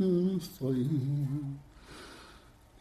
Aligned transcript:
المستقيم 0.00 1.56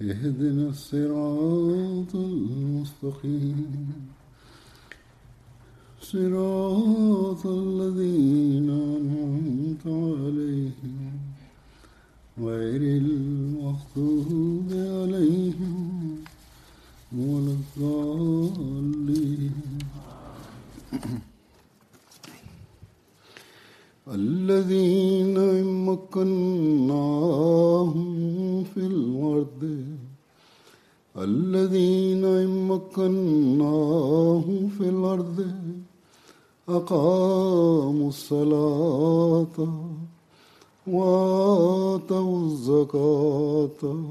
اهدنا 0.02 0.68
الصراط 0.70 2.16
المستقيم 2.16 3.92
صراط 6.02 7.48
الذين 7.48 8.70
أنعمت 8.70 9.86
عليهم 9.86 11.20
غير 12.40 12.82
المغضوب 13.02 14.68
عليهم 14.72 16.16
ولا 17.18 17.52
الضالين 17.60 19.65
الذين 24.16 25.38
مكناهم 25.86 28.64
في 28.64 28.78
الأرض 28.80 29.86
الذين 31.18 32.48
مكناهم 32.68 34.70
في 34.78 34.90
الأرض 34.90 35.48
أقاموا 36.70 38.08
الصلاة 38.10 39.58
وآتوا 40.88 42.46
الزكاة 42.46 44.06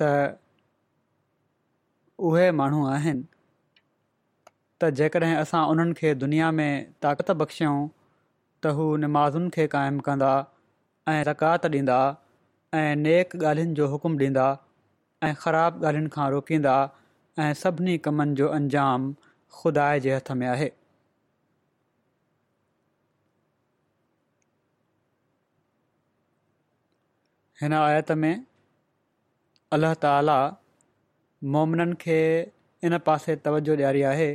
त 0.00 0.02
उहे 2.18 2.50
माण्हू 2.56 2.84
आहिनि 2.86 3.22
त 4.82 4.86
जेकॾहिं 4.94 5.34
असां 5.36 5.66
उन्हनि 5.68 5.92
खे 5.96 6.14
दुनिया 6.22 6.50
में 6.58 6.72
ताक़त 7.02 7.30
بخشيو 7.40 7.76
त 8.62 8.66
हू 8.78 8.86
نمازن 9.04 9.48
खे 9.54 9.66
क़ाइमु 9.76 10.00
कंदा 10.10 10.32
ऐं 11.12 11.22
रकात 11.28 11.66
ॾींदा 11.78 11.96
ऐं 12.74 12.94
नेक 13.02 13.34
ॻाल्हियुनि 13.50 13.74
जो 13.78 13.86
हुकुमु 13.90 14.16
ॾींदा 14.28 14.44
ऐं 15.26 15.32
ख़राबु 15.42 15.84
ॻाल्हियुनि 15.86 16.08
खां 16.14 16.24
रोकींदा 16.30 16.72
ऐं 17.44 17.52
सभिनी 17.62 17.96
कमनि 18.06 18.34
जो 18.40 18.48
अंजाम 18.58 19.04
ख़ुदा 19.58 19.84
जे 20.06 20.14
हथ 20.14 20.30
में 20.40 20.46
आहे 20.48 20.68
हिन 27.62 27.72
आयत 27.80 28.10
में 28.24 28.34
अल्ला 29.76 29.92
ताला 30.06 30.38
मोमिननि 31.56 31.96
खे 32.06 32.18
इन 32.88 32.98
पासे 33.10 33.36
तवजो 33.46 33.76
ॾियारी 33.78 34.02
आहे 34.14 34.28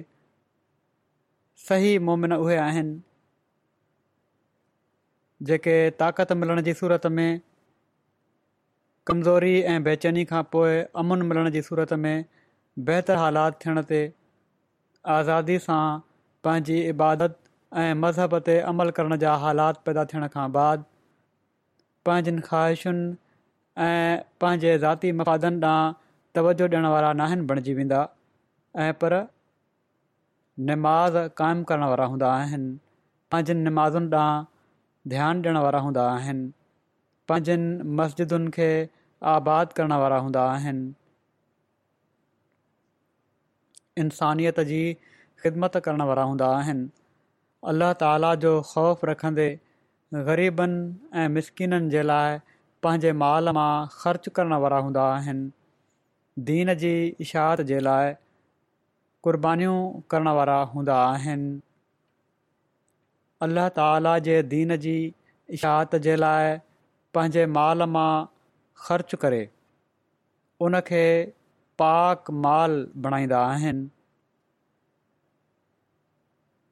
सही 1.68 1.92
मोमिन 2.12 2.34
उहे 2.40 2.56
आहिनि 2.70 3.02
जेके 5.52 5.78
ताक़त 6.04 6.32
मिलण 6.44 6.62
जी 6.70 6.74
सूरत 6.84 7.06
में 7.20 7.30
कमज़ोरी 9.10 9.54
ऐं 9.74 9.78
बेचैनी 9.86 10.24
खां 10.30 10.40
पोइ 10.54 10.74
अमुन 11.02 11.22
मिलण 11.28 11.48
जी 11.54 11.62
सूरत 11.68 11.94
में 12.02 12.18
बहितरु 12.90 13.20
हालात 13.20 13.56
थियण 13.62 13.78
ते 13.92 14.02
आज़ादी 15.14 15.56
सां 15.64 15.78
पंहिंजी 16.48 16.76
इबादत 16.90 17.38
ऐं 17.84 17.88
मज़हब 18.02 18.36
ते 18.50 18.58
अमल 18.74 18.92
करण 19.00 19.16
जा 19.24 19.32
हालात 19.46 19.80
पैदा 19.88 20.04
थियण 20.12 20.28
खां 20.36 20.44
बाद 20.58 20.84
पंहिंजनि 22.10 22.44
ख़्वाहिशुनि 22.50 23.08
ऐं 23.88 24.28
पंहिंजे 24.44 24.76
ज़ाती 24.84 25.14
मफ़ादनि 25.24 25.64
ॾांहुं 25.72 25.90
तवजो 26.40 26.70
ॾियणु 26.76 26.94
वारा 26.98 27.10
न 27.16 27.28
आहिनि 27.28 27.50
बणिजी 27.54 27.76
वेंदा 27.82 28.04
ऐं 28.86 28.92
पर 29.06 29.18
निमाज़ 30.70 31.20
काइमु 31.44 31.68
करण 31.74 31.88
वारा 31.96 32.10
हूंदा 32.14 32.32
आहिनि 32.44 32.70
पंहिंजनि 33.32 33.68
निमाज़ुनि 33.72 34.12
ॾांहुं 34.14 34.46
ध्यानु 35.18 35.50
ॾियण 35.50 35.60
वारा 35.68 35.84
हूंदा 35.88 36.08
आहिनि 36.14 36.48
पंहिंजनि 37.34 37.92
मस्जिदुनि 38.04 38.58
खे 38.62 38.72
आबाद 39.32 39.72
करणु 39.78 39.96
वारा 40.02 40.18
हूंदा 40.26 40.42
आहिनि 40.52 40.86
इंसानियत 44.04 44.60
जी 44.70 44.80
ख़िदमत 45.44 45.76
करणु 45.88 46.06
वारा 46.10 46.24
हूंदा 46.30 46.48
आहिनि 46.60 46.86
अल्ल्ह 47.72 47.92
ताला 48.04 48.30
जो 48.46 48.52
ख़ौफ़ 48.70 49.06
रखंदे 49.10 49.48
ग़रीबनि 50.30 50.80
ऐं 51.24 51.28
मिसकिननि 51.36 51.90
जे 51.96 52.04
लाइ 52.12 52.40
पंहिंजे 52.86 53.12
माल 53.26 53.50
मां 53.60 53.72
ख़र्च 53.98 54.30
करणु 54.40 54.62
वारा 54.66 54.80
हूंदा 54.88 55.04
आहिनि 55.18 55.44
दीन 56.52 56.74
जी 56.86 56.94
इशाहत 57.28 57.62
जे 57.74 57.80
लाइ 57.90 58.14
क़ुर्बानीूं 59.28 59.76
करणु 60.14 60.36
वारा 60.42 60.58
हूंदा 60.76 61.02
आहिनि 61.12 61.52
अल्ल्हा 63.50 63.68
ताला 63.84 64.18
जे 64.30 64.40
दीन 64.58 64.76
जी 64.90 64.96
इशाहत 65.60 65.96
जे 66.08 66.16
लाइ 66.28 66.58
पंहिंजे 67.18 67.46
माल 67.60 67.86
मां 67.98 68.10
ख़र्च 68.88 69.16
करे 69.22 69.40
उनखे 70.68 71.06
पाक 71.82 72.32
माल 72.46 72.76
बणाईंदा 73.06 73.40
आहिनि 73.50 73.88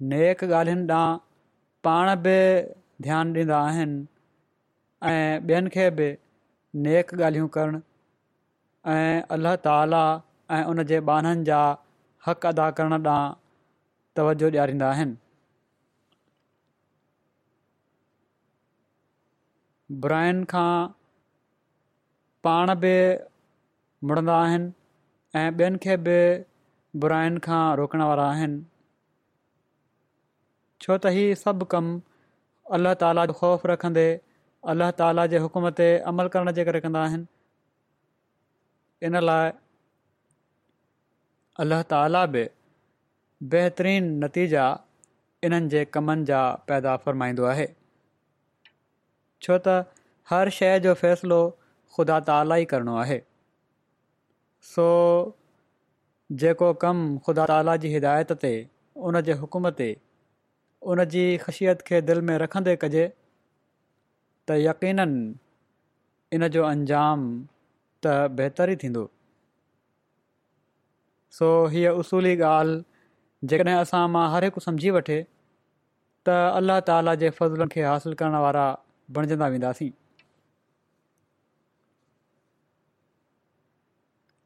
नेक 0.10 0.44
ॻाल्हियुनि 0.44 0.86
ॾांहुं 0.94 1.18
पाण 1.86 2.10
बि 2.26 2.36
ध्यानु 3.06 3.38
ॾींदा 3.40 3.60
आहिनि 3.68 4.06
ऐं 5.10 5.40
ॿियनि 5.50 5.70
खे 5.76 5.90
बि 6.00 6.10
नेक 6.88 7.14
ॻाल्हियूं 7.20 7.48
करणु 7.58 7.80
ऐं 8.96 9.22
अलाह 9.38 9.56
ताला 9.70 10.04
ऐं 10.58 10.64
उन 10.74 10.84
जे 10.92 11.00
बाननि 11.12 11.44
जा 11.52 11.62
हक़ 12.28 12.48
अदा 12.52 12.70
करण 12.82 12.94
ॾांहुं 13.00 13.34
तवजो 14.18 14.50
ॾियारींदा 14.54 14.90
आहिनि 14.92 15.18
ब्राइन 20.06 20.44
खां 20.54 20.70
पाण 22.48 22.70
बि 22.84 22.90
मुड़ंदा 24.10 24.34
आहिनि 24.42 24.68
ऐं 25.40 25.48
ॿियनि 25.62 25.80
खे 25.86 25.96
बि 26.04 26.18
बुराइनि 27.06 27.40
खां 27.48 27.62
रोकण 27.80 28.04
वारा 28.10 28.28
आहिनि 28.36 28.60
छो 30.86 30.98
त 31.06 31.12
ई 31.24 31.40
सभु 31.40 31.68
कमु 31.74 31.96
अलाह 32.78 32.96
ताला 33.02 33.26
जो 33.34 33.36
ख़ौफ़ 33.42 33.66
रखंदे 33.74 34.06
अलाह 34.76 34.94
ताला 35.04 35.26
जे 35.36 35.42
हुकुम 35.48 35.68
ते 35.82 35.90
अमल 36.14 36.30
करण 36.38 36.54
जे 36.62 36.66
करे 36.72 36.82
कंदा 36.88 37.04
इन 39.10 39.20
लाइ 39.30 39.52
अल्लाह 41.66 41.84
ताला 41.96 42.24
बि 42.40 42.46
बहितरीनु 43.56 44.14
नतीजा 44.26 44.68
इन्हनि 45.50 45.74
जे 45.78 45.84
कमनि 46.00 46.30
जा 46.34 46.44
पैदा 46.72 46.96
फ़रमाईंदो 47.06 47.50
आहे 47.54 47.68
छो 48.72 49.64
त 49.70 49.80
हर 50.34 50.58
शइ 50.64 50.74
जो 50.90 50.96
फ़ैसिलो 51.08 51.42
ख़ुदा 51.96 52.18
ताला 52.30 52.58
ई 52.58 52.66
करिणो 52.74 52.96
आहे 53.04 53.20
सो 54.72 54.86
जेको 56.44 56.72
कमु 56.84 57.06
ख़ुदा 57.28 57.46
ताला 57.54 57.76
जी 57.84 57.92
हिदायत 57.96 58.32
ते 58.46 58.54
उन 59.10 59.20
जे 59.30 59.34
हुकुम 59.44 59.70
ते 59.82 59.90
उन 60.94 61.04
जी 61.16 61.24
ख़शियत 61.44 61.82
खे 61.90 62.02
दिलि 62.10 62.22
में 62.32 62.36
रखंदे 62.44 62.76
कजे 62.84 63.06
त 63.12 64.58
यकीन 64.64 65.00
इन 66.40 66.48
जो 66.58 66.64
अंजाम 66.74 67.30
त 67.38 68.16
बहितरु 68.40 68.72
ई 68.78 68.82
थींदो 68.84 69.06
सो 71.40 71.52
हीअ 71.76 71.92
उसूली 72.02 72.36
ॻाल्हि 72.50 73.48
जेकॾहिं 73.52 73.76
असां 73.84 74.04
मां 74.18 74.26
हर 74.36 74.46
हिकु 74.50 74.64
सम्झी 74.68 74.94
वठे 74.98 75.18
त 75.24 76.38
अल्ला 76.60 76.78
ताला 76.92 77.16
जे 77.24 77.30
फज़लनि 77.40 77.74
खे 77.76 77.86
हासिलु 77.92 78.20
करण 78.24 78.36
वारा 78.46 78.66
बणजंदा 79.18 79.50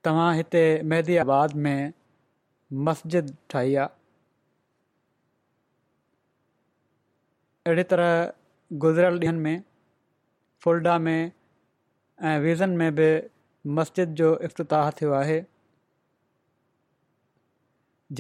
तव्हां 0.06 0.30
हिते 0.36 0.62
मेहदी 0.92 1.16
आबाद 1.24 1.54
में 1.66 1.92
मस्जिद 2.88 3.36
ठाही 3.50 3.76
आहे 3.82 4.00
अहिड़ी 7.66 7.84
तरह 7.92 8.14
गुज़िरियल 8.86 9.20
ॾींहनि 9.22 9.40
में 9.48 9.60
फुलडा 10.66 10.98
में 11.08 11.18
ऐं 12.30 12.38
वीज़न 12.46 12.70
में 12.82 12.96
बि 13.02 13.10
मस्जिद 13.80 14.14
जो 14.22 14.30
इफ़्ताह 14.50 14.90
थियो 15.02 15.12
आहे 15.20 15.42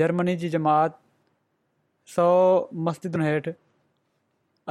जर्मनी 0.02 0.36
जी 0.44 0.50
जमात 0.50 1.00
सौ 2.16 2.28
मस्जिदुनि 2.90 3.26
हेठि 3.30 3.54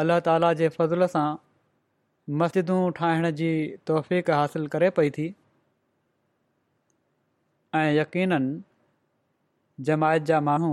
अलाह 0.05 0.21
ताला 0.31 0.53
जे 0.63 0.69
फज़ुल 0.79 1.07
सां 1.19 1.27
मस्जिदूं 2.45 2.79
ठाहिण 3.01 3.31
जी 3.43 3.51
तौफ़क़ासिल 3.93 4.67
करे 4.77 4.91
पई 5.01 5.11
थी 5.19 5.29
ऐं 7.77 7.93
यकीननि 7.95 9.83
जमायत 9.89 10.23
जा 10.31 10.39
माण्हू 10.47 10.71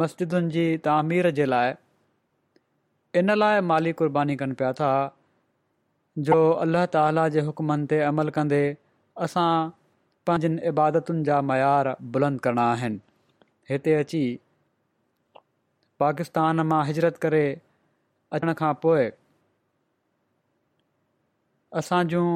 मस्जिदुनि 0.00 0.50
जी 0.56 0.64
तामीर 0.84 1.30
जे 1.38 1.44
लाइ 1.44 1.72
इन 3.18 3.34
लाइ 3.38 3.60
माली 3.70 3.92
क़ुर्बानी 4.02 4.36
कनि 4.42 4.54
पिया 4.60 4.72
था 4.82 4.90
जो 6.28 6.36
अल्लाह 6.66 6.84
ताला 6.96 7.24
जे 7.36 7.40
हुकमनि 7.48 7.86
ते 7.92 8.00
अमल 8.10 8.30
कंदे 8.38 8.60
असां 9.28 9.48
पंहिंजनि 10.30 10.62
इबादतुनि 10.74 11.24
जा 11.30 11.40
मयार 11.52 11.92
बुलंद 12.16 12.40
करणा 12.46 12.68
आहिनि 12.74 13.00
हिते 13.72 13.94
अची 14.04 14.22
पाकिस्तान 16.04 16.60
मां 16.74 16.82
हिजरत 16.90 17.22
करे 17.26 17.42
अचण 18.40 18.52
खां 18.62 18.72
पोइ 18.86 19.08
असां 21.82 22.02
जूं 22.08 22.30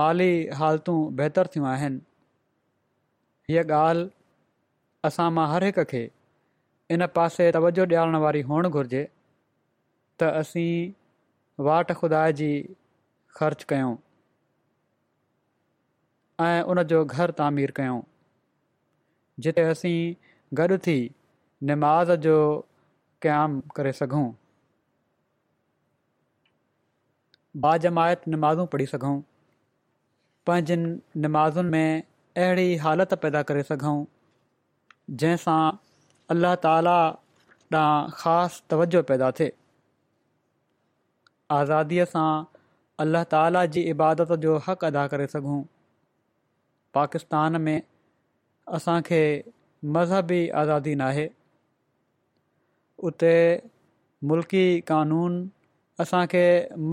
माली 0.00 0.32
हालतूं 0.62 0.98
बहितरु 1.20 1.52
थियूं 1.54 2.00
हीअ 3.50 3.62
ॻाल्हि 3.74 4.08
असां 5.04 5.30
मां 5.36 5.46
हर 5.52 5.62
हिक 5.64 5.78
खे 5.90 6.00
इन 6.94 7.04
पासे 7.14 7.46
तवजो 7.54 7.84
ॾियारणु 7.92 8.18
वारी 8.24 8.40
हुअणु 8.50 8.68
घुर्जे 8.76 9.00
त 10.20 10.22
असीं 10.40 10.90
वाट 11.68 11.88
खुदा 12.00 12.20
जी 12.40 12.50
ख़र्चु 13.38 13.66
कयूं 13.72 13.96
ऐं 16.46 16.60
उनजो 16.74 17.00
घरु 17.16 17.32
तामीर 17.40 17.70
कयूं 17.78 18.00
जिते 19.46 19.62
असीं 19.72 20.14
गॾु 20.60 20.76
थी 20.86 20.96
निमाज़ 21.70 22.12
जो 22.26 22.36
क़याम 23.24 23.58
करे 23.76 23.92
सघूं 24.00 24.28
बाजमायत 27.66 28.28
नमाज़ूं 28.36 28.66
पढ़ी 28.74 28.86
सघूं 28.94 29.16
पंहिंजनि 30.46 31.24
नमाज़ुनि 31.26 31.70
में 31.76 32.09
अहिड़ी 32.38 32.74
हालति 32.82 33.16
पैदा 33.22 33.42
करे 33.46 33.62
सघूं 33.68 33.96
जंहिंसां 35.22 35.62
अलाह 36.34 36.54
ताला 36.64 36.96
ॾांहुं 37.72 38.10
ख़ासि 38.18 38.62
तवजो 38.70 39.02
पैदा 39.10 39.30
थिए 39.40 39.50
आज़ादीअ 41.56 42.04
सां 42.12 42.28
अलाह 43.04 43.24
ताला 43.34 43.64
जी 43.76 43.82
इबादत 43.92 44.32
जो 44.44 44.56
हक़ 44.68 44.84
अदा 44.88 45.04
करे 45.14 45.26
सघूं 45.34 45.58
पाकिस्तान 46.98 47.60
में 47.66 47.78
असांखे 48.78 49.20
मज़हबी 49.98 50.40
आज़ादी 50.62 50.94
नाहे 51.02 51.26
उते 53.10 53.34
मुल्की 54.32 54.64
कानून 54.92 55.40
असांखे 56.06 56.42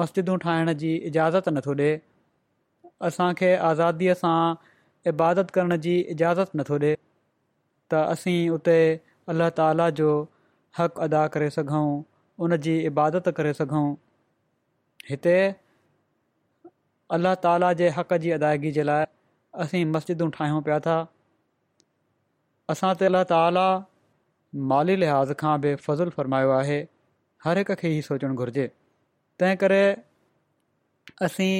मस्जिदूं 0.03 0.37
ठाहिण 0.47 0.73
जी 0.85 0.95
इजाज़त 1.11 1.49
नथो 1.57 1.77
ॾिए 1.83 1.93
असांखे 3.11 3.53
आज़ादीअ 3.71 4.15
सां 4.23 4.39
इबादत 5.11 5.51
करण 5.57 5.75
जी 5.85 5.95
इजाज़त 6.13 6.55
नथो 6.61 6.77
ॾे 6.83 6.91
त 7.91 7.99
असीं 8.15 8.39
उते 8.55 8.77
अल्ला 9.33 9.49
ताला 9.59 9.89
जो 9.99 10.09
हक़ 10.79 10.99
अदा 11.07 11.21
करे 11.35 11.49
सघूं 11.57 11.87
उन 12.45 12.55
जी 12.65 12.73
इबादत 12.91 13.29
करे 13.37 13.53
सघूं 13.59 13.85
हिते 15.09 15.35
अलाह 17.17 17.35
ताला 17.45 17.71
जे 17.81 17.89
हक़ 17.99 18.13
जी 18.25 18.31
अदायगी 18.39 18.71
जे 18.79 18.83
लाइ 18.89 19.05
असीं 19.65 19.85
मस्जिदूं 19.93 20.29
ठाहियूं 20.39 20.61
पिया 20.67 20.79
था 20.87 20.97
असां 22.75 22.91
ते 23.01 23.09
अलाह 23.11 23.23
ताला 23.33 23.63
माली 24.73 24.95
लिहाज़ 25.03 25.31
खां 25.43 25.53
बि 25.67 25.71
फज़ुलु 25.87 26.15
फ़रमायो 26.19 26.51
आहे 26.59 26.79
हर 27.47 27.61
हिक 27.63 27.71
खे 27.83 27.93
ई 27.95 28.01
सोचणु 28.11 28.41
घुरिजे 28.43 28.67
तंहिं 29.41 29.57
करे 29.65 29.81
असीं 31.29 31.53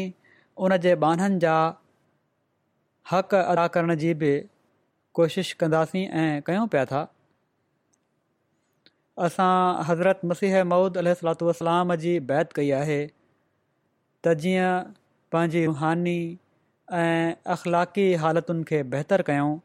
उन 0.68 0.76
जे 0.88 0.94
बाननि 1.06 1.40
जा 1.46 1.56
हक़ 3.12 3.34
अदा 3.36 3.66
करण 3.74 3.96
जी 4.00 4.08
बि 4.22 4.30
कोशिश 5.20 5.50
कंदासीं 5.60 6.00
ऐं 6.22 6.40
कयूं 6.48 6.64
पिया 6.72 6.82
था 6.86 7.04
असां 9.28 9.52
हज़रत 9.90 10.22
मसीह 10.32 10.58
महुूद 10.72 10.98
अलू 11.04 11.36
वसलाम 11.50 11.96
जी 12.04 12.16
बैत 12.32 12.52
कई 12.58 12.70
आहे 12.80 12.98
त 13.06 14.34
जीअं 14.44 14.74
पंहिंजी 15.36 15.62
रूहानी 15.66 16.16
ऐं 17.04 17.34
अख़लाक़ी 17.58 18.08
हालतुनि 18.26 18.64
खे 18.74 18.82
बहितरु 18.98 19.28
कयूं 19.32 19.56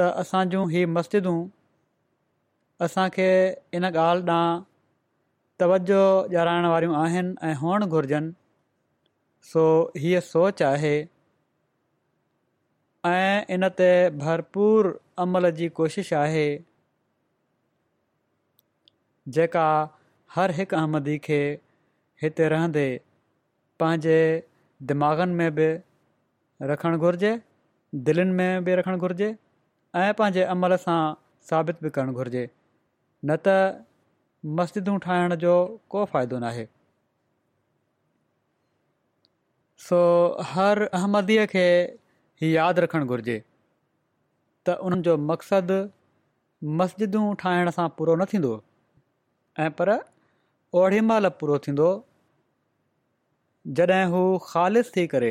त 0.00 0.08
असां 0.26 0.42
जूं 0.54 0.64
मस्जिदूं 0.96 1.36
असांखे 2.88 3.28
इन 3.78 3.90
ॻाल्हि 3.94 4.28
ॾांहुं 4.40 4.66
तवजो 5.62 6.02
ॾियाराइण 6.10 6.72
वारियूं 6.74 6.96
आहिनि 7.06 7.34
ऐं 7.48 7.54
हुअणु 7.62 7.88
घुरिजनि 7.96 8.30
सो 9.48 9.60
हीअ 9.98 10.20
सोच 10.24 10.60
आहे 10.62 10.92
ऐं 13.08 13.42
इन 13.54 13.68
ते 13.78 13.86
भरपूर 14.22 14.88
अमल 15.24 15.50
जी 15.60 15.68
कोशिशि 15.80 16.14
आहे 16.22 16.42
जेका 19.36 19.64
हर 20.34 20.50
हिकु 20.58 20.76
अहमदी 20.80 21.16
खे 21.28 21.38
हिते 22.22 22.48
रहंदे 22.54 22.84
पंहिंजे 23.80 24.18
दिमाग़नि 24.90 25.34
में 25.40 25.54
बि 25.54 25.68
रखणु 26.72 26.98
घुरिजे 26.98 27.32
दिलनि 28.08 28.32
में 28.40 28.64
बि 28.64 28.74
रखणु 28.82 28.98
घुरिजे 29.06 29.30
ऐं 30.04 30.12
पंहिंजे 30.18 30.42
अमल 30.56 30.76
सां 30.84 31.00
साबित 31.50 31.80
बि 31.82 31.90
करणु 31.96 32.12
घुरिजे 32.20 32.44
न 33.30 33.36
त 33.46 33.56
मस्जिदूं 34.60 34.98
ठाहिण 35.08 35.34
जो 35.46 35.54
को 35.94 36.04
फ़ाइदो 36.12 36.38
नाहे 36.46 36.66
सो 39.82 39.98
हर 40.54 40.80
अहमदीअ 40.96 41.44
खे 41.50 41.62
ई 41.66 42.48
यादि 42.54 42.82
रखणु 42.84 43.06
घुर्जे 43.14 43.36
त 43.40 44.76
उन्हनि 44.88 45.04
जो 45.06 45.12
मक़सदु 45.28 45.78
मस्जिदूं 46.80 47.22
ठाहिण 47.42 47.70
सां 47.76 47.86
पूरो 48.00 48.16
न 48.16 48.26
थींदो 48.32 48.50
ऐं 49.66 49.68
पर 49.78 49.90
ओड़ी 50.80 51.00
महिल 51.12 51.28
पूरो 51.42 51.58
थींदो 51.66 51.86
जॾहिं 53.80 54.02
हू 54.16 54.20
ख़ालि 54.48 54.82
थी 54.96 55.06
करे 55.14 55.30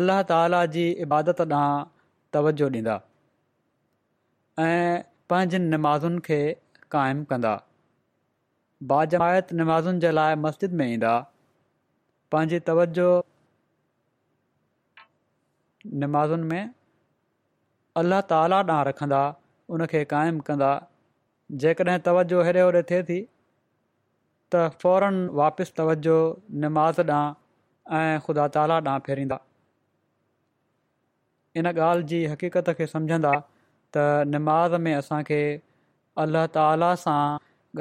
अलाह 0.00 0.20
ताला 0.30 0.60
जी 0.76 0.84
इबादत 1.06 1.42
ॾांहुं 1.46 1.82
तवजो 2.36 2.68
ॾींदा 2.76 2.96
ऐं 4.66 5.08
पंहिंजनि 5.32 5.72
नमाज़ुनि 5.74 6.22
खे 6.28 6.40
क़ाइमु 6.96 7.26
कंदा 7.34 7.56
नमाज़ुनि 9.62 10.06
जे 10.06 10.14
लाइ 10.20 10.40
मस्जिद 10.46 10.80
में 10.82 10.86
ईंदा 10.88 11.16
पंहिंजी 12.32 12.62
तवजो 12.70 13.08
نمازن 16.00 16.40
में 16.52 16.68
अलाह 18.00 18.20
ताला 18.32 18.58
ॾांहुं 18.60 18.84
रखंदा 18.88 19.20
उनखे 19.76 20.02
काइमु 20.12 20.40
कंदा 20.48 20.68
जेकॾहिं 21.62 21.98
तवजो 22.08 22.42
हेॾे 22.48 22.60
होॾे 22.64 22.82
थिए 22.90 23.02
थी 23.10 23.18
त 24.54 24.66
फौरन 24.82 25.20
वापसि 25.40 25.72
तवजो 25.78 26.16
निमाज़ 26.64 27.00
ॾांहुं 27.10 27.98
ऐं 28.00 28.18
ख़ुदा 28.26 28.46
ताला 28.56 28.76
ॾांहुं 28.84 29.00
फेरींदा 29.08 29.38
इन 31.60 31.66
ॻाल्हि 31.72 32.06
जी 32.14 32.22
हक़ीक़त 32.34 32.70
खे 32.80 32.86
सम्झंदा 32.94 33.32
त 33.96 34.04
निमाज़ 34.34 34.76
में 34.86 34.94
असांखे 34.98 35.40
अलाह 36.26 36.46
ताला 36.58 36.92
सां 37.06 37.20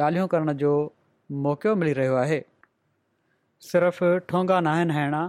ॻाल्हियूं 0.03 0.27
करण 0.35 0.53
जो 0.63 0.71
मौक़ो 1.47 1.75
मिली 1.83 1.93
रहियो 1.99 2.15
आहे 2.23 2.41
सिर्फ़ु 3.71 4.09
ठोंगा 4.31 4.59
न 4.61 4.67
आहिनि 4.73 4.93
हैणा 4.97 5.21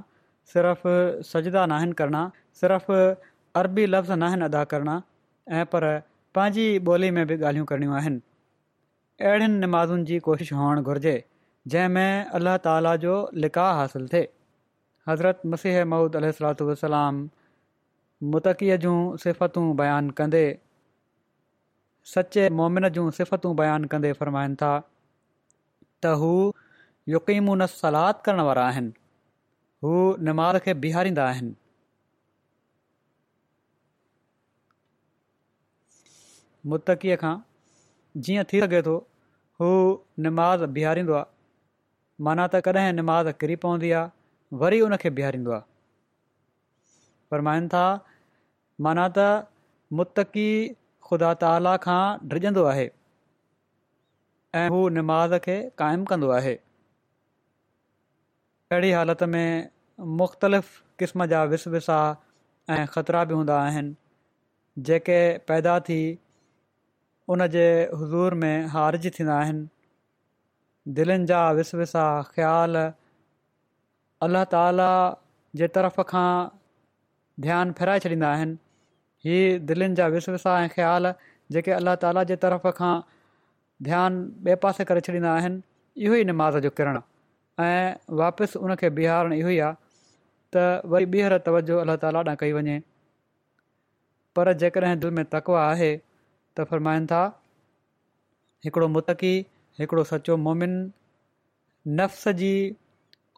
सिर्फ़ु 0.52 0.92
सजदा 1.32 1.60
न 1.66 1.72
आहिनि 1.74 1.92
करणा 2.02 2.22
सिर्फ़ु 2.60 2.98
अरबी 3.60 3.84
लफ़्ज़ 3.86 4.12
ادا 4.22 4.46
अदा 4.48 4.62
करिणा 4.72 4.94
ऐं 5.58 5.64
पर 5.72 5.84
पंहिंजी 6.34 6.66
ॿोली 6.88 7.10
में 7.16 7.26
बि 7.30 7.36
ॻाल्हियूं 7.42 7.66
करणियूं 7.70 7.94
आहिनि 7.98 8.18
अहिड़ियुनि 9.26 9.58
नमाज़ुनि 9.66 10.04
जी 10.10 10.18
कोशिशि 10.26 10.54
हुअणु 10.60 10.82
घुरिजे 10.90 11.14
जंहिं 11.74 11.88
में 11.96 12.24
अलाह 12.38 12.56
ताला 12.66 12.94
जो 13.04 13.14
लिका 13.44 13.66
हासिलु 13.78 14.08
थिए 14.12 14.26
हज़रत 15.10 15.42
मसीह 15.54 15.78
महूद 15.94 16.16
अल 16.22 16.30
सलात 16.40 16.92
मुतक़ीअ 18.32 18.76
जूं 18.84 18.96
सिफ़तूं 19.24 19.66
बयानु 19.82 20.12
कंदे 20.20 20.44
सचे 22.14 22.48
मोमिन 22.60 22.88
जूं 22.96 23.06
सिफ़तूं 23.18 23.54
बयानु 23.60 23.88
कंदे 23.94 24.12
फ़रमाइनि 24.22 24.58
था 24.62 24.72
त 26.02 26.18
हू 26.24 26.32
यक़ीमुनि 27.16 27.70
सलाद 27.82 28.20
करण 28.26 28.40
वारा 28.48 28.64
आहिनि 28.72 28.99
हू 29.84 29.90
निमाज़ 30.26 30.56
खे 30.64 30.72
बिहारींदा 30.80 31.24
आहिनि 31.28 31.54
मुतकीअ 36.72 37.16
खां 37.22 37.30
जीअं 38.26 38.44
थी 38.52 38.60
सघे 38.66 38.82
थो 38.90 38.96
हू 39.62 39.68
नमाज़ 40.28 40.64
बिहारींदो 40.78 41.16
आहे 41.20 41.28
माना 42.28 42.46
त 42.54 42.62
कॾहिं 42.68 42.92
नमाज़ 43.00 43.30
किरी 43.44 43.56
पवंदी 43.64 43.92
आहे 44.02 44.60
वरी 44.64 44.80
उनखे 44.90 45.12
बीहारींदो 45.20 45.56
आहे 45.58 45.68
फरमाइनि 47.34 47.72
था 47.76 47.84
माना 48.88 49.08
त 49.18 49.26
मुतकी 50.00 50.46
ख़ुदा 51.10 51.32
ताला 51.44 51.74
खां 51.86 51.98
ड्रिॼंदो 52.34 52.68
आहे 52.74 52.88
ऐं 54.62 54.68
हू 54.76 54.86
खे 55.48 55.58
क़ाइमु 55.82 56.14
अहिड़ी 58.72 58.90
हालति 58.92 59.26
में 59.26 59.66
मुख़्तलिफ़ 60.18 60.66
क़िस्म 60.98 61.24
जा 61.26 61.42
विस 61.44 61.66
विसा 61.68 61.96
ऐं 62.70 62.84
ख़तरा 62.92 63.22
बि 63.26 63.34
हूंदा 63.34 63.56
आहिनि 63.62 63.94
जेके 64.86 65.16
पैदा 65.50 65.78
थी 65.88 65.96
उन 67.34 67.46
जे 67.54 67.64
हज़ूर 68.02 68.34
में 68.42 68.66
हारिजी 68.74 69.10
थींदा 69.18 69.38
आहिनि 69.38 69.66
दिलनि 71.00 71.26
जा 71.32 71.40
विस 71.58 71.74
विसा 71.74 72.04
ख़्यालु 72.30 72.84
अल्ल्ह 74.28 74.44
ताला 74.54 74.88
जे 75.58 75.68
तरफ़ 75.74 76.00
खां 76.14 76.30
ध्यानु 77.48 77.72
फेराए 77.80 77.98
छॾींदा 78.06 78.32
आहिनि 78.34 78.56
इहे 79.30 79.58
दिलनि 79.74 79.94
जा 80.02 80.06
विस 80.14 80.28
विसा 80.28 80.58
ऐं 80.62 80.68
ख़्याल 80.78 81.12
जेके 81.58 81.70
अलाह 81.82 81.94
ताला 82.06 82.24
जे 82.30 82.36
तरफ़ 82.46 82.70
खां 82.80 82.94
ध्यानु 83.90 84.24
ॿिए 84.50 84.62
पासे 84.66 84.88
करे 84.92 85.06
छॾींदा 85.10 85.36
आहिनि 85.40 85.62
इहो 86.06 86.14
ई 86.24 86.30
निमाज़ 86.34 86.58
जो 86.66 86.70
किरणु 86.80 86.98
आहे 86.98 87.09
ऐं 87.64 88.14
वापसि 88.20 88.58
उनखे 88.66 88.88
बीहारणु 88.98 89.34
इहो 89.40 89.50
ई 89.56 89.58
आहे 89.64 89.74
त 90.54 90.64
वरी 90.92 91.06
ॿीहर 91.14 91.36
तवजो 91.46 91.76
अला 91.82 91.96
ताला 92.02 92.18
ॾांहुं 92.18 92.36
कई 92.42 92.52
वञे 92.56 92.76
पर 94.36 94.52
जेकॾहिं 94.62 94.96
दिलि 95.02 95.14
में 95.18 95.24
तकवा 95.34 95.62
आहे 95.72 95.90
त 96.58 96.66
फ़र्माइनि 96.70 97.06
था 97.12 97.22
हिकिड़ो 98.64 98.88
मुतकी 98.96 99.32
हिकिड़ो 99.80 100.04
सचो 100.12 100.36
मोमिन 100.46 100.72
नफ़्स 102.00 102.24
जी 102.40 102.52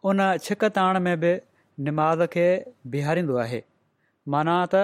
उन 0.09 0.17
छिक 0.45 0.63
ताण 0.79 0.99
में 1.07 1.15
बि 1.21 1.31
निमाज़ 1.87 2.23
खे 2.33 2.47
बिहारींदो 2.95 3.37
आहे 3.45 3.61
माना 4.35 4.55
त 4.73 4.83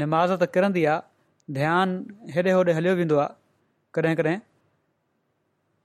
निमाज़ 0.00 0.32
त 0.42 0.48
किरंदी 0.54 0.84
आहे 0.94 1.54
ध्यानु 1.58 2.32
हेॾे 2.34 2.52
होॾे 2.56 2.72
हलियो 2.78 2.94
वेंदो 3.00 3.16
आहे 3.26 4.14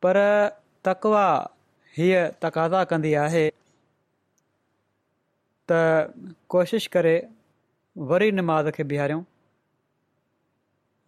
कॾहिं 0.08 1.14
हीअ 1.98 2.18
तक़ाज़ा 2.42 2.84
कंदी 2.92 3.14
आहे 3.26 3.44
त 5.72 5.72
कोशिशि 6.54 6.90
करे 6.96 7.14
वरी 8.12 8.32
निमाज़ 8.40 8.70
खे 8.76 8.84
बीहारियूं 8.92 9.24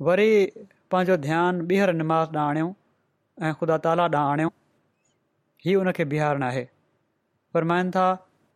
वरी 0.07 0.31
पंहिंजो 0.93 1.17
ध्यानु 1.27 1.61
ॿीहर 1.73 1.91
निमाज़ 1.99 2.29
ॾांहुं 2.33 2.45
आणियूं 2.51 2.71
ऐं 3.45 3.53
ख़ुदा 3.61 3.77
ताला 3.85 4.05
ॾांहुं 4.15 4.31
आणियूं 4.31 4.53
हीअ 5.65 5.77
उनखे 5.81 6.05
बीहारणु 6.15 6.45
आहे 6.49 6.63
फरमाइनि 7.53 7.93
था 7.97 8.07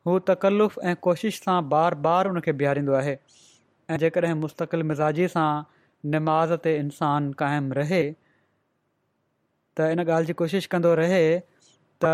हू 0.09 0.17
तकल्ल 0.33 0.67
ऐं 0.89 0.95
कोशिश 1.09 1.39
सां 1.45 1.59
बार 1.77 1.99
बार 2.09 2.31
हुनखे 2.33 2.51
बीहारींदो 2.65 2.97
आहे 3.03 3.15
ऐं 3.91 4.01
जेकॾहिं 4.07 4.35
मुस्तक़िल 4.45 4.87
मिज़ाजी 4.93 5.27
सां 5.37 5.47
निमाज़ 6.17 6.57
ते 6.65 6.75
इंसानु 6.81 7.33
क़ाइमु 7.43 7.79
रहे 7.83 8.01
त 9.77 9.95
इन 9.95 10.07
ॻाल्हि 10.09 10.27
जी 10.27 10.33
कोशिशि 10.45 10.73
कंदो 10.77 10.95
रहे 11.05 11.23
त 12.03 12.07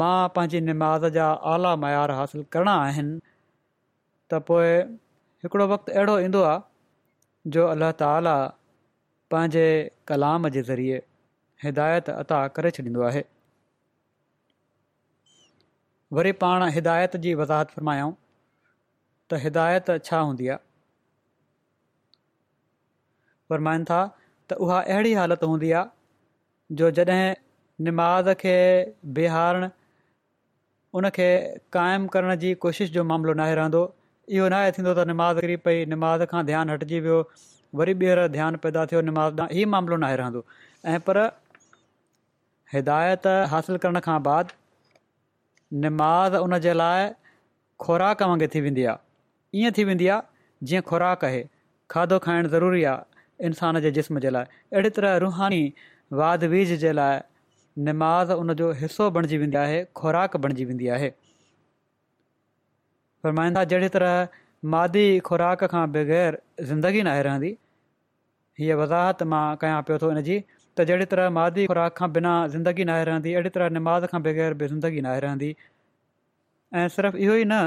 मां 0.00 0.14
पंहिंजी 0.36 0.60
निमाज़ 0.68 1.08
जा 1.16 1.26
आला 1.52 1.72
मयार 1.82 2.12
हासिलु 2.20 2.44
करना 2.56 2.72
आहिनि 2.86 3.10
त 3.22 4.40
पोइ 4.50 4.70
हिकिड़ो 5.44 5.66
वक़्तु 5.72 5.92
अहिड़ो 5.96 6.16
ईंदो 6.26 6.42
आहे 6.52 7.52
जो 7.56 7.66
अल्ला 7.74 7.90
ताला 8.02 8.32
पंहिंजे 9.34 9.66
कलाम 10.12 10.48
जे 10.56 10.62
ज़रिए 10.70 10.98
हिदायत 11.66 12.10
अता 12.16 12.40
करे 12.58 12.70
छॾींदो 12.78 13.04
आहे 13.12 13.22
वरी 16.18 16.32
पाण 16.42 16.64
हिदायत 16.78 17.16
जी 17.26 17.34
वज़ाहत 17.42 17.76
फ़रमायूं 17.78 18.12
त 18.12 19.44
हिदायत 19.46 19.94
छा 20.10 20.20
हूंदी 20.30 20.50
आहे 20.56 22.18
फ़रमाइनि 23.52 23.88
था 23.92 24.02
त 24.12 24.62
उहा 24.68 24.82
अहिड़ी 24.94 25.14
हालति 25.22 25.52
हूंदी 25.54 25.72
आहे 25.82 26.78
जो 26.82 26.90
जॾहिं 26.98 27.34
निमाज़ 27.82 28.28
खे 28.40 28.56
बीहारणु 29.18 29.68
उनखे 30.98 31.28
क़ाइमु 31.72 32.08
करण 32.08 32.34
जी 32.42 32.54
कोशिश 32.64 32.90
जो 32.96 33.04
मामिलो 33.04 33.32
न 33.34 33.40
आहे 33.46 33.54
रहंदो 33.58 33.80
इहो 34.30 34.48
न 34.48 34.54
आहे 34.58 34.70
थींदो 34.76 34.92
त 34.98 35.06
निमाज़ 35.12 35.38
किरी 35.44 35.56
पई 35.64 35.80
निमाज़ 35.92 36.22
खां 36.32 36.42
ध्यानु 36.50 36.74
हटिजी 36.76 37.00
वियो 37.06 37.16
वरी 37.80 37.94
ॿीहर 38.02 38.20
ध्यानु 38.36 38.60
पैदा 38.66 38.84
थियो 38.92 39.00
निमाज़ 39.08 39.40
ई 39.40 39.64
मामिलो 39.74 39.98
नाहे 40.04 40.16
रहंदो 40.22 40.44
ऐं 40.92 41.00
पर 41.08 41.20
हिदायत 42.76 43.26
हासिलु 43.56 43.80
करण 43.86 44.00
खां 44.06 44.18
बाद 44.28 44.54
निमाज़ 45.86 46.36
उन 46.44 46.58
जे 46.68 46.76
लाइ 46.80 47.10
खुराक 47.88 48.22
वांगुरु 48.34 48.50
थी 48.56 48.64
वेंदी 48.68 48.86
आहे 48.94 49.62
ईअं 49.64 49.76
थी 49.80 49.88
वेंदी 49.92 50.08
आहे 50.18 50.68
जीअं 50.70 50.86
खुराक 50.94 51.26
आहे 51.32 51.42
खाधो 51.96 52.18
खाइणु 52.30 52.54
ज़रूरी 52.56 52.86
आहे 52.96 53.46
इंसान 53.50 53.82
जे 53.88 53.94
जिस्म 54.00 54.26
जे 54.26 54.34
लाइ 54.38 54.60
अहिड़ी 54.74 54.94
तरह 55.00 55.16
रुहानी 55.28 55.62
वाद 56.22 56.50
वीज़ 56.56 56.76
जे 56.86 56.92
लाइ 57.02 57.22
निमाज़ 57.78 58.30
उनजो 58.32 58.70
हिसो 58.80 59.08
बणिजी 59.14 59.38
वेंदी 59.38 59.56
आहे 59.58 59.78
ख़ुराक 59.96 60.36
बणिजी 60.44 60.64
वेंदी 60.64 60.88
आहे 60.96 61.08
फरमाईंदा 63.24 63.64
जहिड़ी 63.72 63.88
तरह 63.96 64.28
मादी 64.74 65.02
ख़ुराक 65.28 65.64
खां 65.72 65.82
बग़ैर 65.96 66.38
ज़िंदगी 66.70 67.02
नाहे 67.10 67.22
रहंदी 67.28 67.50
हीअ 68.60 68.76
वज़ाहत 68.82 69.22
मां 69.34 69.44
कयां 69.64 69.80
पियो 69.90 69.98
थो 70.04 70.10
हिन 70.12 70.22
जी 70.30 70.36
त 70.50 70.88
जहिड़ी 70.92 71.08
तरह 71.14 71.30
मादी 71.40 71.66
ख़ुराक 71.72 71.96
खां 72.00 72.10
बिना 72.18 72.34
ज़िंदगी 72.54 72.86
नाहे 72.92 73.04
रहंदी 73.12 73.34
अहिड़ी 73.40 73.52
तरह 73.58 73.74
निमाज़ 73.78 74.06
खां 74.14 74.22
बग़ैर 74.28 74.56
बि 74.62 74.68
ज़िंदगी 74.74 75.04
नाहे 75.08 75.24
रहंदी 75.28 75.50
ऐं 76.80 76.88
सिर्फ़ु 76.98 77.26
इहो 77.26 77.36
ई 77.42 77.44
न 77.44 77.62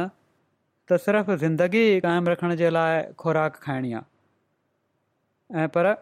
त 0.92 1.02
सिर्फ़ 1.08 1.32
ज़िंदगी 1.48 1.86
क़ाइमु 2.08 2.36
रखण 2.36 2.56
जे 2.64 2.72
लाइ 2.78 3.04
खुराक 3.26 3.56
खाइणी 3.68 3.94
आहे 4.00 5.64
ऐं 5.66 5.70
पर 5.78 5.94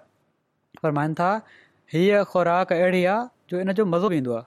फ़रमाईनि 0.81 1.15
था 1.23 1.29
हीअ 1.95 2.23
ख़ुराक 2.33 2.73
अहिड़ी 2.79 3.03
आहे 3.13 3.33
जो 3.49 3.59
इन 3.61 3.71
जो 3.77 3.83
मज़ो 3.85 4.09
बि 4.09 4.15
ईंदो 4.17 4.33
आहे 4.33 4.45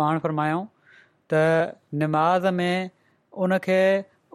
पाण 0.00 0.18
फरमायूं 0.26 0.60
त 1.32 1.34
निमाज़ 2.02 2.46
में 2.60 2.90
उनखे 3.46 3.80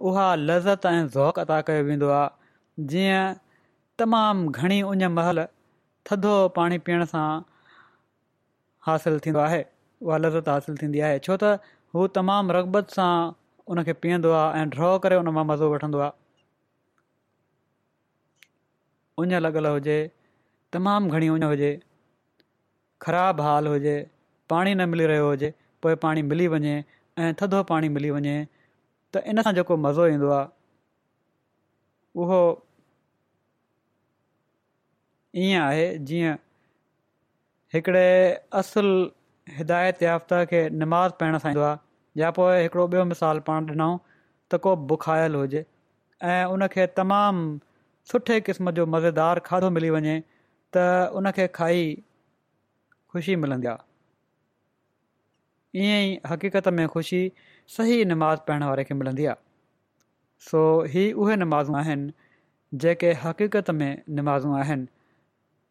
उहा 0.10 0.26
लज़त 0.50 0.86
ऐं 0.90 1.06
ज़ौक़ु 1.16 1.42
अदा 1.44 1.60
कयो 1.70 1.84
वेंदो 1.90 2.10
आहे 2.18 2.88
जीअं 2.94 3.38
तमामु 4.02 4.52
घणी 4.64 4.82
उञ 4.92 5.06
महल 5.20 5.44
थधो 6.12 6.34
पाणी 6.60 6.78
पीअण 6.88 7.06
सां 7.16 7.28
हासिलु 8.90 9.20
थींदो 9.28 9.40
आहे 9.48 9.62
उहा 10.10 10.18
लज़त 10.28 10.50
हासिलु 10.54 10.78
थींदी 10.84 11.04
आहे 11.08 11.20
छो 11.28 11.40
त 11.44 11.56
हू 11.96 12.08
तमामु 12.20 12.58
रगबत 12.60 12.96
सां 13.00 13.10
उनखे 13.76 13.98
पीअंदो 14.04 14.32
आहे 14.46 14.62
ऐं 14.64 14.70
ड्रॉ 14.78 14.92
करे 15.08 15.22
उन 15.26 15.34
मां 15.40 15.46
मज़ो 15.54 15.72
वठंदो 15.76 16.00
आहे 16.08 16.18
उञ 19.26 19.36
लॻल 19.48 19.68
हुजे 19.76 20.00
तमामु 20.78 21.16
घणी 21.18 21.30
उञ 21.38 21.46
हुजे 21.54 21.72
ख़राबु 23.02 23.44
हाल 23.44 23.68
हुजे 23.68 23.96
पाणी 24.50 24.74
न 24.76 24.88
मिली 24.94 25.06
रहियो 25.12 25.28
हुजे 25.30 25.50
पोइ 25.84 25.96
पाणी 26.06 26.22
मिली 26.32 26.48
वञे 26.54 26.72
ऐं 27.26 27.32
थधो 27.42 27.62
पाणी 27.72 27.90
मिली 27.98 28.10
वञे 28.16 28.34
त 29.16 29.22
इन 29.34 29.42
सां 29.48 29.54
जेको 29.60 29.78
मज़ो 29.86 30.08
ईंदो 30.16 30.30
आहे 30.38 30.48
उहो 32.24 32.40
ईअं 35.46 35.62
आहे 35.68 35.86
जीअं 36.10 36.36
हिकिड़े 37.76 38.04
असुल 38.62 38.92
हिदायत 39.60 40.04
याफ़्ता 40.06 40.42
खे 40.52 40.62
नमाज़ 40.84 41.16
पाइण 41.22 41.38
सां 41.46 41.52
ईंदो 41.56 41.64
आहे 41.70 42.22
या 42.24 42.32
पोइ 42.40 42.62
हिकिड़ो 42.64 42.88
ॿियो 42.98 43.06
मिसाल 43.14 43.40
पाण 43.52 43.70
ॾिनऊं 43.76 43.98
त 44.52 44.62
को 44.68 44.76
बुखायल 44.94 45.36
हुजे 45.42 45.66
ऐं 46.34 46.40
उनखे 46.58 46.88
तमामु 47.00 47.46
सुठे 48.12 48.40
क़िस्म 48.50 48.72
जो 48.82 48.86
मज़ेदार 48.98 49.40
खाधो 49.52 49.70
मिली 49.80 49.90
वञे 49.98 50.20
त 50.78 50.84
उनखे 51.22 51.48
खाई 51.62 51.84
ख़ुशी 53.14 53.36
मिलंदी 53.42 53.68
आहे 53.68 53.88
ईअं 55.82 56.02
ई 56.10 56.20
हक़ीक़त 56.30 56.68
में 56.78 56.88
ख़ुशी 56.94 57.22
सही 57.78 58.04
नमाज़ 58.12 58.40
पढ़ण 58.48 58.64
वारे 58.70 58.84
खे 58.90 58.94
मिलंदी 59.02 59.26
आहे 59.26 59.36
सो 60.50 60.62
ही 60.96 61.12
उहे 61.24 61.36
नमाज़ूं 61.42 61.76
आहिनि 61.80 62.80
जेके 62.84 63.12
हकीक़त 63.26 63.70
में 63.82 64.04
नमाज़ूं 64.20 64.58
आहिनि 64.60 64.88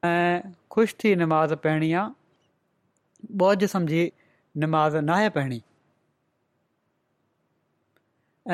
ऐं 0.08 0.52
ख़ुशि 0.74 0.96
थी 1.04 1.14
नमाज़ 1.22 1.54
पढ़णी 1.66 1.92
आहे 2.02 3.32
बोझ 3.42 3.70
सम्झी 3.76 4.02
नमाज़ 4.64 4.96
नाहे 5.10 5.28
पढ़णी 5.38 5.62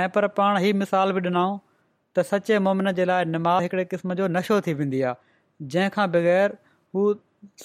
ऐं 0.02 0.08
पर 0.14 0.26
पाण 0.40 0.58
ही 0.66 0.72
मिसाल 0.82 1.12
बि 1.16 1.20
ॾिनऊं 1.28 1.58
त 2.16 2.22
सचे 2.30 2.58
मोमिन 2.68 2.92
जे 2.98 3.04
लाइ 3.10 3.24
नमाज़ 3.34 3.62
हिकड़े 3.62 3.84
क़िस्म 3.92 4.14
जो 4.20 4.28
नशो 4.36 4.60
थी 4.66 4.72
वेंदी 4.80 5.00
आहे 5.10 5.66
जंहिंखां 5.74 6.10
बग़ैर 6.14 6.56
हू 6.94 7.04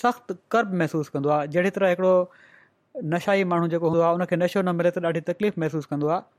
सख़्तु 0.01 0.36
कर्ब 0.51 0.74
महसूसु 0.81 1.12
कंदो 1.12 1.29
आहे 1.36 1.48
जहिड़ी 1.55 1.69
तरह 1.77 1.89
हिकिड़ो 1.89 2.13
नशाई 3.13 3.43
माण्हू 3.53 3.67
जेको 3.75 3.89
हूंदो 3.89 4.01
आहे 4.07 4.38
नशो 4.43 4.62
न 4.67 4.75
मिले 4.79 4.91
त 4.98 5.05
ॾाढी 5.12 5.21
तकलीफ़ 5.31 5.59
महसूसु 5.65 5.89
कंदो 5.93 6.07
आहे 6.15 6.38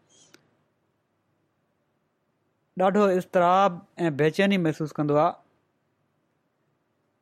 ॾाढो 2.84 3.04
इज़तराब 3.18 3.80
ऐं 4.06 4.12
बेचैनी 4.22 4.58
महसूसु 4.66 4.94
कंदो 5.00 5.16
आहे 5.24 5.32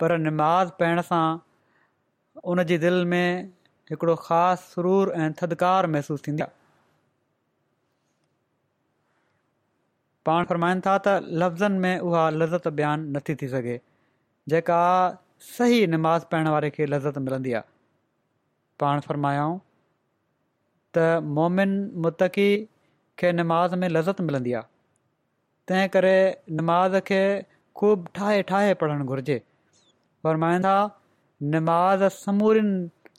पर 0.03 0.17
निमाज़ 0.27 0.69
पढ़ण 0.81 1.03
सां 1.11 1.25
उन 2.53 2.65
जी 2.73 2.79
दिलि 2.87 3.05
में 3.15 3.53
हिकिड़ो 3.91 4.15
ख़ासि 4.29 4.73
सुरूर 4.75 5.13
ऐं 5.25 5.33
थदकार 5.43 5.87
महसूसु 5.97 6.25
थींदो 6.27 6.45
आहे 6.45 6.57
पाण 10.29 10.81
था 10.87 10.97
त 11.07 11.21
लफ़्ज़नि 11.43 11.79
में 11.87 12.07
उहा 12.11 12.29
लज़त 12.43 12.69
बयानु 12.81 13.13
नथी 13.17 13.35
थी 13.43 13.49
सघे 13.57 13.81
जेका 14.53 14.81
सही 15.47 15.87
नमाज़ 15.87 16.23
पढ़ण 16.33 16.49
वारे 16.51 16.71
खे 16.71 16.87
लज़त 16.87 17.19
मिलंदी 17.27 17.53
आहे 17.59 17.71
पाण 18.81 19.01
फरमायाऊं 19.05 19.59
त 20.97 21.05
मोमिन 21.39 21.75
मुतक़ी 22.07 22.47
खे 23.19 23.33
नमाज़ 23.33 23.75
में 23.83 23.89
लज़त 23.89 24.21
मिलंदी 24.31 24.53
आहे 24.61 24.77
तंहिं 25.69 25.89
करे 25.97 26.15
निमाज़ 26.61 26.97
खे 27.11 27.21
ख़ूबु 27.81 28.11
ठाहे 28.19 28.43
ठाहे 28.51 28.75
पढ़णु 28.83 29.05
घुरिजे 29.07 29.39
फ़रमाईंदा 30.27 30.75
निमाज़ 31.55 32.05
समूरिन 32.19 32.73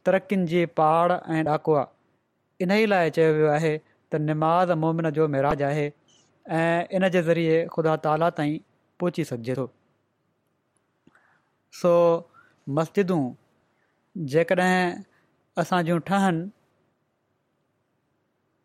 तरक़ियुनि 0.06 0.48
जी 0.54 0.66
पहाड़ 0.82 1.12
ऐं 1.36 1.44
ॾाको 1.56 1.82
इन 2.62 2.72
ई 2.76 2.86
लाइ 2.94 3.10
चयो 3.20 3.34
वियो 3.40 3.50
आहे 3.58 3.74
त 3.80 4.26
नमाज़ 4.28 4.72
मोमिन 4.86 5.10
जो 5.20 5.28
मिराज 5.38 5.64
आहे 5.72 5.92
ऐं 6.62 6.88
इन 7.00 7.08
जे 7.18 7.22
ज़रिए 7.32 7.66
ख़ुदा 7.76 7.96
ताला 8.08 8.30
ताईं 8.42 8.58
पहुची 9.00 9.24
सघिजे 9.34 9.54
थो 9.62 9.72
सो 11.78 11.92
मस्जिदूं 12.78 13.22
जेकॾहिं 14.32 15.04
असां 15.64 15.80
जूं 15.90 15.98
ठहनि 16.10 16.40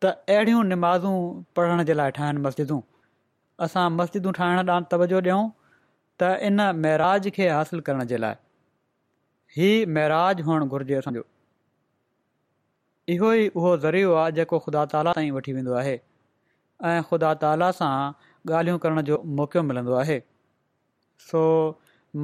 त 0.03 0.31
अहिड़ियूं 0.33 0.63
निमाज़ूं 0.71 1.19
पढ़ण 1.59 1.83
जे 1.89 1.93
लाइ 1.99 2.11
ठहनि 2.19 2.41
मस्जिदूं 2.47 2.79
असां 3.67 3.85
मस्जिदूं 3.99 4.33
ठाहिण 4.39 4.65
ॾांहुं 4.71 4.87
तवजो 4.95 5.21
ॾियूं 5.29 5.45
त 6.23 6.31
इन 6.49 6.65
मराज 6.85 7.29
खे 7.37 7.47
हासिलु 7.57 7.85
करण 7.91 8.05
जे 8.13 8.21
लाइ 8.25 9.63
ई 9.67 9.93
मराज 9.97 10.41
हुअणु 10.49 10.67
घुरिजे 10.75 10.97
असांजो 11.03 11.23
इहो 13.13 13.31
ई 13.41 13.47
उहो 13.61 13.71
ज़रियो 13.87 14.13
आहे 14.19 14.31
जेको 14.41 14.59
ख़ुदा 14.67 14.85
ताला 14.93 15.11
ताईं 15.17 15.31
वठी 15.37 15.51
वेंदो 15.59 15.73
आहे 15.81 15.95
ऐं 16.91 17.01
ख़ुदा 17.09 17.33
ताला 17.45 17.71
सां 17.81 17.89
ॻाल्हियूं 18.59 18.79
करण 18.85 19.01
जो 19.11 19.17
मौक़ो 19.41 19.61
मिलंदो 19.71 19.99
आहे 20.03 20.17
सो 21.29 21.41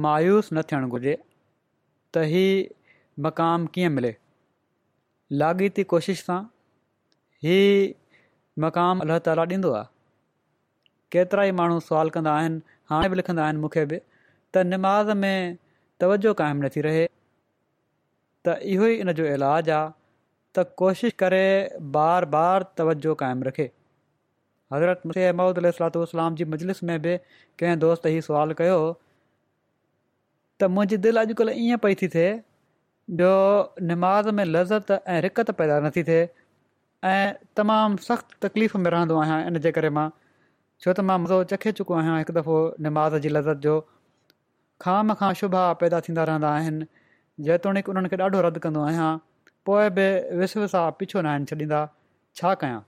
मायूस 0.04 0.48
न 0.52 0.62
थियणु 0.68 0.88
घुरिजे 0.96 1.14
त 2.14 2.18
हीअ 2.28 3.20
मक़ाम 3.24 3.64
कीअं 3.74 3.90
मिले 3.96 4.12
लाॻीती 5.42 5.82
कोशिशि 5.90 6.20
सां 6.28 6.36
हीउ 7.46 8.62
मक़ाम 8.64 9.02
अलाह 9.06 9.18
ताला 9.26 9.44
ॾींदो 9.50 9.72
आहे 9.80 10.86
केतिरा 11.16 11.44
ई 11.50 11.56
माण्हू 11.60 11.78
सुवाल 11.90 12.12
कंदा 12.16 12.32
आहिनि 12.38 12.62
हाणे 12.92 13.08
बि 13.14 13.20
लिखंदा 13.20 13.44
आहिनि 13.48 13.60
मूंखे 13.66 13.84
बि 13.92 13.98
त 14.54 14.64
निमाज़ 14.70 15.12
में 15.24 15.58
तवजो 16.04 16.34
क़ाइमु 16.40 16.66
नथी 16.68 16.84
रहे 16.88 17.04
त 18.48 18.56
इहो 18.76 18.88
ई 18.94 19.06
इन 19.06 19.12
जो 19.20 19.28
इलाजु 19.36 19.72
आहे 19.74 19.84
त 20.56 20.66
कोशिशि 20.84 21.16
करे 21.26 21.44
बार 22.00 22.30
बार 22.38 22.66
तवजो 22.80 23.16
क़ाइमु 23.26 23.50
रखे 23.52 23.68
हज़रत 24.76 25.06
मोहम्मद 25.12 25.62
अलातलाम 25.66 26.36
जी 26.42 26.48
मजलिस 26.56 26.84
में 26.92 26.96
बि 27.08 27.16
कंहिं 27.60 27.78
दोस्त 27.88 28.12
हीउ 28.16 28.28
सुवालु 28.32 28.62
कयो 28.64 28.82
त 30.62 30.68
मुंहिंजी 30.76 30.96
दिलि 31.06 31.18
अॼुकल्ह 31.22 31.62
ईअं 31.64 31.78
पई 31.84 31.96
थी 32.00 32.08
थिए 32.14 32.26
जो 33.20 33.30
निमाज़ 33.90 34.28
में 34.38 34.44
लज़त 34.56 34.90
ऐं 35.14 35.18
रिकत 35.28 35.50
पैदा 35.60 35.78
नथी 35.86 36.02
थिए 36.10 36.20
ऐं 37.10 37.32
तमामु 37.60 38.02
सख़्तु 38.08 38.38
तकलीफ़ 38.46 38.76
में 38.82 38.90
रहंदो 38.94 39.16
आहियां 39.22 39.38
इन 39.50 39.60
जे 39.64 39.72
करे 39.78 39.90
मां 39.96 40.04
छो 40.84 40.92
त 40.92 41.06
मां 41.08 41.16
मज़ो 41.24 41.38
चखे 41.52 41.72
चुको 41.80 41.96
आहियां 42.02 42.18
हिकु 42.22 42.36
दफ़ो 42.38 42.58
निमाज़ 42.86 43.16
जी 43.24 43.32
लज़त 43.36 43.64
जो 43.66 43.74
खाम 44.86 45.14
खां 45.22 45.32
शुभा 45.42 45.62
पैदा 45.82 46.00
थींदा 46.08 46.26
रहंदा 46.30 46.50
आहिनि 46.60 46.86
जेतोणीकि 47.48 47.92
उन्हनि 47.94 48.12
खे 48.14 48.18
ॾाढो 48.26 48.42
रद्द 48.48 48.60
कंदो 48.66 48.84
आहियां 48.92 49.10
पोइ 49.70 49.90
बि 49.98 50.06
विस्विस 50.44 50.76
पीछो 51.00 51.24
न 51.24 51.32
आहिनि 51.34 51.50
छॾींदा 51.54 51.80
छा 52.42 52.54
कयां 52.62 52.80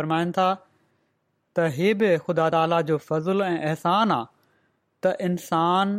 फरमाइनि 0.00 0.38
था 0.40 0.48
त 0.62 1.70
इहे 1.72 1.92
बि 2.02 2.10
ख़ुदा 2.26 2.48
ताला 2.56 2.82
जो 2.92 2.98
फज़ुलु 3.10 3.46
ऐं 3.52 3.56
अहसान 3.70 4.20
त 5.04 5.10
इंसान 5.28 5.90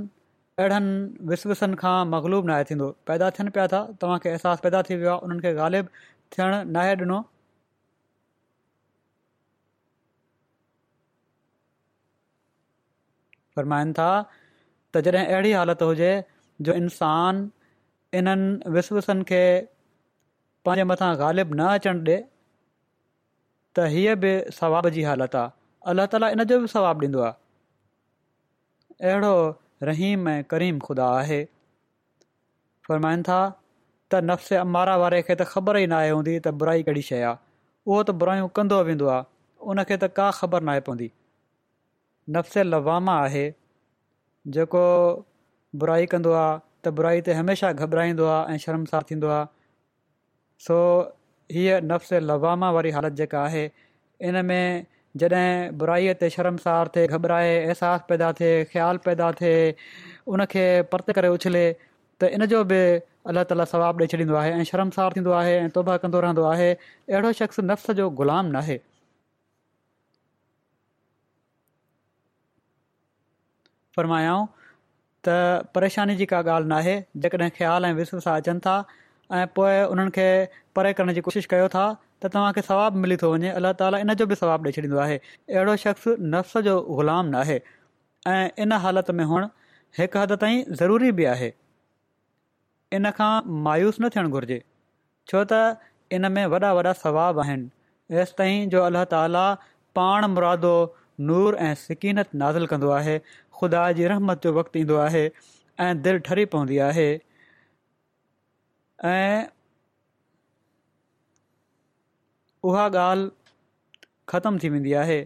अहिड़नि 0.62 1.26
विस्विसनि 1.30 1.76
खां 1.82 1.98
मग़लूब 2.14 2.48
नाहे 2.50 2.64
थींदो 2.70 2.88
पैदा 3.12 3.30
थियनि 3.38 3.50
पिया 3.58 3.68
था 3.74 3.80
तव्हांखे 4.02 4.30
अहसासु 4.32 4.62
पैदा 4.66 4.82
थी 4.90 4.96
वियो 5.04 5.10
आहे 5.12 5.20
उन्हनि 5.28 5.42
खे 5.48 5.54
ग़ालिबु 5.60 5.90
थियणु 6.38 6.58
नाहे 6.78 6.96
ॾिनो 7.06 7.20
फरमाइनि 13.60 13.94
था 14.02 14.10
त 14.94 15.02
जॾहिं 15.08 15.26
अहिड़ी 15.26 15.52
हालति 15.62 15.86
हुजे 15.92 16.12
जो 16.68 16.74
इंसान 16.84 17.42
इन्हनि 18.22 18.74
विस्विसनि 18.78 19.24
खे 19.34 19.42
पंहिंजे 20.70 20.84
मथां 20.94 21.14
ग़ालिब 21.26 21.54
न 21.62 21.68
अचण 21.80 22.04
ॾिए 22.12 22.18
त 23.80 23.86
हीअ 23.96 24.16
बि 24.26 24.34
सवाब 24.60 24.90
जी 24.98 25.04
हालति 25.12 25.38
आहे 25.46 25.52
अलाह 25.96 26.06
ताला 26.16 26.30
इन 26.38 26.44
जो 26.54 26.60
बि 26.62 26.68
सवाबु 26.78 27.08
अहिड़ो 29.08 29.36
रहीम 29.88 30.28
ऐं 30.30 30.44
करीम 30.54 30.80
खुदा 30.86 31.06
आहे 31.18 31.44
फ़रमाईनि 32.88 33.22
था 33.28 33.40
त 34.12 34.20
नफ़्से 34.30 34.56
अमारा 34.64 34.96
वारे 35.02 35.22
खे 35.28 35.36
त 35.36 35.44
ख़बर 35.52 35.78
ई 35.84 35.88
नाहे 35.94 36.10
हूंदी 36.16 36.34
त 36.40 36.54
बुराई 36.64 36.84
कहिड़ी 36.88 37.02
शइ 37.10 37.20
आहे 37.28 37.38
उहो 37.88 38.02
त 38.04 38.16
बुराइयूं 38.24 38.50
कंदो 38.60 38.80
वेंदो 38.90 39.08
आहे 39.14 39.70
उनखे 39.76 39.98
त 40.04 40.10
का 40.20 40.26
ख़बर 40.40 40.64
न 40.64 40.76
आहे 40.76 40.82
पवंदी 40.90 41.10
नफ़्स 42.38 42.66
लवामा 42.74 43.16
आहे 43.28 43.46
जेको 44.58 44.84
बुराई 45.84 46.12
कंदो 46.16 46.36
आहे 46.44 46.58
त 46.64 46.96
बुराई 47.00 47.24
ते 47.30 47.40
हमेशा 47.42 47.72
घबराईंदो 47.86 48.28
आहे 48.36 48.56
ऐं 48.58 48.66
शर्मसार 48.68 49.08
थींदो 49.12 49.32
आहे 49.38 49.48
सो 50.68 50.82
हीअ 51.58 51.80
नफ़्स 51.94 52.28
लवामा 52.34 52.72
वारी 52.80 52.92
हालति 53.00 53.18
जेका 53.24 53.44
आहे 53.50 53.66
इन 54.30 54.44
जॾहिं 55.18 55.78
बुराईअ 55.78 56.14
ते 56.22 56.30
शर्मसार 56.30 56.88
थिए 56.96 57.08
घबराए 57.08 57.54
अहसासु 57.68 58.04
पैदा 58.10 58.32
थिए 58.40 58.64
ख़्यालु 58.72 59.00
पैदा 59.06 59.32
थिए 59.42 59.64
उनखे 60.34 60.66
परिते 60.92 61.14
करे 61.18 61.28
उछले 61.38 61.64
त 62.22 62.30
इन 62.34 62.46
जो 62.54 62.64
बि 62.72 62.78
अलाह 63.30 63.44
ताला 63.52 63.66
सवाबु 63.74 64.04
ॾेई 64.04 64.08
छॾींदो 64.14 64.36
आहे 64.42 64.52
ऐं 64.60 64.64
शर्मसार 64.72 65.14
थींदो 65.16 65.32
आहे 65.42 65.56
ऐं 65.60 65.70
तौबा 65.78 65.98
कंदो 66.06 66.20
रहंदो 66.28 66.44
आहे 66.54 66.70
अहिड़ो 66.74 67.32
शख़्स 67.42 67.60
नफ़्स 67.70 67.92
जो 68.02 68.10
ग़ुलाम 68.22 68.46
नाहे 68.58 68.78
फ़र्मायाऊं 73.96 74.46
त 75.28 75.30
परेशानी 75.76 76.16
जी 76.22 76.26
का 76.34 76.40
ॻाल्हि 76.56 76.70
न 76.70 76.74
आहे 76.82 76.96
जेकॾहिं 77.28 77.50
ख़्यालु 77.58 77.88
ऐं 77.88 77.94
विस्पता 78.02 78.36
अचनि 78.44 78.60
था 78.68 78.76
ऐं 79.42 79.46
पोइ 79.58 79.82
उन्हनि 79.96 80.28
परे 80.78 80.94
करण 81.02 81.14
जी 81.20 81.22
कोशिशि 81.30 81.48
कयो 81.56 81.68
था 81.78 81.88
त 82.24 82.28
तव्हांखे 82.34 82.62
सवाबु 82.68 83.00
मिली 83.00 83.16
थो 83.22 83.28
वञे 83.32 83.50
अल्ला 83.58 83.72
ताली 83.80 83.98
इन 84.04 84.14
जो 84.20 84.26
बि 84.30 84.36
सवाबु 84.40 84.64
ॾेई 84.70 84.74
छॾींदो 84.78 84.98
आहे 85.06 85.16
अहिड़ो 85.56 85.76
शख़्स 85.84 86.08
नफ़्स 86.36 86.58
जो 86.68 86.74
ग़ुलाम 86.98 87.26
न 87.36 87.36
आहे 87.42 87.58
ऐं 88.32 88.48
इन 88.64 88.72
हालति 88.84 89.14
में 89.20 89.24
हुअणु 89.30 89.48
हिकु 90.00 90.20
हद 90.20 90.34
ताईं 90.42 90.64
ज़रूरी 90.80 91.12
बि 91.20 91.26
आहे 91.34 91.52
इन 93.00 93.10
खां 93.20 93.32
मायूस 93.68 94.00
न 94.02 94.10
थियणु 94.16 94.34
घुरिजे 94.40 94.60
छो 95.32 95.44
त 95.54 95.60
इन 96.18 96.30
में 96.38 96.44
वॾा 96.56 96.72
वॾा 96.80 96.94
सवाब 97.04 97.40
आहिनि 97.44 97.70
जेसि 98.18 98.36
ताईं 98.42 98.70
जो 98.76 98.82
अलाह 98.90 99.04
ताला 99.16 99.46
पाण 100.00 100.26
मुरादो 100.36 100.74
नूर 101.30 101.56
ऐं 101.70 101.74
सिकीनत 101.86 102.36
नाज़िल 102.44 102.66
कंदो 102.74 102.90
आहे 103.00 103.18
ख़ुदा 103.62 103.86
जी 104.02 104.08
रहमत 104.14 104.44
जो 104.48 104.54
वक़्तु 104.60 104.80
ईंदो 104.84 105.00
आहे 105.08 105.24
ऐं 105.88 105.90
दिलि 106.10 106.26
ठरी 106.30 106.46
पवंदी 106.58 106.78
आहे 106.90 107.10
उहा 112.68 112.84
ॻाल्हि 113.00 113.30
ख़तमु 114.30 114.60
थी 114.64 114.70
वेंदी 114.70 114.94
आहे 115.02 115.20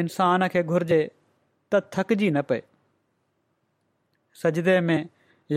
इंसान 0.00 0.46
खे 0.54 0.62
घुरिजे 0.72 0.98
त 1.74 1.82
थकिजी 1.96 2.30
न 2.30 2.42
पए 2.48 2.62
सजदे 4.42 4.74
में 4.88 5.04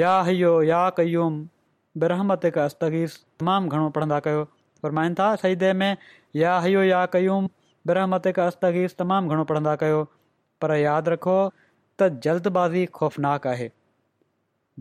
या 0.02 0.12
हयो 0.30 0.52
या 0.70 0.82
बिरहमत 1.00 2.46
ब्रह्मत 2.46 2.46
अस्तगीस 2.64 3.16
तमामु 3.42 3.70
घणो 3.76 3.86
पढ़ंदा 3.98 4.20
कयो 4.26 4.42
फरमाइनि 4.86 5.16
था 5.20 5.30
सजदे 5.44 5.72
में 5.82 5.92
या 6.44 6.52
हयो 6.68 6.84
या 6.92 7.00
बिरहमत 7.16 7.52
ब्रहमत 7.92 8.28
अस्तगीस 8.48 8.98
तमामु 9.00 9.30
घणो 9.34 9.44
पढ़ंदा 9.54 9.76
कयो 9.84 10.04
पर 10.64 10.76
यादि 10.86 11.12
रखो 11.14 11.38
त 12.00 12.10
जल्दबाज़ी 12.26 12.86
ख़ौफ़नाक 13.00 13.48
आहे 13.56 13.70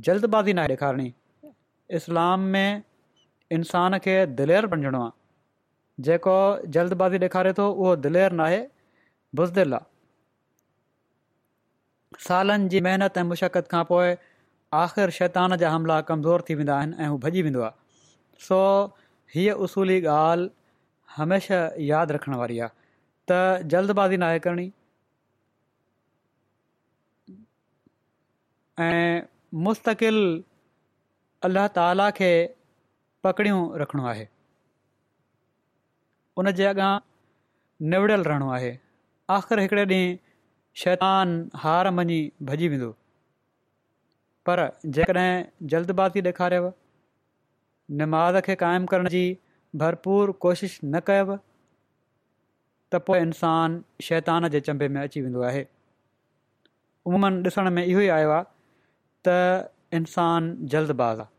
जल्दबाज़ी 0.08 0.52
न 0.52 0.58
आहे 0.66 0.76
ॾेखारणी 0.76 1.08
इस्लाम 2.00 2.40
में 2.56 2.82
इंसान 3.60 3.98
खे 4.08 4.16
दिलेर 4.40 4.66
बणिजणो 4.72 5.00
आहे 5.06 5.24
जेको 6.04 6.32
जल्दबाज़ी 6.76 7.18
ॾेखारे 7.26 7.52
थो 7.58 7.66
उहो 7.70 7.92
दिलेर 8.06 8.32
नाहे 8.42 8.56
बुज़दिल 9.40 9.72
आहे 9.74 9.86
सालनि 12.26 12.68
जी 12.74 12.80
महिनत 12.86 13.16
ऐं 13.18 13.24
मुशक़त 13.30 13.68
खां 13.74 13.82
पोइ 13.92 14.10
आख़िर 14.80 15.10
शैतान 15.20 15.56
जा 15.62 15.70
हमला 15.76 16.00
कमज़ोर 16.10 16.44
थी 16.48 16.54
वेंदा 16.60 16.76
आहिनि 16.78 16.96
ऐं 17.04 17.08
हू 17.14 17.18
भॼी 17.26 17.42
वेंदो 17.48 17.62
आहे 17.68 18.02
सो 18.48 18.58
हीअ 19.34 19.54
उसूली 19.68 19.98
ॻाल्हि 20.16 20.50
हमेशा 21.16 21.60
यादि 21.90 22.14
रखण 22.18 22.34
वारी 22.42 22.58
आहे 22.68 22.74
त 23.30 23.40
जल्दबाज़ी 23.74 24.16
नाहे 24.26 24.38
करिणी 24.48 24.68
ऐं 28.84 29.20
मुस्तक़िला 29.68 31.66
ताला 31.80 32.08
खे 32.20 32.30
पकड़ियूं 33.24 33.60
रखिणो 33.82 34.04
आहे 34.10 34.28
उन 36.40 36.50
जे 36.56 36.64
अॻियां 36.70 36.88
निवड़ियल 37.92 38.22
रहणो 38.30 38.50
आहे 38.56 38.72
आख़िर 39.36 39.60
हिकिड़े 39.62 39.82
ॾींहुं 39.92 40.16
शैतान 40.82 41.30
हार 41.62 41.90
मञी 41.98 42.18
भॼी 42.50 42.68
वेंदो 42.72 42.88
पर 44.48 44.60
जेकॾहिं 44.96 45.68
जल्दबाज़ी 45.74 46.20
ॾेखारियव 46.30 46.68
निमाज़ 48.00 48.40
खे 48.48 48.54
क़ाइमु 48.64 48.90
करण 48.92 49.08
जी 49.14 49.22
भरपूर 49.84 50.32
कोशिश 50.46 50.78
न 50.84 51.00
कयव 51.06 51.32
त 52.94 53.00
पोइ 53.08 53.18
इंसानु 53.28 54.04
शैतान 54.10 54.48
जे 54.56 54.60
चंबे 54.68 54.88
में 54.96 55.00
अची 55.06 55.22
वेंदो 55.28 55.40
आहे 55.52 55.64
उमूमनि 57.08 57.42
ॾिसण 57.48 57.70
में 57.78 57.84
इहो 57.84 58.00
ई 58.00 58.12
आयो 58.18 58.30
आहे 58.36 58.44
त 59.28 60.00
इंसान 60.00 60.54
जल्दबाज़ 60.74 61.20
आहे 61.26 61.30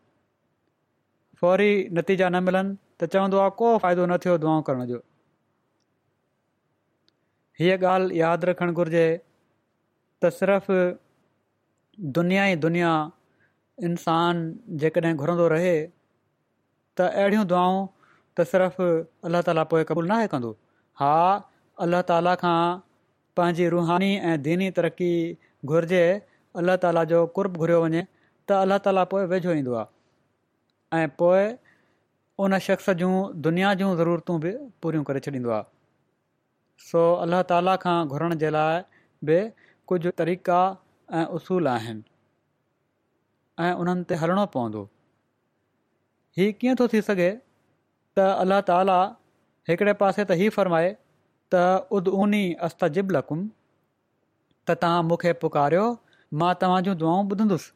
फ़ौरी 1.44 1.72
नतीजा 2.00 2.30
न 2.30 2.44
मिलनि 2.50 2.78
त 3.02 3.06
चवंदो 3.14 3.38
आहे 3.40 3.50
को 3.58 3.68
फ़ाइदो 3.82 4.06
न 4.10 4.18
थियो 4.22 4.38
दुआ 4.42 4.60
करण 4.68 4.86
जो 4.92 4.98
हीअ 7.60 7.78
ॻाल्हि 7.78 8.20
यादि 8.22 8.46
रखणु 8.50 8.74
घुर्जे 8.74 9.06
त 10.22 10.32
सिर्फ़ 10.38 10.72
दुनिया 12.18 12.44
ई 12.54 12.56
दुनिया 12.66 12.94
इंसान 13.90 14.42
जेकॾहिं 14.84 15.14
घुरंदो 15.22 15.46
रहे 15.54 15.76
त 16.98 17.10
अहिड़ियूं 17.20 17.46
दुआऊं 17.54 17.78
त 18.38 18.46
सिर्फ़ु 18.54 18.88
अलाह 19.30 19.46
ताला 19.50 19.64
पोइ 19.74 19.84
क़बलु 19.94 20.08
नाहे 20.14 20.28
कंदो 20.34 20.52
हा 21.02 21.14
अल्ला 21.86 22.02
ताला 22.14 22.34
खां 22.46 22.58
पंहिंजी 23.40 23.70
रुहानी 23.76 24.10
ऐं 24.32 24.36
दीनी 24.50 24.70
तरक़ी 24.80 25.14
घुरिजे 25.74 26.04
अलल्ह 26.62 26.82
ताला 26.88 27.04
जो 27.14 27.20
कुरब 27.38 27.62
घुरियो 27.66 27.82
वञे 27.86 28.04
त 28.04 28.60
अलाह 28.66 28.84
ताला 28.90 29.04
पोइ 29.14 29.24
वेझो 29.36 29.54
ईंदो 29.62 29.86
उन 32.46 32.58
शख़्स 32.66 32.90
जूं 32.98 33.12
दुनिया 33.42 33.74
जूं 33.78 33.96
ज़रूरतूं 34.00 34.40
बि 34.42 34.50
पूरियूं 34.82 35.04
करे 35.06 35.20
छॾींदो 35.28 35.50
आहे 35.58 36.88
सो 36.90 37.02
अल्लाह 37.26 37.42
ताला 37.52 37.74
खां 37.84 37.94
घुरण 38.16 38.36
जे 38.44 38.50
लाइ 38.56 38.82
बि 39.30 39.38
कुझु 39.92 40.10
तरीक़ा 40.22 40.58
ऐं 41.22 41.26
उसूल 41.40 41.68
आहिनि 41.72 42.04
ऐं 43.68 43.72
उन्हनि 43.86 44.04
ते 44.12 44.20
हलणो 44.24 44.44
पवंदो 44.58 44.84
हीउ 46.40 46.54
कीअं 46.62 46.78
थो 46.84 46.88
थी 46.94 47.02
सघे 47.08 47.30
त 48.20 48.26
अल्लाह 48.46 48.62
ताला 48.70 48.98
हिकिड़े 49.72 49.96
पासे 50.04 50.26
त 50.32 50.38
ई 50.46 50.50
फ़रमाए 50.60 50.92
त 51.56 51.64
उदनी 52.02 52.44
अस्तिब 52.70 53.16
लकुम 53.18 53.42
त 54.68 54.76
तव्हां 54.86 55.00
मूंखे 55.10 55.34
पुकारियो 55.46 55.88
मां 56.44 56.52
तव्हां 56.66 56.80
जूं 56.90 56.96
दुआऊं 57.06 57.26
ॿुधंदुसि 57.36 57.74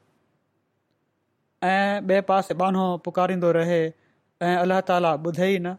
ऐं 1.71 2.13
ॿिए 2.13 2.21
पासे 2.34 2.58
बानो 2.63 2.86
पुकारींदो 3.10 3.52
रहे 3.60 3.82
ऐं 4.45 4.56
अलाह 4.60 4.80
ताला 4.89 5.10
ॿुधे 5.30 5.47
ई 5.47 5.58
न 5.63 5.71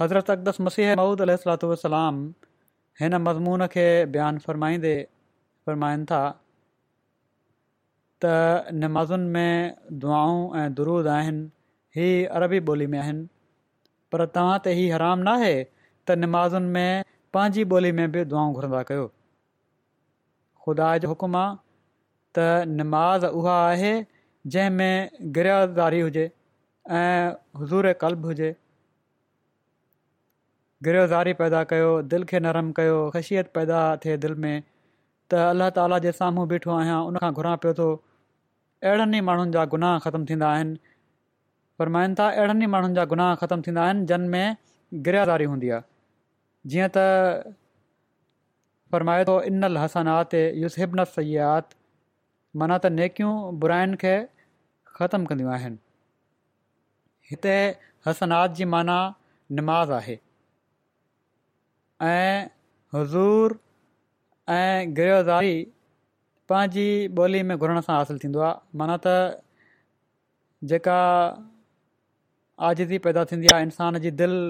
हज़रत 0.00 0.30
अकदस 0.34 0.60
मसीह 0.64 0.96
महूद 0.98 1.20
अलाम 1.26 2.16
मज़मून 3.28 3.66
खे 3.74 3.84
बयानु 4.16 4.42
फ़रमाईंदे 4.48 4.90
फ़रमाइनि 5.66 6.04
था 6.10 6.18
त 8.24 8.32
निमाज़ुनि 8.82 9.30
में 9.36 10.02
दुआऊं 10.02 10.36
ऐं 10.62 10.68
दुरूद 10.80 11.08
आहिनि 11.14 11.42
ही 12.00 12.08
अरबी 12.40 12.60
ॿोली 12.72 12.86
में 12.96 12.98
आहिनि 13.04 13.24
पर 14.12 14.24
तव्हां 14.36 14.58
ते 14.66 14.74
हीउ 14.80 14.94
हराम 14.96 15.24
नाहे 15.30 15.54
त 15.62 16.18
निमाज़ुनि 16.20 16.70
में 16.76 17.10
पंहिंजी 17.38 17.64
ॿोली 17.78 17.94
में 18.02 18.06
बि 18.18 18.24
दुआऊं 18.34 18.52
घुरंदा 18.60 18.82
कयो 18.92 19.08
ख़ुदा 20.66 20.90
जो 21.06 21.12
हुकुम 21.14 21.40
आहे 21.44 21.54
त 22.40 22.68
निमाज़ 22.82 23.26
उहा 23.44 23.56
आहे 23.70 23.94
जंहिंमें 24.54 25.32
गिरहदारी 25.36 26.00
हुजे 26.00 26.22
ऐं 26.24 27.34
हज़ूर 27.60 27.86
क़ल्बु 28.02 28.28
हुजे 28.32 28.48
गिरहदारी 30.88 31.32
पैदा 31.40 31.62
कयो 31.72 31.88
दिलि 32.12 32.28
खे 32.32 32.40
नरम 32.44 32.68
कयो 32.78 32.98
ख़शियत 33.16 33.50
पैदा 33.58 33.80
थिए 34.04 34.16
दिलि 34.24 34.36
में 34.44 34.60
त 35.30 35.40
अल्ला 35.46 35.68
ताला 35.78 35.98
जे 36.04 36.12
साम्हूं 36.18 36.44
बीठो 36.52 36.70
आहियां 36.74 36.98
उन 37.08 37.18
खां 37.24 37.30
घुरा 37.40 37.54
पियो 37.64 37.72
थो 37.80 37.88
अहिड़नि 38.90 39.24
माण्हुनि 39.30 39.56
जा 39.56 39.64
गुनाह 39.74 39.96
ख़तमु 40.04 40.30
थींदा 40.30 40.52
आहिनि 40.58 40.94
फरमाइनि 41.82 42.16
था 42.22 42.28
अहिड़नि 42.36 42.64
ई 42.64 42.70
माण्हुनि 42.76 42.98
जा 43.00 43.08
गुनाह 43.14 43.34
ख़तमु 43.42 43.66
थींदा 43.70 43.88
आहिनि 43.88 44.30
में 44.36 44.56
गिरहादारी 45.10 45.50
हूंदी 45.54 45.74
आहे 45.78 45.86
जीअं 46.76 46.88
त 46.98 47.48
फ़रमाए 48.94 49.26
थो 49.32 49.36
इनल 49.52 49.82
हसनात 49.86 50.38
युसिबन 50.38 50.56
सयात 50.62 50.64
युसि 50.64 50.80
हिबनत 50.84 51.12
सै 51.18 51.36
आति 51.50 51.76
माना 52.62 52.80
त 52.84 52.96
नेकियूं 53.02 53.34
बुराइनि 53.62 54.02
खे 54.06 54.14
ख़तमु 55.00 55.26
कंदियूं 55.30 55.50
आहिनि 55.54 55.78
हिते 57.30 57.54
हसनात 58.06 58.50
जी 58.58 58.64
माना 58.74 58.96
निमाज़ 59.58 59.90
आहे 59.96 60.14
ऐं 62.02 62.50
हज़ूर 62.94 63.58
ऐं 64.56 64.94
गिरोज़ारी 65.00 65.54
पंहिंजी 66.50 66.86
ॿोली 67.24 67.42
में 67.50 67.56
घुरण 67.58 67.80
सां 67.88 67.96
हासिलु 67.96 68.18
थींदो 68.24 68.40
आहे 68.48 68.78
माना 68.82 68.96
त 69.06 69.14
जेका 70.72 70.98
आज़ादी 72.68 72.98
पैदा 73.08 73.24
थींदी 73.32 73.52
आहे 73.54 73.68
इंसान 73.68 73.98
जी 74.06 74.10
दिलि 74.22 74.40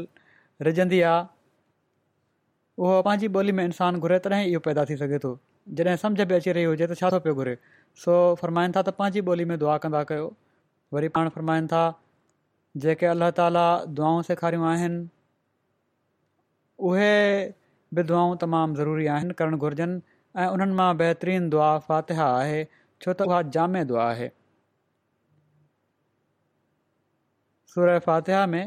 रिजंदी 0.69 1.01
आहे 1.15 1.25
उहो 2.83 3.03
पंहिंजी 3.09 3.33
ॿोली 3.41 3.53
में 3.61 3.65
इंसानु 3.65 4.05
घुरे 4.07 4.19
तॾहिं 4.29 4.45
इहो 4.53 4.61
पैदा 4.69 4.85
थी 4.91 4.97
सघे 5.03 5.19
थो 5.27 5.35
जॾहिं 5.81 5.97
समुझ 6.05 6.29
बि 6.31 6.35
अची 6.41 6.53
रही 6.59 6.71
हुजे 6.73 6.87
त 6.93 7.01
छा 7.03 7.11
थो 7.17 7.35
घुरे 7.41 7.57
सो 8.05 8.15
फरमाइनि 8.41 8.75
था 8.77 8.81
त 8.87 8.93
पंहिंजी 8.99 9.21
ॿोली 9.33 9.45
में 9.53 9.57
दुआ 9.61 9.77
कंदा 9.83 10.01
कयो 10.11 10.25
वरी 10.97 11.09
पाण 11.17 11.29
फ़र्माईनि 11.37 11.69
था 11.71 11.83
जेके 12.85 13.07
अलाह 13.11 13.31
ताला 13.39 13.63
दुआऊं 14.01 14.23
सेखारियूं 14.31 14.67
आहिनि 14.73 14.99
उहे 16.91 17.11
बि 17.99 18.03
दुआऊं 18.11 18.37
तमामु 18.43 18.77
ज़रूरी 18.81 19.07
आहिनि 19.15 19.35
करणु 19.41 19.57
घुर्जनि 19.69 19.97
ऐं 20.43 20.47
उन्हनि 20.57 20.75
मां 20.83 20.91
बहितरीनु 21.03 21.49
दुआ 21.57 21.71
फ़ातिह 21.89 22.23
आहे 22.27 22.61
छो 23.05 23.15
त 23.21 23.29
उहा 23.33 23.41
जामे 23.57 23.85
दुआ 23.95 24.05
आहे 24.13 24.29
सूरज 27.75 28.01
फ़ातिह 28.11 28.47
में 28.57 28.63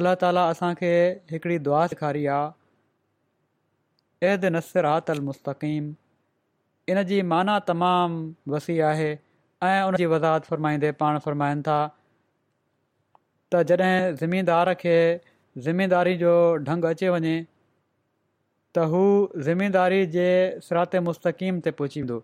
अलाह 0.00 0.16
ताला 0.24 0.44
असांखे 0.54 0.92
हिकिड़ी 1.34 1.60
दुआ 1.68 1.84
सेखारी 1.94 2.26
आहेत 2.38 4.50
मुस्तक़ीम 5.30 5.94
इन 6.92 7.02
जी 7.06 7.20
माना 7.28 7.58
तमामु 7.68 8.52
वसी 8.52 8.78
आहे 8.88 9.10
ऐं 9.66 9.82
उन 9.86 9.96
जी 10.02 10.06
वज़ाहत 10.12 10.44
फ़रमाईंदे 10.50 10.90
पाण 11.02 11.18
फ़रमाइनि 11.24 11.62
था 11.68 11.78
त 13.52 13.62
जॾहिं 13.70 14.14
ज़िमीदार 14.20 14.72
खे 14.82 14.96
ज़िमीदारी 15.66 16.14
जो 16.22 16.32
ढंग 16.68 16.84
अचे 16.92 17.08
वञे 17.14 17.34
त 18.74 18.86
हू 18.94 19.02
ज़िमीदारी 19.48 20.06
जे 20.14 20.28
सिरात 20.68 20.96
मुस्तक़ीम 21.08 21.60
ते 21.66 21.70
पहुची 21.80 22.00
वेंदो 22.06 22.20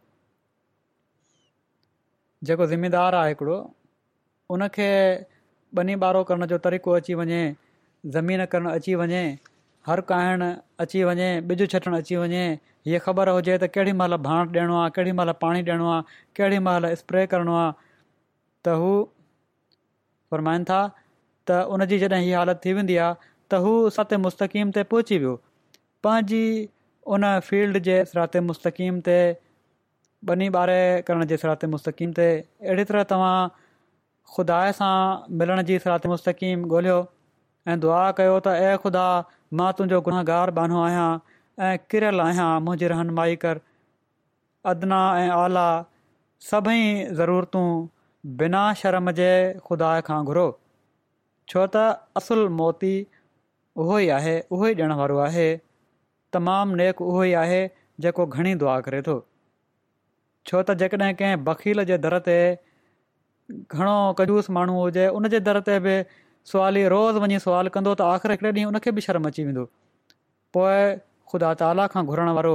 जेको 2.48 2.66
ज़िमीदारु 2.74 3.16
आहे 3.22 3.34
हिकिड़ो 3.34 3.58
उनखे 4.56 4.88
ॿनी 5.78 5.94
ॿारो 6.06 6.22
करण 6.30 6.46
जो 6.54 6.58
तरीक़ो 6.68 6.90
अची 7.02 7.14
वञे 7.22 7.42
ज़मीन 8.18 8.44
करणु 8.54 8.70
अची 8.78 8.94
वञे 9.02 9.22
हर 9.86 10.00
काइण 10.08 10.42
अची 10.78 11.02
वञे 11.04 11.26
ॿिज 11.50 11.62
छटणु 11.72 11.96
अची 11.96 12.16
वञे 12.16 12.44
हीअ 12.86 12.98
ख़बर 13.04 13.28
हुजे 13.28 13.56
त 13.62 13.70
केॾीमहिल 13.74 14.14
बांड 14.26 14.50
ॾियणो 14.56 14.78
आहे 14.80 14.90
केॾीमहिल 14.94 15.30
पाणी 15.40 15.60
ॾियणो 15.66 15.90
आहे 15.92 16.02
केॾी 16.36 16.58
महिल 16.66 16.94
स्प्रे 17.02 17.24
करणो 17.34 17.54
आहे 17.58 17.72
त 18.66 18.74
हू 18.82 18.92
फ़रमाइनि 20.30 20.64
था 20.68 20.86
त 21.48 21.52
उन 21.72 21.84
जी 21.88 21.98
जॾहिं 21.98 22.22
हीअ 22.24 22.38
हालति 22.38 22.58
थी 22.68 22.72
वेंदी 22.72 22.96
आहे 22.96 23.14
त 23.52 23.60
हू 23.64 23.72
सत 23.96 24.14
मुस्तक़ीम 24.26 24.70
ते 24.74 24.82
पहुची 24.90 25.18
वियो 25.18 25.34
पंहिंजी 26.04 26.66
उन 27.14 27.24
फील्ड 27.48 27.78
जे 27.88 28.04
सिरात 28.12 28.36
मुस्तक़ीम 28.50 29.00
ते 29.06 29.18
बनी 30.26 30.48
ॿारे 30.54 30.80
करण 31.06 31.24
जे 31.26 31.36
सिरात 31.36 31.64
मुस्तक़ीम 31.74 32.10
ते 32.16 32.28
अहिड़ी 32.40 32.84
तरह 32.88 33.02
तव्हां 33.10 33.36
खुदा 34.34 34.60
सां 34.78 34.94
मिलण 35.38 35.62
जी 35.70 35.78
सिरात 35.78 36.06
मुस्तक़ीम 36.16 36.64
ॻोल्हियो 36.72 37.04
ऐं 37.70 37.78
दुआ 37.82 38.10
कयो 38.18 38.38
त 38.46 38.56
ऐं 38.66 38.76
ख़ुदा 38.84 39.04
मां 39.60 39.70
तुंहिंजो 39.78 39.96
गुनाहगार 40.04 40.50
बानो 40.56 40.78
आहियां 40.82 41.08
ऐं 41.68 41.72
किरियल 41.94 42.20
आहियां 42.26 42.48
मुंहिंजी 42.66 42.86
रहनुमाई 42.92 43.38
कर 43.44 43.60
अदना 44.72 45.00
ऐं 45.24 45.32
आला 45.38 45.64
सभई 46.50 46.84
ज़रूरतूं 47.18 47.64
बिना 48.38 48.62
शर्म 48.82 49.12
जे 49.18 49.26
ख़ुदा 49.66 49.90
खां 50.08 50.20
घुरो 50.32 50.46
छो 51.52 51.66
त 51.76 51.84
असुल 52.22 52.44
मोती 52.60 52.92
उहो 53.84 54.00
ई 54.04 54.08
आहे 54.20 54.32
उहो 54.46 54.72
ई 54.72 54.80
ॾियण 54.80 54.96
वारो 55.02 55.20
आहे 55.26 55.44
तमामु 56.36 56.80
नेक 56.82 57.04
उहो 57.08 57.26
ई 57.30 57.36
आहे 57.44 57.60
जेको 58.06 58.26
घणी 58.38 58.54
दुआ 58.64 58.78
करे 58.88 59.02
थो 59.10 59.18
छो 60.50 60.62
त 60.62 60.78
जेकॾहिं 60.82 61.12
कंहिं 61.22 61.86
जे 61.92 62.00
दर 62.08 62.16
ते 62.30 62.38
घणो 63.76 63.96
कजूस 64.22 64.50
माण्हू 64.58 64.82
हुजे 64.86 65.08
उन 65.20 65.32
दर 65.50 65.60
ते 65.68 65.78
बि 65.88 65.96
सुवाली 66.50 66.82
रोज़ 66.92 67.16
वञी 67.22 67.38
सुवालु 67.46 67.70
कंदो 67.74 67.92
त 67.98 68.06
आख़िर 68.12 68.30
हिकिड़े 68.32 68.50
ॾींहुं 68.52 68.70
उनखे 68.72 68.92
बि 68.98 69.00
शर्म 69.06 69.26
अची 69.28 69.42
वेंदो 69.48 69.64
पोइ 70.56 70.78
ख़ुदा 71.32 71.50
ताला 71.62 71.84
खां 71.94 72.02
घुरण 72.14 72.30
वारो 72.38 72.54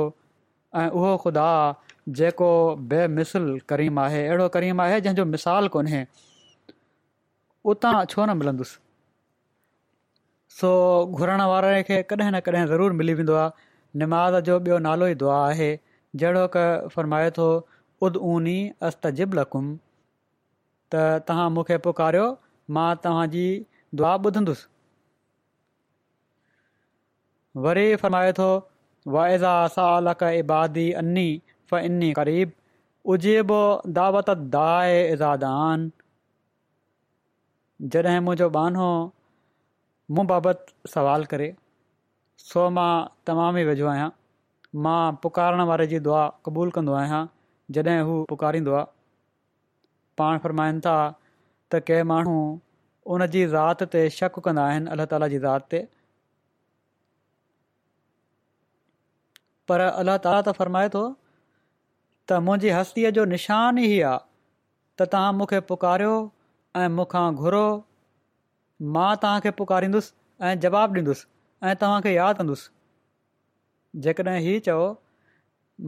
ऐं 0.82 0.88
उहो 1.02 1.12
ख़ुदा 1.26 1.46
जेको 2.20 2.50
बेमिसल 2.94 3.46
करीम 3.74 4.00
आहे 4.06 4.26
अहिड़ो 4.28 4.48
करीम 4.56 4.82
आहे 4.88 5.00
जंहिंजो 5.06 5.26
मिसाल 5.36 5.68
कोन्हे 5.76 6.02
उतां 7.76 7.94
छो 8.16 8.26
न 8.26 8.36
मिलंदुसि 8.42 8.78
सो 10.58 10.74
घुरण 11.22 11.46
वारे 11.54 11.80
खे 11.92 12.02
कॾहिं 12.12 12.32
न 12.36 12.42
कॾहिं 12.50 12.66
ज़रूरु 12.74 13.00
मिली 13.04 13.14
वेंदो 13.22 13.40
आहे 13.44 13.66
निमाज़ 14.04 14.38
जो 14.52 14.60
ॿियो 14.68 14.80
नालो 14.90 15.08
ई 15.16 15.20
दुआ 15.24 15.40
आहे 15.48 15.70
जहिड़ो 16.22 16.44
क 16.58 16.66
फरमाए 16.98 17.32
थो 17.40 17.48
उद 18.10 18.20
ऊनी 18.36 18.58
अस्तजिब 18.92 19.40
लकुम 19.42 19.74
त 20.96 21.08
तव्हां 21.32 21.50
मूंखे 21.58 21.78
पुकारियो 21.90 22.28
मां 22.78 22.88
तव्हांजी 23.06 23.48
दुआ 23.96 24.14
ॿुधंदुसि 24.26 24.68
वरी 27.66 27.96
फ़रमाए 27.96 28.32
थो 28.40 28.48
वाइज़ा 29.14 29.52
इबादी 30.40 30.86
फ 30.94 31.04
इबादीनी 31.04 32.12
क़रीबो 32.18 33.60
दा 34.00 34.08
दान 34.34 35.92
जॾहिं 37.96 38.20
मुंहिंजो 38.28 38.50
बान 38.58 38.76
हो 38.82 38.86
मूं 40.18 40.26
बाबति 40.32 40.74
सवाल 40.94 41.26
करे 41.34 41.50
सो 42.50 42.70
मां 42.78 42.90
तमामु 43.30 43.58
ई 43.58 43.64
वेझो 43.72 43.88
आहियां 43.92 44.10
मां 44.86 45.02
पुकारण 45.26 45.62
वारे 45.74 45.88
जी 45.94 46.00
दुआ 46.10 46.24
क़बूलु 46.48 46.74
कंदो 46.78 46.94
आहियां 47.04 47.22
जॾहिं 47.78 48.00
हू 48.10 48.16
पुकारींदो 48.32 48.74
आहे 48.82 48.86
पाण 50.22 50.40
फ़रमाईनि 50.48 50.80
था 50.88 50.96
त 51.72 51.86
के 51.92 52.00
माण्हू 52.14 52.38
उन 53.16 53.24
जी 53.34 53.42
ज़ात 53.52 53.82
ते 53.92 54.00
शक 54.16 54.38
कंदा 54.46 54.64
आहिनि 54.70 54.90
अलाह 54.94 55.06
ताला 55.12 55.28
जी 55.34 55.38
ज़ात 55.44 55.68
ते 55.74 55.80
पर 59.72 59.82
अलाह 60.02 60.18
ताला 60.26 60.42
त 60.48 60.54
फ़रमाए 60.58 60.90
थो 60.96 61.04
त 61.12 62.40
मुंहिंजी 62.48 62.74
हस्तीअ 62.80 63.12
जो 63.20 63.26
निशान 63.36 63.80
ई 63.86 64.02
आहे 64.10 64.18
त 64.24 65.08
तव्हां 65.16 65.32
मूंखे 65.42 65.60
पुकारियो 65.72 66.18
ऐं 66.82 66.90
मूंखां 66.98 67.24
घुरो 67.46 67.64
मां 68.98 69.08
तव्हांखे 69.24 69.56
पुकारींदुसि 69.64 70.12
ऐं 70.50 70.52
जवाबु 70.68 71.00
ॾींदुसि 71.00 71.26
ऐं 71.70 71.74
तव्हांखे 71.86 72.14
यादि 72.16 72.42
कंदुसि 72.44 74.06
जेकॾहिं 74.08 74.44
हीउ 74.50 74.64
चओ 74.70 74.82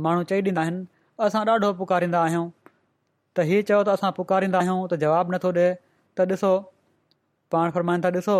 माण्हू 0.10 0.30
चई 0.34 0.46
ॾींदा 0.50 0.66
आहिनि 0.68 0.88
असां 1.28 1.44
ॾाढो 1.60 1.74
पुकारींदा 1.84 2.24
आहियूं 2.30 2.50
त 2.66 3.52
हीउ 3.54 3.68
चओ 3.72 3.84
त 3.92 3.98
असां 4.04 4.16
पुकारींदा 4.24 4.64
आहियूं 4.66 4.82
त 4.96 5.04
जवाबु 5.08 5.38
नथो 5.40 5.56
ॾे 5.60 5.66
त 5.66 6.30
ॾिसो 6.36 6.54
पाण 7.52 7.72
फरमाइनि 7.76 8.04
था 8.06 8.10
ॾिसो 8.18 8.36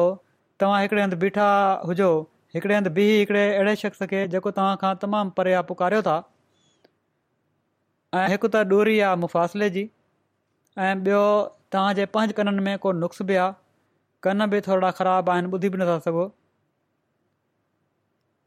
तव्हां 0.60 0.82
हिकिड़े 0.82 1.02
हंधि 1.02 1.16
बीठा 1.26 1.46
हुजो 1.90 2.08
हिकिड़े 2.56 2.76
हंधि 2.76 2.90
बि 2.98 3.04
हिकिड़े 3.12 3.44
अहिड़े 3.54 3.76
शख़्स 3.84 4.04
खे 4.14 4.24
जेको 4.34 4.52
तव्हां 4.58 4.76
खां 4.84 4.94
तमामु 5.04 5.32
परे 5.40 5.54
आहे 5.60 5.64
पुकारियो 5.72 6.02
था 6.10 6.18
ऐं 8.20 8.28
हिकु 8.34 8.50
त 8.56 8.64
ॾोरी 8.80 8.98
आहे 9.08 9.16
मुफ़ासिले 9.24 9.70
जी 9.78 9.84
ऐं 10.88 10.92
ॿियो 11.10 11.22
तव्हांजे 11.76 12.06
पंज 12.18 12.34
कननि 12.40 12.66
में 12.68 12.76
को 12.86 12.92
नुस्ख़ 13.04 13.24
बि 13.32 13.36
आहे 13.46 13.54
कन 14.28 14.46
बि 14.54 14.62
थोरा 14.68 14.92
ख़राब 15.00 15.30
आहिनि 15.36 15.52
ॿुधी 15.58 15.70
बि 15.76 15.82
नथा 15.84 15.98
सघो 16.08 16.28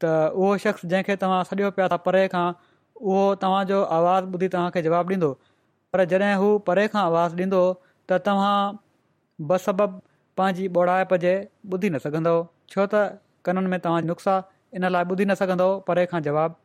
त 0.03 0.13
उहो 0.43 0.51
शख़्स 0.67 0.85
जंहिंखे 0.93 1.15
तव्हां 1.25 1.41
सॾियो 1.51 1.71
पिया 1.79 1.87
था 1.95 1.97
परे 2.07 2.23
खां 2.35 2.47
उहो 3.01 3.25
तव्हांजो 3.45 3.81
आवाज़ु 3.99 4.31
ॿुधी 4.39 4.51
तव्हांखे 4.57 4.85
जवाबु 4.89 5.15
ॾींदो 5.19 5.31
पर 5.95 6.05
जॾहिं 6.15 6.33
हू 6.43 6.49
परे 6.71 6.87
खां 6.97 7.03
आवाज़ु 7.13 7.37
ॾींदो 7.45 7.63
त 8.13 8.19
तव्हां 8.29 8.57
बसब 9.53 9.85
पंहिंजी 10.37 10.67
ॿोड़ाइप 10.77 11.13
जे 11.23 11.31
ॿुधी 11.75 11.89
न 11.89 11.99
सघंदो 12.05 12.33
छो 12.73 12.85
त 12.93 13.01
कननि 13.47 13.71
में 13.73 13.79
तव्हां 13.85 14.01
नुस्ख़ा 14.09 14.35
इन 14.79 14.89
लाइ 14.95 15.05
ॿुधी 15.09 15.25
न 15.25 15.35
सघंदो 15.41 15.67
परे 15.89 16.05
खां 16.13 16.21
जवाबु 16.27 16.59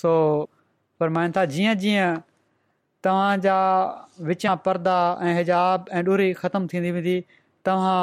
सो 0.00 0.14
फरमाइनि 1.02 1.36
था 1.36 1.44
जीअं 1.56 1.74
जीअं 1.84 2.22
तव्हांजा 3.08 3.58
विचां 4.30 4.54
परदा 4.66 4.96
ऐं 5.28 5.34
हिजाब 5.38 5.88
ऐं 5.98 6.02
ॾुरी 6.12 6.28
ख़तमु 6.40 6.70
थींदी 6.72 6.90
वेंदी 6.98 7.16
तव्हां 7.68 7.98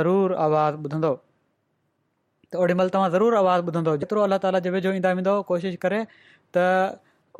ज़रूरु 0.00 0.40
आवाज़ु 0.48 0.80
ॿुधंदो 0.88 1.12
त 1.18 2.62
ओॾीमहिल 2.64 2.92
तव्हां 2.96 3.10
ज़रूरु 3.16 3.40
आवाज़ु 3.42 3.66
ॿुधंदो 3.70 3.96
जेतिरो 4.04 4.26
अलाह 4.28 4.42
ताला 4.46 4.62
जे 4.66 4.74
वेझो 4.78 4.94
ईंदा 5.00 5.14
वेंदो 5.20 5.36
कोशिशि 5.52 5.80
करे 5.86 6.00
त 6.56 6.66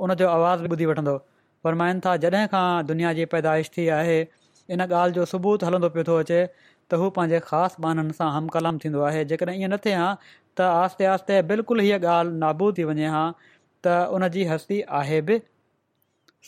उनजो 0.09 0.31
आवाज़ 0.39 0.65
बि 0.67 0.71
ॿुधी 0.79 0.89
वठंदो 0.93 1.17
फरमाइनि 1.67 2.07
था 2.09 2.17
जॾहिं 2.27 2.45
खां 2.55 2.67
दुनिया 2.93 3.13
जी 3.21 3.29
पैदाइश 3.37 3.71
थी 3.79 3.89
आहे 4.01 4.21
इन 4.75 4.87
ॻाल्हि 4.87 5.17
जो 5.21 5.29
सबूत 5.37 5.69
हलंदो 5.71 5.93
पियो 5.97 6.09
थो 6.13 6.17
अचे 6.25 6.41
त 6.93 6.99
हू 7.03 7.09
पंहिंजे 7.17 7.39
ख़ासि 7.49 7.83
ॿाननि 7.89 8.15
सां 8.19 8.29
हम 8.37 8.47
कलाम 8.57 8.79
थींदो 8.85 9.03
आहे 9.09 9.19
जेकॾहिं 9.33 9.59
ईअं 9.59 9.69
न 9.73 9.77
थिए 9.85 9.99
हा 10.01 10.07
त 10.61 10.67
आहिस्ते 10.69 11.07
आहिस्ते 11.11 11.35
बिल्कुलु 11.51 11.85
हीअ 11.89 11.99
ॻाल्हि 12.15 12.39
नाबू 12.45 12.71
थी 12.79 12.87
वञे 12.91 13.11
हा 13.17 13.21
त 13.87 13.93
उन 14.17 14.27
हस्ती 14.53 14.79
आहे 15.03 15.21
बि 15.29 15.37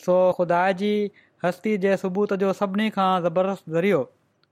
सो 0.05 0.17
ख़ुदा 0.39 0.59
जी 0.81 0.89
हस्ती 1.45 1.75
जे 1.85 1.93
सबूत 2.03 2.33
जो 2.43 2.51
सभिनी 2.59 2.89
खां 2.97 3.07
ज़बरदस्तु 3.27 3.71
ज़रियो 3.77 4.01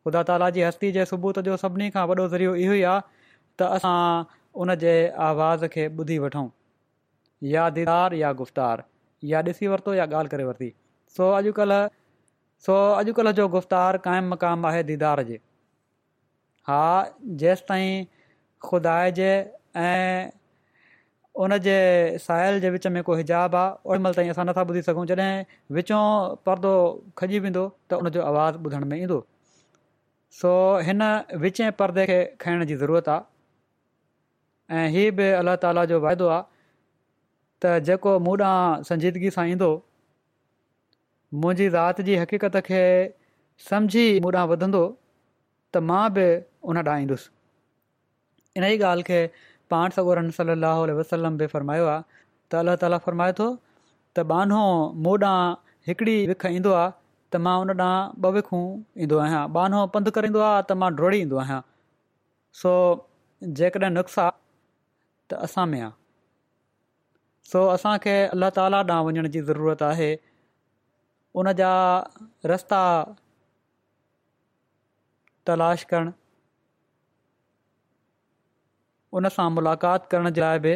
ख़ुदा 0.08 0.23
ताला 0.32 0.49
जी 0.58 0.65
हस्ती 0.67 0.91
जे 0.99 1.06
सबूत 1.12 1.39
जो 1.49 1.58
सभिनी 1.65 1.89
खां 1.97 2.06
वॾो 2.13 2.27
ज़रियो 2.36 2.54
इहो 2.67 2.80
ई 2.80 2.88
आहे 2.93 3.36
त 3.62 4.39
उन 4.65 4.75
आवाज़ 5.32 5.65
खे 5.77 5.88
ॿुधी 6.04 6.19
वठूं 6.25 6.47
या 7.56 7.67
दीदार 7.80 8.17
या 8.23 8.34
गुफ़्तार 8.43 8.86
या 9.36 9.41
ॾिसी 9.54 9.67
वरितो 9.75 9.93
या 10.01 10.06
ॻाल्हि 10.12 10.34
करे 10.36 10.43
वरिती 10.51 10.71
सो 11.17 11.30
अॼुकल्ह 11.38 11.88
सो 12.69 12.75
अॼुकल्ह 12.97 13.32
जो 13.41 13.47
गुफ़्तार 13.58 13.97
काइम 14.10 14.34
मक़ामु 14.36 14.67
आहे 14.71 14.84
दीदार 14.91 15.21
जे 15.32 15.39
हा 16.67 17.13
जेसि 17.41 17.63
ताईं 17.69 18.06
खुदाइ 18.67 19.12
जे 19.19 19.30
ऐं 19.82 20.30
उन 21.43 21.58
जे 21.67 21.74
साहिल 22.21 22.60
जे 22.62 22.69
विच 22.69 22.86
में 22.97 23.02
को 23.04 23.15
हिजाब 23.15 23.56
आहे 23.56 23.71
ओॾी 23.91 23.97
महिल 24.06 24.15
ताईं 24.15 24.30
असां 24.30 24.45
नथा 24.45 24.62
ॿुधी 24.71 24.82
सघूं 24.89 25.06
जॾहिं 25.12 25.32
विचों 25.78 26.02
पर्दो 26.45 26.74
खॼी 27.17 27.39
वेंदो 27.45 27.63
त 27.89 28.00
उनजो 28.04 28.21
आवाज़ु 28.32 28.60
ॿुधण 28.67 28.84
में 28.91 28.97
ईंदो 28.97 29.17
सो 30.41 30.52
हिन 30.89 31.02
विचे 31.45 31.69
परदे 31.80 32.06
खे 32.12 32.19
खाइण 32.41 32.65
जी 32.74 32.76
ज़रूरत 32.84 33.10
आहे 33.15 34.82
ऐं 34.84 34.88
हीअ 34.97 35.10
बि 35.17 35.32
अलाह 35.39 35.56
ताला 35.65 35.86
जो 35.93 36.00
वाइदो 36.08 36.28
आहे 36.36 36.41
त 37.65 37.74
जेको 37.89 38.17
मूं 38.28 38.38
ॾांहुं 38.52 38.84
संजीदगी 38.91 39.32
सां 39.39 39.47
ईंदो 39.56 39.71
मुंहिंजी 41.41 41.67
ज़ाति 41.78 42.04
जी 42.12 42.15
हक़ीक़त 42.26 42.58
खे 42.69 42.80
सम्झी 43.69 44.06
मूं 44.28 44.32
ॾांहुं 44.38 44.50
वधंदो 44.56 44.86
त 45.74 45.84
मां 45.91 46.02
बि 46.19 46.30
उन 46.69 46.78
ॾांहुं 46.78 47.02
ईंदुसि 47.02 47.30
इन 48.58 48.63
ई 48.63 48.78
ॻाल्हि 48.78 49.04
खे 49.08 49.19
पाण 49.69 49.89
सगोर 49.97 50.19
सली 50.38 50.91
वसलम 51.00 51.38
बि 51.38 51.47
फ़रमायो 51.54 51.86
आहे 51.88 52.02
त 52.52 52.56
अल्ला 52.62 52.76
ताला 52.82 52.97
फ़रमाए 53.06 53.32
थो 53.39 53.47
त 54.17 54.26
बानो 54.32 54.60
मूं 55.04 55.17
ॾांहुं 55.19 55.56
हिकिड़ी 55.88 56.15
विख 56.30 56.45
ईंदो 56.58 56.71
आहे 56.82 56.89
त 57.34 57.36
मां 57.45 57.56
उन 57.63 57.69
ॾांहुं 57.71 58.32
ॿ 58.32 58.34
विखूं 58.36 58.65
ईंदो 59.06 59.17
आहियां 59.26 59.88
पंधु 59.95 60.10
कर 60.17 60.26
ईंदो 60.32 60.41
त 60.69 60.78
मां 60.84 60.91
ईंदो 61.21 61.38
आहियां 61.45 61.62
सो 62.62 62.74
जेकॾहिं 63.60 63.91
नुस्ख़ो 63.97 64.21
आहे 64.21 64.32
त 65.32 65.41
असां 65.45 65.65
में 65.74 65.80
आहे 65.82 65.91
सो 67.52 67.65
असांखे 67.76 68.15
अल्लाह 68.36 68.50
ताला 68.60 68.80
ॾांहुं 68.91 69.06
वञण 69.13 69.28
जी 69.38 69.41
ज़रूरत 69.52 69.82
आहे 69.91 70.12
उन 71.41 71.47
रस्ता 72.52 72.82
तलाश 75.50 75.84
करणु 75.91 76.12
उन 79.19 79.28
सां 79.36 79.45
मुलाक़ात 79.54 80.06
करण 80.12 80.30
जे 80.36 80.41
लाइ 80.41 80.60
बि 80.65 80.74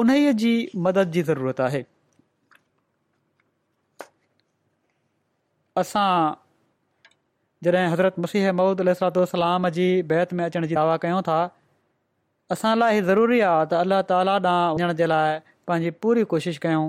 उन 0.00 0.10
जी 0.42 0.50
मदद 0.86 1.10
जी 1.16 1.22
ज़रूरत 1.30 1.60
आहे 1.66 1.82
असां 5.82 6.08
जॾहिं 7.66 7.88
हज़रत 7.92 8.18
मसीह 8.26 8.52
महूदल 8.58 8.92
सलातो 8.98 9.24
सलाम 9.32 9.68
जी 9.78 9.86
बैत 10.12 10.30
में 10.38 10.44
अचण 10.44 10.66
जी 10.68 10.74
दावा 10.80 10.96
कयूं 11.04 11.22
था 11.30 11.40
असां 12.56 12.74
लाइ 12.82 12.94
ही 12.98 13.02
ज़रूरी 13.10 13.40
आहे 13.50 13.66
त 13.70 13.82
अल्ला 13.86 13.98
ताला 14.12 14.34
ॾांहुं 14.44 14.78
वञण 14.78 14.92
जे 15.00 15.06
लाइ 15.12 15.36
पंहिंजी 15.70 15.90
पूरी 16.06 16.24
कोशिश 16.32 16.58
कयूं 16.66 16.86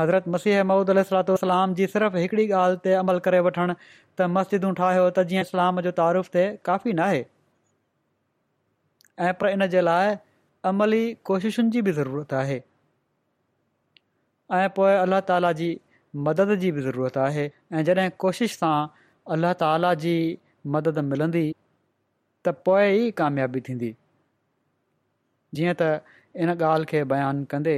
हज़रत 0.00 0.28
मसीह 0.36 0.62
महूद 0.72 0.90
अल 0.96 1.02
सलातो 1.12 1.38
जी 1.80 1.86
सिर्फ़ 1.96 2.16
हिकड़ी 2.22 2.48
ॻाल्हि 2.64 2.78
ते 2.88 2.92
अमल 3.02 3.18
करे 3.28 3.40
वठनि 3.48 3.78
त 3.80 4.28
मस्जिदूं 4.38 4.74
ठाहियो 4.82 5.04
त 5.18 5.26
जीअं 5.32 5.46
इस्लाम 5.48 5.80
जो 5.88 5.94
तारूफ़ 6.00 6.30
थिए 6.36 6.48
काफ़ी 6.70 6.94
नाहे 7.02 7.22
ऐं 9.18 9.32
पर 9.40 9.48
इन 9.48 9.66
जे 9.74 9.80
लाइ 9.80 10.16
अमली 10.68 11.02
कोशिशुनि 11.24 11.70
जी 11.70 11.82
बि 11.82 11.92
ज़रूरत 11.98 12.32
आहे 12.42 12.56
ऐं 14.56 14.68
पोइ 14.78 14.92
अलाह 15.04 15.20
ताला 15.30 15.52
जी 15.60 15.68
मदद 16.26 16.54
जी 16.64 16.70
बि 16.72 16.80
ज़रूरत 16.88 17.16
आहे 17.26 17.46
ऐं 17.72 17.84
जॾहिं 17.88 18.08
कोशिश 18.24 18.56
सां 18.58 18.74
अलाह 19.36 19.52
ताला 19.62 19.92
जी 20.02 20.12
मदद 20.76 20.98
मिलंदी 21.12 21.44
त 22.48 22.54
पोइ 22.68 22.84
ई 22.96 23.10
कामयाबी 23.22 23.60
थींदी 23.70 23.90
जीअं 25.60 25.74
त 25.80 25.88
इन 26.46 26.54
ॻाल्हि 26.56 26.90
खे 26.92 27.02
बयानु 27.14 27.44
कंदे 27.54 27.76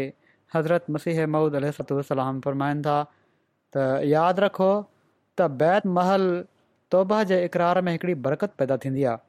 हज़रत 0.56 0.90
मसीह 0.98 1.22
महूद 1.36 1.56
ममूद 1.64 2.04
फ़रमाइनि 2.42 2.82
था 2.88 2.96
त 3.76 3.86
यादि 4.16 4.46
रखो 4.48 4.70
त 5.42 5.48
बैत 5.62 5.88
महल 6.00 6.28
तौबा 6.96 7.22
जे 7.32 7.44
इक़रार 7.50 7.82
में 7.88 7.92
हिकिड़ी 7.96 8.14
बरकत 8.28 8.54
पैदा 8.60 8.76
थींदी 8.84 9.04
आहे 9.12 9.26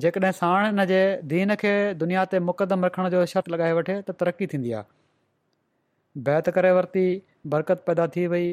जेकॾहिं 0.00 0.30
साण 0.32 0.66
इन 0.66 0.84
जे 0.90 0.98
दीन 1.30 1.54
खे 1.62 1.72
दुनिया 2.02 2.20
ते 2.34 2.38
मुक़दम 2.50 2.84
रखण 2.88 3.08
जो 3.14 3.24
शर्त 3.32 3.48
लॻाए 3.54 3.72
वठे 3.78 3.96
त 4.02 4.14
तरक़ी 4.20 4.46
थींदी 4.52 4.70
आहे 4.78 6.20
बैत 6.28 6.48
करे 6.58 6.70
वरिती 6.78 7.02
बरक़त 7.54 7.84
पैदा 7.88 8.06
थी 8.14 8.24
वई 8.34 8.46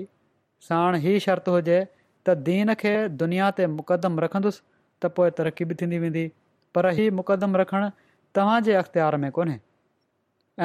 साण 0.69 0.95
हीअ 1.05 1.21
शर्त 1.25 1.47
हुजे 1.55 1.77
त 1.77 2.35
दीन 2.49 2.73
खे 2.81 2.91
दुनिया 3.21 3.47
ते 3.59 3.67
मुक़दम 3.75 4.19
रखंदुसि 4.25 4.61
त 4.63 5.11
पोइ 5.19 5.33
तरक़ी 5.37 5.69
बि 5.71 5.77
थींदी 5.83 6.01
वेंदी 6.05 6.25
पर 6.77 6.89
हीउ 6.99 7.15
मुक़दम 7.21 7.55
रखणु 7.63 7.87
तव्हांजे 8.39 8.75
अख़्तियार 8.81 9.17
में 9.25 9.29
कोन्हे 9.39 9.57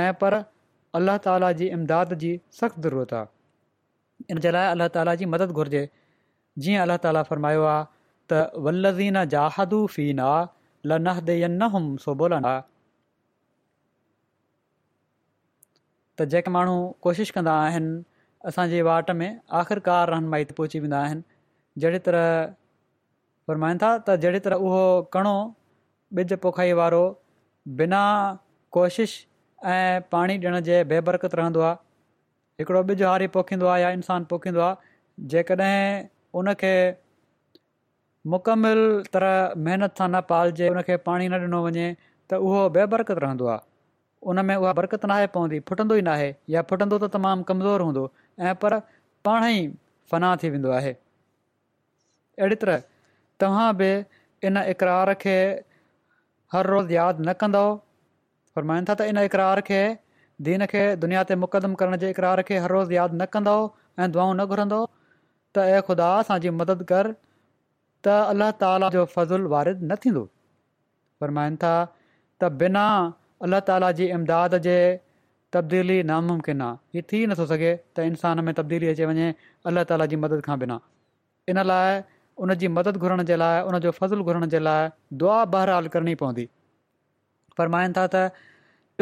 ऐं 0.04 0.10
पर 0.24 0.38
अलाह 1.00 1.20
ताला 1.28 1.52
जी 1.62 1.68
इमदाद 1.78 2.16
जी 2.24 2.32
सख़्तु 2.62 2.82
ज़रूरत 2.88 3.14
आहे 3.20 4.32
इन 4.34 4.42
जे 4.42 4.50
लाइ 4.58 4.74
अलाह 4.74 4.92
ताला 4.98 5.14
जी 5.22 5.30
मदद 5.38 5.54
घुरिजे 5.62 5.84
जीअं 6.66 6.82
अलाह 6.88 7.00
ताला 7.08 7.22
फ़र्मायो 7.32 7.64
आहे 7.76 7.86
त 8.34 8.42
वल्लज़ीन 8.68 9.24
जाहदु 9.38 9.80
फीन 9.96 10.26
ल 10.88 10.96
नह 11.08 11.18
दे 11.28 11.34
सो 12.04 12.12
ॿोलंदा 12.22 12.54
त 16.18 16.26
जेके 16.32 16.50
माण्हू 16.56 16.74
कोशिशि 17.06 17.32
कंदा 17.36 17.52
आहिनि 17.60 17.92
असांजे 18.50 18.82
वाट 18.88 19.10
में 19.20 19.30
आख़िरकार 19.60 20.10
रहनमाई 20.14 20.44
ते 20.50 20.54
पहुची 20.58 20.80
वेंदा 20.84 20.98
आहिनि 21.06 21.24
जहिड़ी 21.84 21.98
तरह 22.08 22.26
फ़रमाइनि 23.48 23.78
था 23.82 23.90
त 24.08 24.16
जहिड़ी 24.24 24.40
तरह 24.48 24.64
उहो 24.68 24.82
कणो 25.16 25.34
ॿिज 26.20 26.32
पोखाई 26.44 26.72
वारो 26.80 27.00
बिना 27.80 28.02
कोशिश 28.78 29.16
ऐं 29.74 29.96
पाणी 30.16 30.36
ॾियण 30.44 30.60
जे 30.68 30.82
बेबरकत 30.92 31.34
रहंदो 31.40 31.60
आहे 31.70 31.76
हिकिड़ो 32.62 32.82
ॿिज 32.92 33.02
हारी 33.10 33.26
पोखींदो 33.38 33.66
आहे 33.72 33.82
या 33.86 33.90
इंसानु 34.00 34.24
पोखींदो 34.34 34.60
आहे 34.68 34.94
जेकॾहिं 35.34 35.80
उनखे 36.42 36.72
मुकमिल 38.32 38.78
तरह 39.14 39.54
महिनत 39.66 39.98
सां 40.00 40.04
न 40.10 40.20
पालिजे 40.32 40.68
उन 40.74 40.80
खे 40.88 40.94
पाणी 41.06 41.24
न 41.32 41.40
ॾिनो 41.46 41.58
वञे 41.64 41.88
त 42.32 42.36
उहो 42.50 42.60
बेबरकत 42.76 43.18
रहंदो 43.24 43.48
आहे 43.54 43.64
उन 44.32 44.40
में 44.50 44.54
उहा 44.54 44.70
बरक़त 44.78 45.02
नाहे 45.10 45.26
पवंदी 45.32 45.58
फुटंदो 45.70 45.98
ई 46.02 46.04
न 46.06 46.52
या 46.54 46.62
फुटंदो 46.70 46.98
तमामु 47.16 47.44
कमज़ोरु 47.50 47.88
हूंदो 47.88 48.04
ऐं 48.50 48.54
पर 48.62 48.76
पाण 49.28 49.44
ई 49.48 49.60
फ़ना 50.12 50.30
थी 50.44 50.50
वेंदो 50.54 50.72
आहे 50.76 50.92
अहिड़ी 50.94 52.58
तरह 52.62 52.86
तव्हां 53.44 53.66
बि 53.82 53.90
इन 54.50 54.60
इक़रार 54.76 55.12
खे 55.26 55.36
हर 56.56 56.70
रोज़ु 56.76 56.96
यादि 56.96 57.24
न 57.24 57.36
कंदव 57.44 57.68
फरमाइनि 58.56 58.90
था 58.92 58.96
त 59.02 59.10
इन 59.14 59.22
इक़रार 59.26 59.62
खे 59.68 59.82
दीन 60.48 60.66
खे 60.72 60.84
दुनिया 61.04 61.26
ते 61.32 61.38
मुक़दम 61.44 61.76
करण 61.84 62.00
जे 62.06 62.14
इक़ार 62.16 62.42
खे 62.52 62.64
हर 62.68 62.76
रोज़ु 62.78 62.96
यादि 62.98 63.20
न 63.20 63.28
कंदव 63.36 63.68
ऐं 63.68 64.10
दुआऊं 64.16 64.32
न 64.40 64.48
घुरंदो 64.56 64.82
त 64.88 65.68
ऐं 65.74 65.82
ख़ुदा 65.90 66.10
असांजी 66.22 66.54
मददगारु 66.62 67.14
त 68.06 68.14
अलाह 68.32 68.50
ताला 68.60 68.88
जो 68.94 69.02
फ़ज़ुलु 69.10 69.48
वारिद 69.54 69.78
न 69.84 69.96
थींदो 70.04 70.22
फरमाइनि 71.22 71.56
था 71.62 71.70
त 72.42 72.50
बिना 72.62 72.84
अल्लाह 73.46 73.60
ताला 73.70 73.90
जी 74.00 74.08
इमदाद 74.16 74.56
जे 74.66 74.74
तब्दीली 75.56 75.96
नामुमकिन 76.10 76.64
आहे 76.66 76.98
हीअ 76.98 77.04
थी 77.12 77.20
नथो 77.32 77.46
सघे 77.52 77.70
त 77.96 78.08
इंसान 78.10 78.42
में 78.48 78.52
तब्दीली 78.60 78.90
अची 78.94 79.08
वञे 79.12 79.28
अलाह 79.72 79.88
ताला 79.92 80.08
जी 80.14 80.20
मदद 80.26 80.44
खां 80.48 80.58
बिना 80.64 80.78
इन 81.54 81.62
लाइ 81.70 81.96
उन 82.44 82.54
जी 82.64 82.70
मदद 82.78 83.00
घुरण 83.04 83.24
जे 83.32 83.40
लाइ 83.44 83.64
उन 83.70 83.80
जो 83.86 83.94
फज़ुलु 84.00 84.28
घुरण 84.32 84.46
जे 84.56 84.62
लाइ 84.68 84.92
दुआ 85.24 85.38
बहरहाल 85.56 85.90
करणी 85.96 86.14
पवंदी 86.24 86.46
फरमाइनि 87.60 87.96
था 88.00 88.06
त 88.18 88.52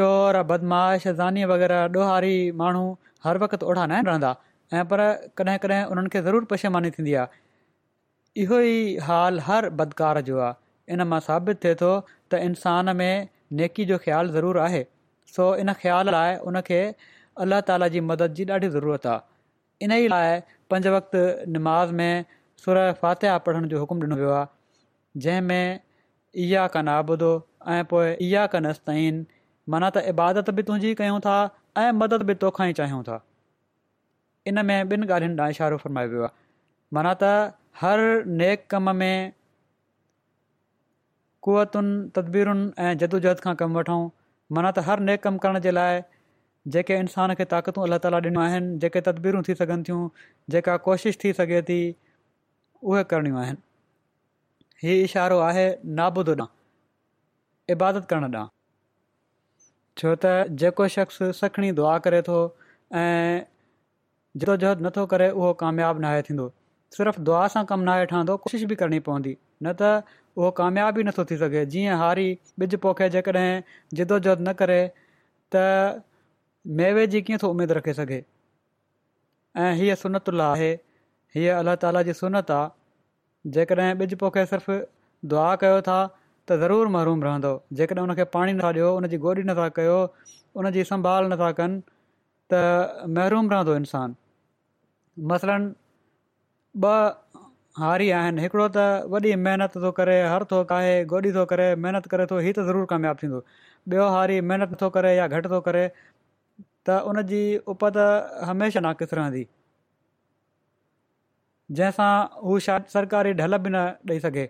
चोरु 0.01 0.45
बदमाश 0.55 1.07
ज़ानी 1.09 1.51
वग़ैरह 1.57 2.01
ॾोहारी 2.01 2.37
माण्हू 2.65 2.87
हर 3.29 3.43
वक़्ति 3.47 3.71
ओढ़ा 3.73 3.85
न 3.87 4.01
आहिनि 4.01 4.11
रहंदा 4.11 4.35
ऐं 4.79 4.85
पर 4.91 5.01
कॾहिं 5.39 5.57
कॾहिं 5.67 5.81
उन्हनि 5.95 6.13
खे 6.15 6.21
ज़रूरु 6.29 6.47
पेशेमानी 6.53 6.91
थींदी 6.99 7.13
आहे 7.23 7.42
इहो 8.41 8.59
ई 8.67 8.77
हाल 9.07 9.39
हर 9.47 9.69
बदकार 9.79 10.19
जो 10.29 10.37
आहे 10.45 10.95
इन 10.95 11.05
मां 11.09 11.17
साबित 11.25 11.59
थिए 11.65 11.75
थो 11.83 11.89
त 12.07 12.39
इंसान 12.45 12.91
में 13.01 13.27
नेकी 13.61 13.85
जो 13.91 13.99
ख़्यालु 14.05 14.33
ज़रूरु 14.37 14.61
आहे 14.67 14.79
सो 15.33 15.49
इन 15.65 15.73
ख़्याल 15.83 16.11
लाइ 16.15 16.39
उनखे 16.53 16.79
अलाह 17.47 17.61
ताला 17.71 17.89
जी 17.97 18.03
मदद 18.13 18.39
जी 18.41 18.47
ॾाढी 18.59 18.71
ज़रूरत 18.79 19.11
आहे 19.17 19.87
इन 19.89 19.97
ई 19.99 20.09
लाइ 20.15 20.33
पंज 20.75 20.89
वक़्त 20.97 21.19
निमाज़ 21.59 21.93
में 22.01 22.25
सुर 22.65 22.81
फातिह 23.05 23.37
पढ़ण 23.49 23.71
जो 23.75 23.83
हुकुम 23.85 24.01
ॾिनो 24.07 24.19
वियो 24.25 24.33
आहे 24.41 25.23
जंहिंमें 25.25 25.81
इहा 26.47 26.65
कानि 26.79 26.95
आबधो 26.97 27.33
ऐं 27.77 27.83
पोइ 27.95 28.11
इहा 28.31 28.47
कानिस्तन 28.59 29.23
माना 29.77 29.89
त 29.93 30.09
इबादत 30.15 30.55
बि 30.61 30.67
तुंहिंजी 30.71 30.95
कयूं 31.03 31.21
था 31.29 31.37
ऐं 31.85 31.91
मदद 32.03 32.27
बि 32.33 32.41
तोखा 32.47 32.67
ई 32.73 32.81
चाहियूं 32.85 33.03
था 33.11 33.21
इन 34.55 34.67
में 34.73 34.79
ॿिनि 34.93 35.13
ॻाल्हियुनि 35.17 35.43
ॾांहुं 35.45 35.57
इशारो 35.59 35.83
फरमायो 35.87 36.09
वियो 36.17 36.29
आहे 36.29 36.41
माना 37.01 37.17
त 37.25 37.59
हर 37.81 37.99
नेक 38.41 38.67
कम 38.71 38.95
में 38.97 39.31
क़वतुनि 41.45 42.09
तदबीरुनि 42.17 42.67
ऐं 42.89 42.91
जदोजहद 42.99 43.41
खां 43.45 43.55
कमु 43.63 43.79
वठूं 43.79 44.01
माना 44.57 44.71
त 44.79 44.85
हर 44.89 45.03
नेक 45.09 45.23
कमु 45.29 45.41
करण 45.45 45.61
जे 45.67 45.73
लाइ 45.77 46.03
जेके 46.77 46.99
इंसान 47.05 47.35
खे 47.41 47.47
ताक़तूं 47.55 47.87
अलाह 47.87 48.01
ताल 48.07 48.17
ॾिनियूं 48.21 48.45
आहिनि 48.49 48.69
जेके 48.85 49.03
तदबीरूं 49.09 49.41
थी 49.49 49.57
सघनि 49.63 49.87
थियूं 49.89 50.03
जेका 50.57 50.75
कोशिशि 50.89 51.21
थी 51.25 51.33
सघे 51.41 51.63
थी 51.73 51.79
उहे 52.93 53.03
करणियूं 53.15 53.41
आहिनि 53.47 53.63
हीउ 54.85 55.09
इशारो 55.09 55.41
आहे 55.49 55.65
नाबुद 56.01 56.31
ॾां 56.47 56.49
इबादत 57.79 58.09
करण 58.15 58.31
ॾांहुं 58.31 58.57
छो 60.03 60.15
त 60.27 60.37
जेको 60.65 60.89
शख़्स 61.01 61.23
सखणी 61.43 61.73
दुआ 61.83 61.99
करे 62.09 62.23
थो 62.33 62.39
ऐं 63.05 63.39
जदो 64.45 64.61
जहद 64.67 64.89
नथो 64.91 65.09
करे 65.17 65.33
उहो 65.39 65.51
कामयाबु 65.63 66.03
नाहे 66.09 66.23
थींदो 66.31 66.53
सिर्फ़ु 66.97 67.23
दुआ 67.29 67.43
सां 67.55 67.61
कमु 67.71 67.85
नाहे 67.89 68.09
ठहंदो 68.13 68.35
कोशिशि 68.47 68.67
बि 68.73 68.77
करणी 68.83 68.99
पवंदी 69.09 69.33
न 69.37 69.73
त 69.81 69.91
उहो 70.41 70.51
कामियाबु 70.59 70.97
बि 71.01 71.05
नथो 71.09 71.25
थी 71.31 71.39
सघे 71.43 71.63
जीअं 71.75 71.97
हारी 72.03 72.27
ॿिज 72.65 72.75
पोखे 72.85 73.09
जेकॾहिं 73.17 73.49
जिदोजहद 74.01 74.43
न 74.47 74.55
करे 74.61 74.79
त 75.57 75.65
मेवे 76.81 77.07
जी 77.15 77.23
कीअं 77.29 77.43
थो 77.45 77.51
उमेदु 77.57 77.79
रखे 77.81 77.95
सघे 78.01 78.19
ऐं 79.67 79.71
हीअ 79.83 79.97
सुनतुल 80.05 80.45
आहे 80.49 80.71
हीअ 81.37 81.51
अलाह 81.63 81.79
ताला 81.87 82.05
जी 82.11 82.17
सुनत 82.21 82.53
आहे 82.59 83.53
जेकॾहिं 83.59 83.91
ॿिज 84.07 84.17
पोखे 84.25 84.45
सिर्फ़ु 84.55 84.79
दुआ 85.35 85.49
कयो 85.65 85.81
था 85.91 85.99
त 86.15 86.63
ज़रूरु 86.65 86.95
महरूम 86.97 87.25
रहंदो 87.29 87.55
जेकॾहिं 87.81 88.07
हुन 88.07 88.17
खे 88.21 88.29
पाणी 88.39 88.57
नथा 88.63 88.73
ॾियो 88.81 88.93
उनजी 89.03 89.23
गोॾ 89.29 89.37
नथा 89.53 89.69
कयो 89.81 89.99
उनजी 90.63 90.87
संभाल 90.95 91.31
नथा 91.35 91.53
कनि 91.61 91.83
त 92.55 92.65
महरूम 93.21 93.53
रहंदो 93.57 93.77
इंसानु 93.85 95.25
मसलनि 95.35 95.73
ॿ 96.81 97.11
हारी 97.79 98.09
आहिनि 98.19 98.43
हिकिड़ो 98.43 98.67
त 98.77 98.77
वॾी 99.15 99.35
महिनत 99.45 99.75
थो 99.83 99.91
करे 99.99 100.15
हर 100.33 100.45
थो 100.53 100.63
काहे 100.71 100.93
गोॾी 101.13 101.33
थो 101.33 101.45
करे 101.51 101.67
महिनत 101.85 102.07
करे 102.15 102.27
थो 102.31 102.39
हीउ 102.47 102.53
त 102.59 102.65
ज़रूरु 102.69 102.87
कामयाबु 102.93 103.19
थींदो 103.23 103.41
ॿियो 103.93 104.07
हारी 104.15 104.41
महिनत 104.53 104.73
थो 104.83 104.89
करे 104.95 105.11
या 105.17 105.27
घटि 105.27 105.49
थो 105.55 105.61
करे 105.69 105.85
त 106.89 106.97
उन 107.13 107.23
जी 107.33 107.43
उपत 107.75 107.99
हमेशा 108.51 108.81
नाक़िस 108.89 109.13
रहंदी 109.21 109.45
जंहिंसां 111.77 112.11
हू 112.49 112.59
शायदि 112.69 112.91
सरकारी 112.97 113.33
ढल 113.45 113.59
बि 113.69 113.77
न 113.77 113.85
ॾेई 114.11 114.25
सघे 114.27 114.49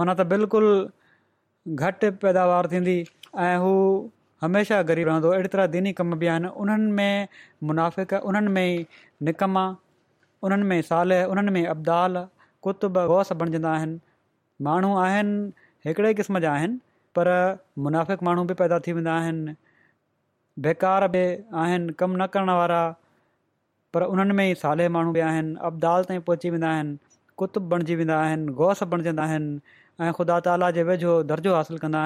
मन 0.00 0.14
त 0.20 0.28
बिल्कुलु 0.34 0.72
घटि 1.84 2.10
पैदावार 2.26 2.70
थींदी 2.76 2.96
ऐं 3.48 3.54
हू 3.66 3.74
हमेशह 4.46 4.82
ग़रीब 4.92 5.08
रहंदो 5.14 5.34
अहिड़ी 5.38 5.52
तरह 5.56 5.66
दीनी 5.78 5.92
कम 6.02 6.14
बि 6.26 6.32
आहिनि 6.36 6.54
उन्हनि 6.64 6.90
में 6.98 7.28
मुनाफ़िक़ 7.70 8.14
उन्हनि 8.32 8.54
में 8.58 8.66
ई 8.66 8.84
निकम 9.30 9.58
उन्हनि 10.44 10.62
में 10.70 10.80
साले 10.86 11.22
उन्हनि 11.34 11.50
में 11.56 11.66
अबदाल 11.66 12.16
कुतुब 12.66 12.98
बणिजंदा 13.40 13.68
आहिनि 13.76 13.98
माण्हू 14.66 14.96
आहिनि 15.04 15.36
हिकिड़े 15.86 16.12
क़िस्म 16.18 16.38
जा 16.44 16.52
आहिनि 16.56 16.76
पर 17.18 17.28
मुनाफ़िक 17.86 18.22
माण्हू 18.28 18.44
बि 18.50 18.54
पैदा 18.60 18.78
थी 18.86 18.92
वेंदा 18.98 19.14
आहिनि 19.22 19.54
बेकार 20.66 21.06
बि 21.16 21.24
आहिनि 21.64 21.92
कमु 22.02 22.16
न 22.20 22.26
करण 22.36 22.50
वारा 22.60 22.82
पर 23.94 24.02
उन्हनि 24.12 24.34
में 24.40 24.44
ई 24.50 24.54
साले 24.64 24.88
माण्हू 24.98 25.12
बि 25.12 25.20
आहिनि 25.28 25.54
अबदाल 25.70 26.04
ताईं 26.10 26.20
पहुची 26.28 26.50
वेंदा 26.56 26.68
आहिनि 26.74 26.94
कुतुबु 27.42 27.68
बणिजी 27.74 27.94
वेंदा 28.02 28.18
आहिनि 28.26 28.52
गौस 28.62 28.82
बणजंदा 28.94 29.22
आहिनि 29.28 30.12
ख़ुदा 30.18 30.38
ताला 30.48 30.70
जे 30.78 30.82
वेझो 30.90 31.14
दर्जो 31.32 31.54
हासिलु 31.58 31.78
कंदा 31.86 32.04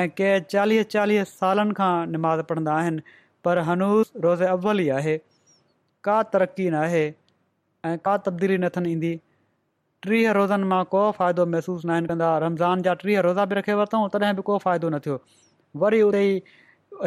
ऐं 0.00 0.08
के 0.20 0.32
चालीह 0.54 0.82
चालीह 0.96 1.24
सालनि 1.38 1.74
खां 1.80 1.92
निमाज़ 2.16 2.42
पढ़ंदा 2.52 2.76
आहिनि 2.82 3.04
पर 3.46 3.58
हनूस 3.70 4.12
रोज़ 4.26 4.44
अव्वल 4.54 4.80
ई 4.86 4.88
आहे 5.00 5.16
का 6.04 6.22
तरक़ी 6.32 6.68
न 6.70 6.74
आहे 6.74 7.04
ऐं 7.84 7.96
का 8.04 8.16
तब्दीली 8.28 8.56
न 8.58 8.68
थियनि 8.76 8.92
ईंदी 8.92 9.14
टीह 10.06 10.30
रोज़नि 10.38 10.64
मां 10.72 10.82
को 10.92 11.02
फ़ाइदो 11.18 11.44
महसूसु 11.54 11.88
नाहिनि 11.88 12.08
कंदा 12.10 12.28
रमज़ान 12.46 12.82
जा 12.86 12.94
टीह 13.02 13.20
रोज़ा 13.26 13.44
बि 13.52 13.54
रखे 13.60 13.74
वरितऊं 13.80 14.08
तॾहिं 14.14 14.32
बि 14.36 14.42
को 14.48 14.56
फ़ाइदो 14.64 14.88
न 14.94 14.98
थियो 15.06 15.18
वरी 15.82 16.00
उहे 16.08 16.22
ई 16.30 16.42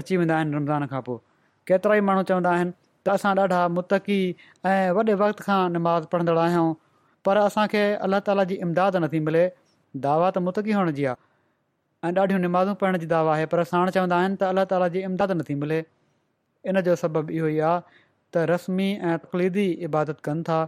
अची 0.01 0.17
वेंदा 0.17 0.35
आहिनि 0.37 0.55
रमज़ान 0.57 0.85
खां 0.93 1.01
पोइ 1.07 1.17
केतिरा 1.71 1.95
ई 1.95 2.01
माण्हू 2.09 2.23
चवंदा 2.31 2.51
आहिनि 2.59 2.73
त 3.05 3.15
असां 3.17 3.33
ॾाढा 3.45 3.63
मुतक़ी 3.79 4.19
ऐं 4.73 4.91
वॾे 4.99 5.03
वक़्त 5.23 5.41
खां 5.47 5.61
निमाज़ 5.77 6.05
पढ़ंदड़ 6.13 6.37
आहियूं 6.45 6.69
पर 7.27 7.37
असांखे 7.47 7.81
अलाह 8.09 8.19
ताला 8.29 8.43
जी 8.51 8.55
इमदाद 8.67 8.97
नथी 9.05 9.19
मिले 9.31 9.43
दावा 10.05 10.29
त 10.37 10.45
मुती 10.49 10.77
हुअण 10.79 10.91
जी 10.99 11.09
आहे 11.15 12.09
ऐं 12.09 12.13
ॾाढियूं 12.21 12.39
नमाज़ू 12.45 12.77
पढ़ण 12.85 13.01
जी 13.03 13.09
दावा 13.17 13.33
आहे 13.37 13.45
पर 13.55 13.63
साण 13.73 13.89
चवंदा 13.97 14.21
आहिनि 14.21 14.35
त 14.43 14.53
अल्ला 14.53 14.65
ताला 14.75 14.91
जी 14.95 15.03
इमदाद 15.09 15.35
नथी 15.41 15.55
मिले 15.65 15.81
इन 16.71 16.81
जो 16.89 16.95
सबबु 17.03 17.29
इहो 17.41 17.47
ई 17.57 17.59
त 18.35 18.43
रस्मी 18.51 18.87
ऐं 19.09 19.17
तक़लीदी 19.25 19.65
इबादत 19.87 20.19
कनि 20.27 20.43
था 20.49 20.59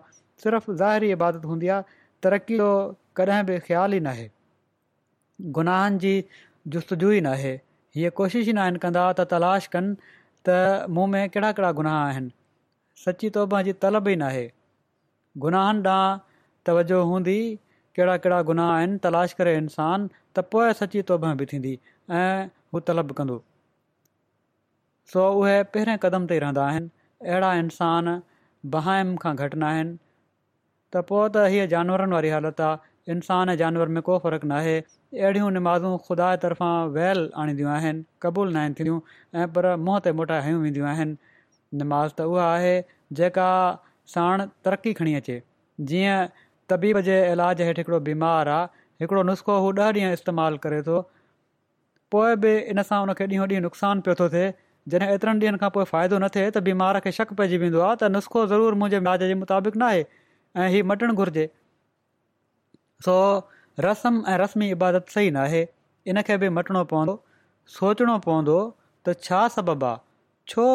सिर्फ़ु 0.43 0.74
ज़ाहिरी 0.82 1.09
इबादत 1.18 1.45
हूंदी 1.51 1.68
आहे 1.76 1.99
तरक़ी 2.26 2.57
जो 2.61 2.70
कॾहिं 3.20 3.43
बि 3.49 3.57
ख़्यालु 3.68 3.97
ई 3.97 3.99
नाहे 4.07 4.26
गुनाहनि 5.57 5.99
जी 6.05 6.13
जुस्तजू 6.76 7.11
ई 7.11 7.22
न 7.28 7.34
आहे 7.38 7.53
हीअ 7.97 8.11
कोशिशि 8.20 8.49
ई 8.49 8.53
नाहिनि 8.59 8.84
कंदा 8.86 9.05
त 9.20 9.26
तलाश 9.34 9.68
कनि 9.76 9.95
त 10.49 10.59
मूं 10.97 11.07
में 11.16 11.22
कहिड़ा 11.36 11.51
कहिड़ा 11.59 11.72
गुनाह 11.82 11.99
आहिनि 12.05 12.36
सची 13.05 13.30
طلب 13.39 13.55
जी 13.70 13.74
तलब 13.86 14.07
ई 14.07 14.16
नाहे 14.26 14.45
गुनाहनि 15.45 15.88
ॾांहुं 15.93 16.20
तवजो 16.70 16.99
हूंदी 17.13 17.38
कहिड़ा 17.95 18.18
कहिड़ा 18.26 18.41
गुनाह 18.51 18.74
आहिनि 18.76 18.97
तलाश 19.07 19.34
करे 19.41 19.55
इंसान 19.63 20.07
त 20.11 20.45
पोइ 20.53 20.74
सची 20.84 21.01
तौबह 21.11 21.34
बि 21.41 21.45
थींदी 21.53 21.74
ऐं 22.24 22.45
हू 22.78 22.82
कंदो 23.22 23.39
सो 25.16 25.26
उहे 25.39 25.57
पहिरें 25.74 25.95
क़दम 26.05 26.24
ते 26.34 26.38
रहंदा 26.43 26.63
आहिनि 26.70 26.94
अहिड़ा 27.24 27.53
इंसान 27.66 28.07
बहाइम 28.76 29.16
खां 29.24 29.32
घटि 29.36 29.57
न 29.57 29.63
आहिनि 29.72 29.93
त 29.95 31.03
पोइ 31.11 31.22
त 31.28 31.43
हीअ 31.53 31.68
जानवरनि 31.74 32.16
वारी 32.18 32.30
हालति 32.36 32.63
आहे 32.70 33.13
इंसान 33.13 33.49
ऐं 33.53 33.55
जानवर 33.61 33.91
में 33.97 34.01
को 34.07 34.18
फ़र्क़ु 34.26 34.49
नाहे 34.51 34.74
अहिड़ियूं 34.82 35.51
नमाज़ूं 35.57 35.91
ख़ुदा 36.07 36.30
जे 36.36 36.41
तरफ़ां 36.45 36.72
वहल 36.97 37.24
आणिदियूं 37.43 37.72
आहिनि 37.76 38.03
क़बूल 38.26 38.51
न 38.53 38.61
आहिनि 38.63 38.78
थींदियूं 38.80 38.99
ऐं 39.43 39.47
पर 39.57 39.70
मुंहं 39.86 40.03
ते 40.07 40.13
मोटाए 40.22 40.43
हयूं 40.47 40.61
वेंदियूं 40.66 40.89
आहिनि 40.91 41.39
नमाज़ 41.84 42.18
त 42.20 42.28
उहा 42.34 42.49
आहे 42.57 42.74
जेका 43.22 43.47
साण 44.16 44.45
तरक़ी 44.68 44.93
खणी 45.01 45.16
अचे 45.22 45.38
जीअं 45.91 46.36
तबीब 46.74 47.01
जे 47.09 47.20
इलाज 47.36 47.63
हेठि 47.68 47.80
हिकिड़ो 47.82 47.99
बीमार 48.11 48.53
आहे 48.57 48.86
हिकिड़ो 49.05 49.26
नुस्ख़ो 49.32 49.57
उहो 49.63 49.72
ॾह 49.82 49.95
ॾींहं 50.01 50.20
इस्तेमालु 50.20 50.63
करे 50.68 50.84
थो 50.89 51.01
पोइ 52.18 52.36
बि 52.45 52.53
इन 52.76 52.84
सां 52.91 53.03
उनखे 53.07 53.30
ॾींहों 53.36 53.49
नुक़सान 53.70 54.03
पियो 54.09 54.22
थो 54.24 54.30
थिए 54.38 54.51
जॾहिं 54.93 55.11
एतिरनि 55.13 55.39
ॾींहनि 55.45 55.57
खां 55.61 55.69
पोइ 55.75 55.83
फ़ाइदो 55.91 56.17
न 56.21 56.27
थिए 56.36 56.49
त 56.55 56.61
बीमार 56.67 56.97
खे 57.05 57.11
शक 57.17 57.31
पइजी 57.38 57.57
वेंदो 57.63 57.79
आहे 57.86 57.93
त 58.01 58.09
नुस्ख़ो 58.15 58.41
ज़रूरु 58.53 58.75
मुंहिंजे 58.81 58.99
माउ 59.07 59.17
जे 59.21 59.29
मुताबिक़ 59.43 59.77
न 59.81 59.81
आहे 59.91 60.03
ऐं 60.63 60.67
हीअ 60.73 60.83
मटणु 60.91 61.13
घुर्जे 61.23 61.45
सो 63.07 63.15
रस्म 63.86 64.21
ऐं 64.33 64.36
रस्मी 64.43 64.69
इबादत 64.75 65.09
सही 65.15 65.31
न 65.38 65.63
इन 66.13 66.21
खे 66.27 66.38
बि 66.45 66.49
मटिणो 66.59 66.83
पवंदो 66.91 67.15
सोचणो 67.77 68.17
पवंदो 68.27 68.57
त 69.07 69.15
छा 69.27 69.39
सबबु 69.55 69.88
आहे 69.88 70.53
छो 70.53 70.65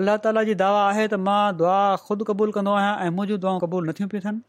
अलाह 0.00 0.16
ताला 0.24 0.42
जी 0.50 0.54
दावा 0.62 0.80
आहे 0.88 1.04
त 1.12 1.20
मां 1.28 1.38
दुआ 1.60 1.76
ख़ुदि 2.08 2.28
क़बूलु 2.32 2.56
कंदो 2.58 2.72
आहियां 2.80 2.96
ऐं 3.04 3.12
मुंहिंजियूं 3.18 3.38
दुआ 3.44 3.52
क़बूलु 3.66 3.90
नथियूं 3.92 4.08
पियूं 4.14 4.22
थियनि 4.26 4.42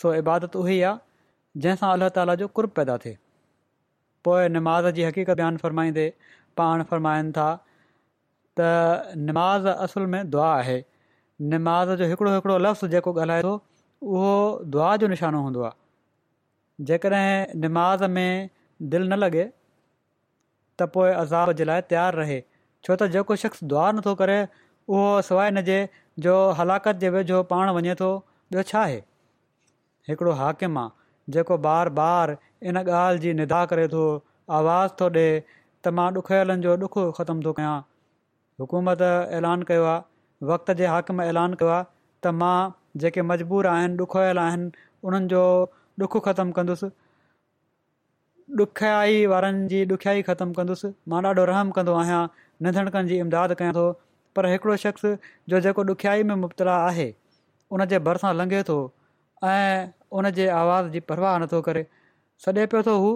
सो 0.00 0.14
इबादत 0.22 0.58
उहो 0.62 0.74
ई 0.76 0.80
आहे 0.92 1.62
जंहिंसां 1.66 1.92
अल्लाह 1.98 2.12
ताला 2.20 2.38
जो 2.44 2.48
कुर्ब 2.60 2.74
पैदा 2.80 2.96
थिए 3.04 3.14
पोइ 4.28 4.44
जी 4.48 5.04
हक़ीक़त 5.08 5.36
बयानु 5.38 5.58
फ़रमाईंदे 5.62 6.06
पाण 6.60 6.82
फ़रमाइनि 6.90 7.32
था 7.38 7.46
त 8.60 9.18
निमाज़ 9.28 9.68
असुल 9.74 10.06
में 10.14 10.20
दुआ 10.34 10.50
आहे 10.58 10.76
निमाज़ 11.54 11.90
जो 12.02 12.08
हिकिड़ो 12.12 12.34
हिकिड़ो 12.34 12.58
लफ़्ज़ 12.66 12.90
जेको 12.96 13.12
ॻाल्हाए 13.26 13.44
थो 13.46 13.54
उहो 14.16 14.34
दुआ 14.76 14.96
जो 15.02 15.06
निशानो 15.14 15.40
हूंदो 15.46 15.62
आहे 15.70 15.80
जेकॾहिं 16.90 17.58
निमाज़ 17.64 18.04
में 18.16 18.50
दिलि 18.94 19.08
न 19.08 19.18
लॻे 19.24 19.44
त 20.78 20.88
पोइ 20.96 21.10
अज़ाब 21.24 21.52
जे 21.60 21.66
लाइ 21.72 21.88
तयारु 21.92 22.22
रहे 22.22 22.38
छो 22.84 22.96
त 22.96 23.10
जेको 23.16 23.36
शख़्स 23.44 23.64
दुआ 23.74 23.88
नथो 23.98 24.14
करे 24.22 24.38
उहो 24.44 25.04
सवाइ 25.30 25.50
न 25.50 25.68
जे 25.70 25.78
जो 26.28 26.36
हलाकत 26.62 27.02
जे 27.06 27.10
वेझो 27.18 27.42
पाण 27.54 27.74
वञे 27.80 27.98
थो 28.02 28.10
ॿियो 28.54 28.64
छा 28.72 28.80
आहे 28.88 28.98
हिकिड़ो 30.12 30.38
हाकिम 30.44 30.78
आहे 30.84 31.34
जेको 31.36 31.56
बार 31.66 31.88
बार 32.00 32.38
इन 32.70 32.76
ॻाल्हि 32.80 33.18
जी 33.22 33.32
निदा 33.40 33.64
करे 33.72 33.86
थो 33.94 34.02
आवाज़ 34.58 34.90
थो 35.00 35.06
ॾिए 35.16 35.28
त 35.48 35.88
मां 35.98 36.06
ॾुखियलनि 36.18 36.62
जो 36.66 36.76
ॾुखु 36.86 37.02
ख़तमु 37.18 37.42
थो 37.46 37.52
कयां 37.60 37.72
हुकूमत 38.62 39.02
ऐलान 39.38 39.62
कयो 39.70 39.84
आहे 39.94 40.46
वक़्त 40.50 40.70
जे 40.80 40.86
हक़ 40.92 41.10
में 41.18 41.24
ऐलान 41.26 41.54
कयो 41.62 41.68
आहे 41.76 41.84
त 42.26 42.32
मां 42.42 42.54
जेके 43.04 43.22
मजबूर 43.32 43.66
आहिनि 43.72 43.96
ॾुखियल 44.04 44.38
आहिनि 44.44 44.70
उन्हनि 45.10 45.28
जो 45.34 45.42
ॾुख 46.06 46.16
ख़तमु 46.28 46.52
कंदुसि 46.60 46.88
ॾुखियाई 48.66 49.20
वारनि 49.34 49.68
जी 49.74 49.82
ॾुखियाई 49.96 50.22
ख़तमु 50.30 50.56
कंदुसि 50.60 50.90
मां 51.14 51.22
ॾाढो 51.32 51.44
रहम 51.52 51.70
कंदो 51.80 51.96
आहियां 52.04 52.22
निंदड़कनि 52.68 53.08
जी 53.12 53.18
इमदाद 53.26 53.54
कयां 53.62 53.74
थो 53.80 53.84
पर 54.38 54.48
हिकिड़ो 54.54 54.76
शख़्स 54.86 55.14
जो 55.54 55.60
जेको 55.68 55.84
ॾुखियाई 55.94 56.22
में 56.30 56.34
मुबतला 56.46 56.78
आहे 56.88 57.06
उन 57.76 57.84
जे 57.94 57.98
भरिसां 58.08 58.32
लंघे 58.40 58.62
थो 58.72 58.78
ऐं 59.50 59.76
उन 60.18 60.30
जे 60.40 60.48
आवाज़ 60.62 60.90
जी 60.96 61.00
परवाह 61.12 61.38
नथो 61.44 61.60
करे 61.68 61.84
सॾे 62.42 62.64
पियो 62.72 62.82
थो 62.86 62.94
हू 63.02 63.10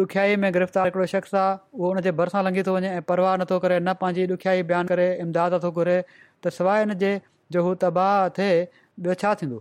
ॾुखियाई 0.00 0.36
में 0.44 0.52
गिरफ़्तार 0.54 0.86
हिकिड़ो 0.86 1.04
शख़्स 1.12 1.34
आहे 1.42 1.52
उहो 1.78 1.92
हुन 1.92 2.08
भरिसां 2.20 2.42
लंघी 2.46 2.62
थो 2.68 2.72
वञे 2.76 2.88
ऐं 2.96 3.02
परवाह 3.10 3.36
नथो 3.42 3.58
करे 3.64 3.78
न 3.82 3.94
पंहिंजी 4.02 4.26
ॾुखियाई 4.34 4.62
बयानु 4.70 4.88
करे 4.92 5.06
इमदाद 5.24 5.56
थो 5.64 5.70
घुरे 5.80 5.94
त 6.08 6.52
सवाइ 6.56 6.82
हिन 6.84 6.94
जे 7.04 7.12
जो 7.56 7.62
हू 7.68 7.74
तबाह 7.86 8.16
थिए 8.40 8.58
ॿियो 9.06 9.14
छा 9.22 9.30
थींदो 9.42 9.60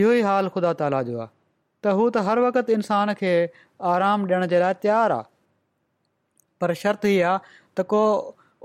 इहो 0.00 0.12
ई 0.18 0.28
हाल 0.28 0.48
ख़ुदा 0.56 0.72
ताला 0.82 1.00
जो 1.08 1.18
आहे 1.24 1.30
त 1.30 1.96
हू 2.00 2.06
त 2.10 2.24
हर 2.28 2.44
वक़्तु 2.46 2.78
इंसान 2.78 3.14
खे 3.22 3.32
आराम 3.94 4.28
ॾियण 4.30 4.46
जे 4.54 4.62
लाइ 4.66 4.78
तयारु 4.86 5.18
आहे 5.18 6.62
पर 6.64 6.74
शर्त 6.84 7.10
हीअ 7.12 7.18
आहे 7.32 7.38
त 7.80 7.88
को 7.94 8.04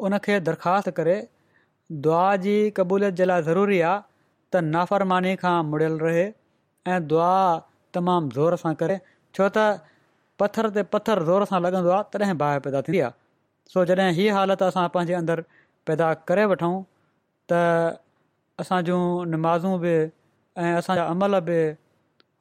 उनखे 0.09 0.37
दरख़्वास्त 0.51 0.93
करे 1.01 1.17
दुआ 2.07 2.23
जी 2.47 2.57
क़बूलियत 2.81 3.19
जे 3.21 3.29
लाइ 3.33 3.49
ज़रूरी 3.51 3.83
आहे 3.93 4.07
त 4.07 4.63
नाफ़रमानी 4.77 5.33
खां 5.45 5.57
मुड़ियल 5.73 5.97
रहे 6.07 6.29
ऐं 6.91 7.03
दुआ 7.11 7.27
तमामु 7.95 8.29
ज़ोर 8.35 8.55
सां 8.63 8.73
करे 8.81 8.95
छो 9.35 9.45
त 9.57 9.65
पथर 10.41 10.69
ते 10.77 10.83
पथर 10.95 11.21
ज़ोर 11.29 11.45
सां 11.51 11.59
लॻंदो 11.65 11.91
आहे 11.97 12.07
तॾहिं 12.17 12.37
बाहि 12.41 12.59
पैदा 12.65 12.81
थींदी 12.87 12.99
आहे 13.07 13.11
सो 13.75 13.83
जॾहिं 13.91 14.09
हीअ 14.17 14.33
हालत 14.37 14.63
असां 14.69 14.83
पंहिंजे 14.95 15.13
अंदरु 15.19 15.43
पैदा 15.89 16.09
करे 16.31 16.45
वठूं 16.53 16.71
त 17.51 17.61
असां 18.63 18.81
जूं 18.89 18.99
नमाज़ूं 19.35 19.73
बि 19.85 19.93
ऐं 20.63 20.73
असांजा 20.81 21.05
अमल 21.13 21.39
बि 21.51 21.59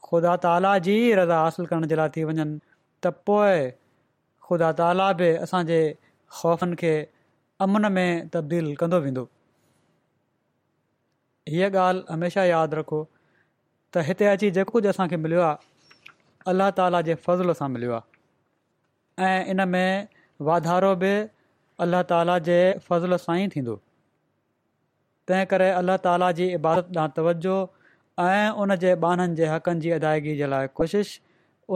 ख़ुदा 0.09 0.35
ताला 0.47 0.73
जी 0.89 0.97
रज़ा 1.21 1.39
हासिलु 1.43 1.69
करण 1.75 1.87
जे 1.93 2.01
लाइ 2.03 2.15
थी 2.17 2.25
वञनि 2.33 2.49
त 2.59 3.15
पोइ 3.31 3.61
ख़ुदा 4.51 4.73
ताला 4.83 5.07
बि 5.23 5.31
असांजे 5.47 5.81
ख़ौफ़नि 6.41 6.77
खे 6.83 6.95
अमन 7.69 7.91
में 7.99 8.11
तब्दील 8.37 8.75
कंदो 8.83 9.01
वेंदो 9.07 9.29
हीअ 11.55 11.71
ॻाल्हि 11.85 12.07
हमेशह 12.15 12.45
यादि 12.51 12.77
रखो 12.81 12.99
त 13.93 14.03
हिते 14.09 14.25
अची 14.33 14.49
जेको 14.57 14.73
कुझु 14.73 14.89
असांखे 14.89 15.17
मिलियो 15.23 15.41
आहे 15.45 16.11
अल्ला 16.51 16.69
ताला 16.77 17.01
जे 17.09 17.15
फज़ल 17.27 17.53
सां 17.59 17.69
मिल्यो 17.73 17.93
आहे 17.93 19.25
ऐं 19.29 19.45
इन 19.55 19.61
में 19.69 20.07
वाधारो 20.49 20.93
बि 21.03 21.11
अलाह 21.87 22.03
ताला 22.13 22.37
जे 22.47 22.57
फज़ल 22.89 23.17
सां 23.25 23.37
ई 23.43 23.49
थींदो 23.55 23.75
तंहिं 25.29 25.45
करे 25.53 25.69
अलाह 25.81 25.97
ताला 26.07 26.31
जी 26.41 26.47
इबादत 26.61 26.89
ॾांहुं 26.97 27.13
तवजो 27.19 27.59
ऐं 28.29 28.51
उन 28.65 28.75
जे 28.87 28.95
बाननि 29.05 29.37
जे 29.43 29.47
हक़नि 29.53 29.81
जी 29.85 29.91
अदायगी 29.99 30.35
जे 30.41 30.49
लाइ 30.55 30.73
कोशिशि 30.79 31.21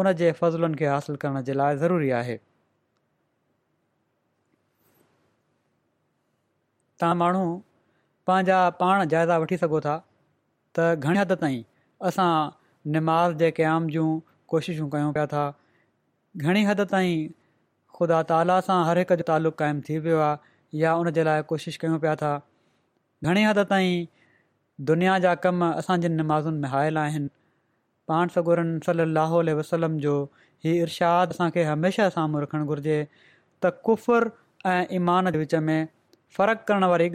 उन 0.01 0.12
जे 0.23 0.33
फज़लुनि 0.41 0.77
खे 0.81 0.87
हासिलु 0.95 1.21
करण 1.27 1.43
जे 1.51 1.59
लाइ 1.61 1.77
ज़रूरी 1.85 2.11
आहे 2.23 2.37
तव्हां 7.03 7.14
माण्हू 7.23 7.47
पंहिंजा 8.29 8.59
पाण 8.83 9.07
जाइज़ा 9.14 9.39
वठी 9.45 9.57
सघो 9.64 9.81
था 9.89 9.97
त 10.77 11.57
असां 12.09 12.51
निमाज़ 12.94 13.34
जे 13.42 13.51
क़याम 13.59 13.86
जूं 13.97 14.09
कोशिशूं 14.53 14.88
कयूं 14.94 15.12
पिया 15.16 15.26
था 15.32 15.44
घणे 16.42 16.62
हदि 16.68 16.84
ताईं 16.92 17.28
ख़ुदा 17.99 18.20
ताला 18.32 18.57
सां 18.68 18.78
हर 18.88 18.99
हिक 19.03 19.12
जो 19.20 19.24
तालुक़ु 19.30 19.57
क़ाइमु 19.62 19.80
थी 19.88 19.99
वियो 20.07 20.18
आहे 20.26 20.78
या 20.82 20.94
उन 21.03 21.11
जे 21.18 21.24
लाइ 21.28 21.42
कोशिश 21.53 21.76
कयूं 21.84 21.99
पिया 22.03 22.14
था 22.22 22.32
घणे 23.30 23.44
हदि 23.51 23.64
ताईं 23.72 24.07
दुनिया 24.90 25.16
जा 25.26 25.34
कम 25.47 25.66
असांजी 25.70 26.09
नमाज़ुनि 26.16 26.59
में 26.64 26.68
आयल 26.82 26.99
आहिनि 27.05 27.28
पाण 28.11 28.28
सगुरनि 28.34 28.80
सली 28.88 29.53
वसलम 29.62 29.97
जो 30.07 30.16
हीउ 30.66 30.76
इर्शाद 30.82 31.30
असांखे 31.36 31.62
हमेशह 31.70 32.09
साम्हूं 32.18 32.42
रखणु 32.47 32.66
घुरिजे 32.74 32.99
त 33.64 33.72
कुफुर 33.88 34.30
ऐं 34.74 34.84
ईमान 35.01 35.30
जे 35.30 35.38
विच 35.44 35.55
में 35.68 35.78
फ़र्क़ु 36.36 36.66
करण 36.68 36.84
वारी 36.94 37.09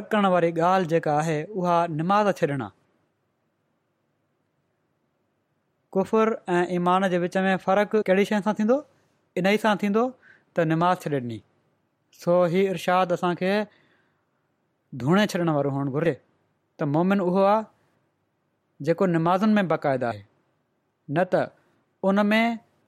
फ़ु 0.00 0.06
करण 0.12 0.26
वारी 0.32 0.50
ॻाल्हि 0.60 0.88
जेका 0.90 1.12
आहे 1.18 1.36
उहा 1.58 1.74
निमाज़ 1.86 2.28
छॾिणा 2.40 2.68
कुफ़ुर 5.92 6.28
ऐं 6.50 6.64
ईमान 6.74 7.08
जे 7.10 7.18
विच 7.24 7.36
में 7.46 7.56
फ़र्क़ु 7.64 8.00
कहिड़ी 8.06 8.24
शइ 8.30 8.40
सां 8.46 8.54
थींदो 8.60 8.78
इन 9.38 9.46
ई 9.54 9.58
सां 9.64 9.74
थींदो 9.82 10.02
त 10.58 10.66
निमाज़ 10.70 11.06
छॾणी 11.06 11.38
सो 12.22 12.32
हीउ 12.54 12.70
इर्शाद 12.72 13.12
असांखे 13.18 13.52
धुणे 15.04 15.26
छॾण 15.34 15.48
वारो 15.58 15.70
हुअणु 15.76 15.94
घुरिजे 15.98 16.14
त 16.80 16.90
मोमिन 16.96 17.20
उहो 17.26 17.44
आहे 17.50 17.62
जेको 18.90 19.06
में 19.58 19.68
बाक़ाइदा 19.74 20.08
आहे 20.14 20.24
न 21.18 21.24
त 21.34 21.44
उन 22.10 22.26
में 22.32 22.42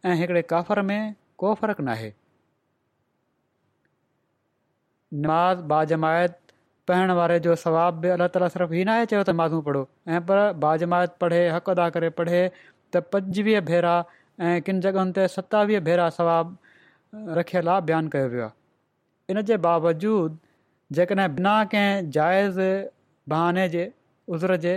ऐं 0.04 0.14
हिकिड़े 0.22 0.42
काफ़र 0.54 0.82
में 0.90 1.00
को 1.44 1.54
फ़र्क़ु 1.62 1.82
नाहे 1.90 2.10
निमाज़ 5.14 5.62
बाजमायत 5.74 6.45
पढ़ण 6.88 7.10
वारे 7.18 7.38
जो 7.44 7.54
सवाबु 7.60 8.00
बि 8.02 8.08
अलाह 8.14 8.28
ताला 8.34 8.48
सिर्फ़ु 8.54 8.74
हीउ 8.76 8.84
नाहे 8.88 9.06
चयो 9.12 9.22
त 9.26 9.30
माज़ू 9.40 9.58
पढ़ो 9.68 9.80
ऐं 10.08 10.18
पर 10.26 10.42
बाजमायत 10.64 11.14
पढ़े 11.22 11.38
हक़ 11.54 11.70
अदा 11.72 11.86
करे 11.96 12.10
पढ़े 12.18 12.42
त 12.94 12.96
पंजवीह 13.14 13.60
भेरा 13.70 13.94
ऐं 14.40 14.60
किन 14.68 14.80
जॻहनि 14.84 15.12
ते 15.18 15.24
सतावीह 15.34 15.80
भेरा 15.88 16.06
स्वाबु 16.18 17.22
रखियलु 17.38 17.70
आहे 17.70 17.80
बयानु 17.90 18.10
कयो 18.14 18.28
वियो 18.34 18.50
इन 19.34 19.42
जे 19.50 19.56
बावजूद 19.66 20.38
जेकॾहिं 21.00 21.34
बिना 21.40 21.56
कंहिं 21.74 22.10
जाइज़ 22.18 22.60
बहाने 23.34 23.66
जे 23.74 23.82
उज़र 24.38 24.56
जे 24.68 24.76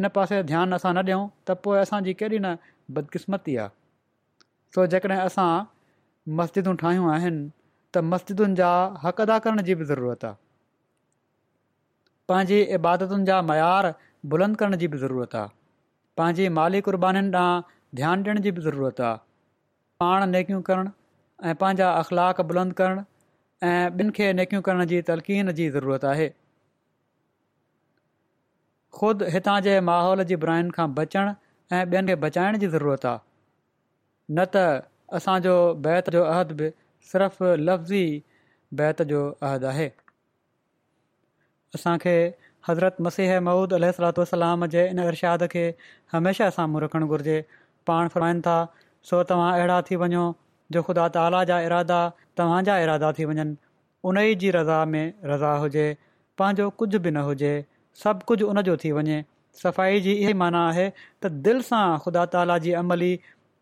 इन 0.00 0.08
पासे 0.18 0.42
ध्यानु 0.50 0.76
असां 0.82 0.94
न 0.98 1.06
ॾियूं 1.06 1.22
त 1.46 1.58
पोइ 1.68 1.78
असांजी 1.86 2.14
केॾी 2.22 2.38
न 2.38 2.56
बदकिस्मती 2.98 3.56
आहे 3.56 3.76
सो 4.74 4.88
जेकॾहिं 4.98 5.22
असां 5.30 5.48
मस्जिदूं 6.42 6.76
ठाहियूं 6.84 7.10
आहिनि 7.18 7.42
त 7.94 8.04
मस्जिदुनि 8.12 8.62
जा 8.62 8.74
हक़ 9.08 9.24
अदा 9.30 9.38
करण 9.46 9.66
जी 9.70 9.74
बि 9.74 9.84
ज़रूरत 9.94 10.24
आहे 10.28 10.48
पंहिंजी 12.30 12.58
इबादतुनि 12.74 13.24
जा 13.28 13.36
मयार 13.50 13.86
बुलंद 14.32 14.56
करण 14.58 14.76
जी 14.80 14.88
बि 14.90 14.98
ज़रूरत 15.04 15.32
आहे 15.38 15.50
पंहिंजी 16.22 16.48
माली 16.60 16.80
क़ुर्बानीुनि 16.88 17.30
ॾांहुं 17.38 17.62
ध्यानु 18.00 18.24
ॾियण 18.26 18.40
जी 18.42 18.50
बि 18.58 18.62
ज़रूरत 18.66 19.00
आहे 19.06 19.16
पाण 20.02 20.24
नेकियूं 20.34 20.60
करणु 20.68 20.90
ऐं 21.48 21.54
पंहिंजा 21.62 21.88
अख़लाक 22.02 22.40
बुलंद 22.50 22.72
करणु 22.80 23.02
ऐं 23.70 23.90
ॿिनि 24.00 24.12
खे 24.18 24.28
नेकियूं 24.40 24.60
करण 24.68 24.84
जी 24.92 25.00
तलक़ीन 25.08 25.50
जी 25.60 25.66
ज़रूरत 25.76 26.04
आहे 26.10 26.28
ख़ुदि 29.00 29.30
हितां 29.38 29.56
जे 29.68 29.74
माहौल 29.88 30.22
जी 30.30 30.38
बुराइनि 30.44 30.74
खां 30.78 30.86
बचणु 31.00 31.32
ऐं 31.78 31.80
ॿियनि 31.96 32.12
खे 32.12 32.18
बचाइण 32.26 32.60
जी 32.64 32.68
ज़रूरत 32.76 33.08
आहे 33.14 33.24
न 34.36 34.46
त 34.54 34.62
असांजो 35.20 35.56
बैत 35.88 36.12
जो 36.18 36.22
अहद 36.36 36.54
बि 36.62 36.70
सिर्फ़ 37.14 37.42
लफ़्ज़ी 37.64 38.04
बैत 38.82 39.04
जो 39.14 39.24
अहद 39.50 39.68
आहे 39.72 39.88
असांखे 41.74 42.12
हज़रत 42.68 43.00
मसीह 43.06 43.38
महूद 43.40 43.74
अलसलाम 43.74 44.64
जे 44.74 44.86
इन 44.88 44.98
इरशाद 45.06 45.42
खे 45.52 45.62
हमेशह 46.12 46.50
साम्हूं 46.56 46.80
रखणु 46.82 47.06
घुरिजे 47.06 47.36
पाण 47.86 48.08
फिराइनि 48.14 48.40
था 48.46 48.56
सो 49.10 49.22
तव्हां 49.30 49.52
अहिड़ा 49.58 49.80
थी 49.90 49.96
वञो 50.02 50.24
जो 50.76 50.82
ख़ुदा 50.88 51.06
ताला 51.18 51.42
जा 51.50 51.58
इरादा 51.68 52.00
तव्हांजा 52.40 52.78
इरादा 52.86 53.12
थी 53.18 53.24
वञनि 53.30 53.54
उन 54.12 54.20
जी 54.42 54.50
रज़ा 54.58 54.80
में 54.96 55.04
रज़ा 55.32 55.52
हुजे 55.64 55.86
पंहिंजो 56.42 56.68
कुझु 56.82 56.98
बि 57.06 57.10
न 57.14 57.24
हुजे 57.30 57.52
सभु 58.02 58.26
कुझु 58.32 58.46
उनजो 58.54 58.76
थी 58.84 58.92
वञे 58.98 59.20
सफ़ाई 59.62 60.00
जी 60.08 60.12
इहा 60.24 60.34
माना 60.44 60.66
आहे 60.68 60.86
त 60.90 61.32
दिलि 61.48 61.62
सां 61.72 61.86
ख़ुदा 62.04 62.26
ताला 62.36 62.58
जी 62.66 62.72
अमली 62.82 63.12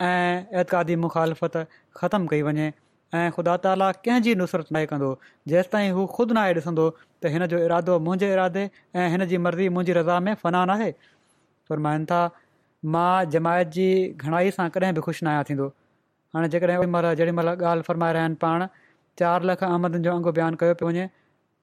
ऐं 0.08 0.60
एतादी 0.64 0.96
मुखालफ़त 1.06 1.56
ख़तम 2.02 2.26
कई 2.34 2.42
वञे 2.50 2.68
ऐं 3.16 3.30
ख़ुदा 3.32 3.56
ताला 3.64 3.90
कंहिंजी 4.04 4.34
नुसरत 4.38 4.66
नाहे 4.76 4.86
कंदो 4.88 5.08
जेसिताईं 5.50 5.90
हू 5.98 6.04
ख़ुदि 6.16 6.34
नाहे 6.38 6.52
ॾिसंदो 6.56 6.84
त 7.22 7.30
हिन 7.34 7.46
जो 7.52 7.58
इरादो 7.66 7.98
मुंहिंजे 8.06 8.32
इरादे 8.32 8.64
ऐं 8.96 9.08
हिन 9.14 9.24
जी 9.30 9.38
मर्ज़ी 9.46 9.68
मुंहिंजी 9.76 9.92
रज़ा 10.00 10.18
में 10.26 10.34
फ़नान 10.42 10.70
आहे 10.76 10.90
फरमाइनि 11.70 12.04
था 12.12 12.20
मां 12.96 13.30
जमायत 13.36 13.68
जी 13.76 13.86
घणाई 14.24 14.50
सां 14.58 14.68
कॾहिं 14.76 14.92
बि 15.00 15.00
ख़ुशि 15.08 15.24
न 15.24 15.32
आहियां 15.34 15.44
थींदो 15.52 15.68
हाणे 16.36 16.48
जेकॾहिं 16.56 16.86
महिल 16.96 17.14
जेॾीमहिल 17.22 17.52
ॻाल्हि 17.72 17.88
फ़रमाए 17.88 18.12
रहिया 18.18 18.24
आहिनि 18.28 18.40
पाण 18.46 18.66
चारि 19.22 19.48
लख 19.52 19.64
आमदन 19.72 20.02
जो 20.08 20.12
अंगु 20.18 20.36
बयानु 20.40 20.60
कयो 20.64 20.74
पियो 20.82 20.88
वञे 20.92 21.08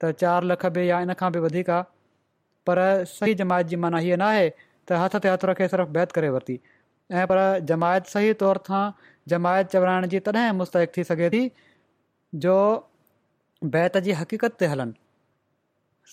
त 0.04 0.12
चारि 0.24 0.52
लख 0.52 0.66
बि 0.78 0.88
या 0.90 1.00
इन 1.06 1.14
खां 1.22 1.30
बि 1.38 1.44
वधीक 1.46 1.70
आहे 1.78 1.90
पर 2.70 2.82
सही 3.16 3.38
जमायत 3.44 3.66
जी 3.72 3.76
माना 3.86 4.02
हीअ 4.08 4.20
न 4.24 4.32
त 4.88 5.04
हथ 5.04 5.20
ते 5.26 5.36
हथु 5.36 5.54
रखे 5.54 5.72
सिर्फ़ु 5.76 5.92
बैत 5.98 6.18
करे 6.18 6.34
वरिती 6.38 6.58
ऐं 7.20 7.26
पर 7.32 7.40
जमायत 7.72 8.12
सही 8.16 8.32
तौर 8.42 8.60
सां 8.72 8.82
जमायत 9.32 9.66
चवराइण 9.72 10.06
जी 10.12 10.18
तॾहिं 10.26 10.50
मुस्तक 10.58 10.92
थी 10.96 11.04
सघे 11.04 11.28
थी 11.30 11.42
जो 12.46 12.54
बैत 13.76 13.96
जी 14.06 14.12
हक़ीक़त 14.22 14.56
ते 14.62 14.66
हलनि 14.74 14.96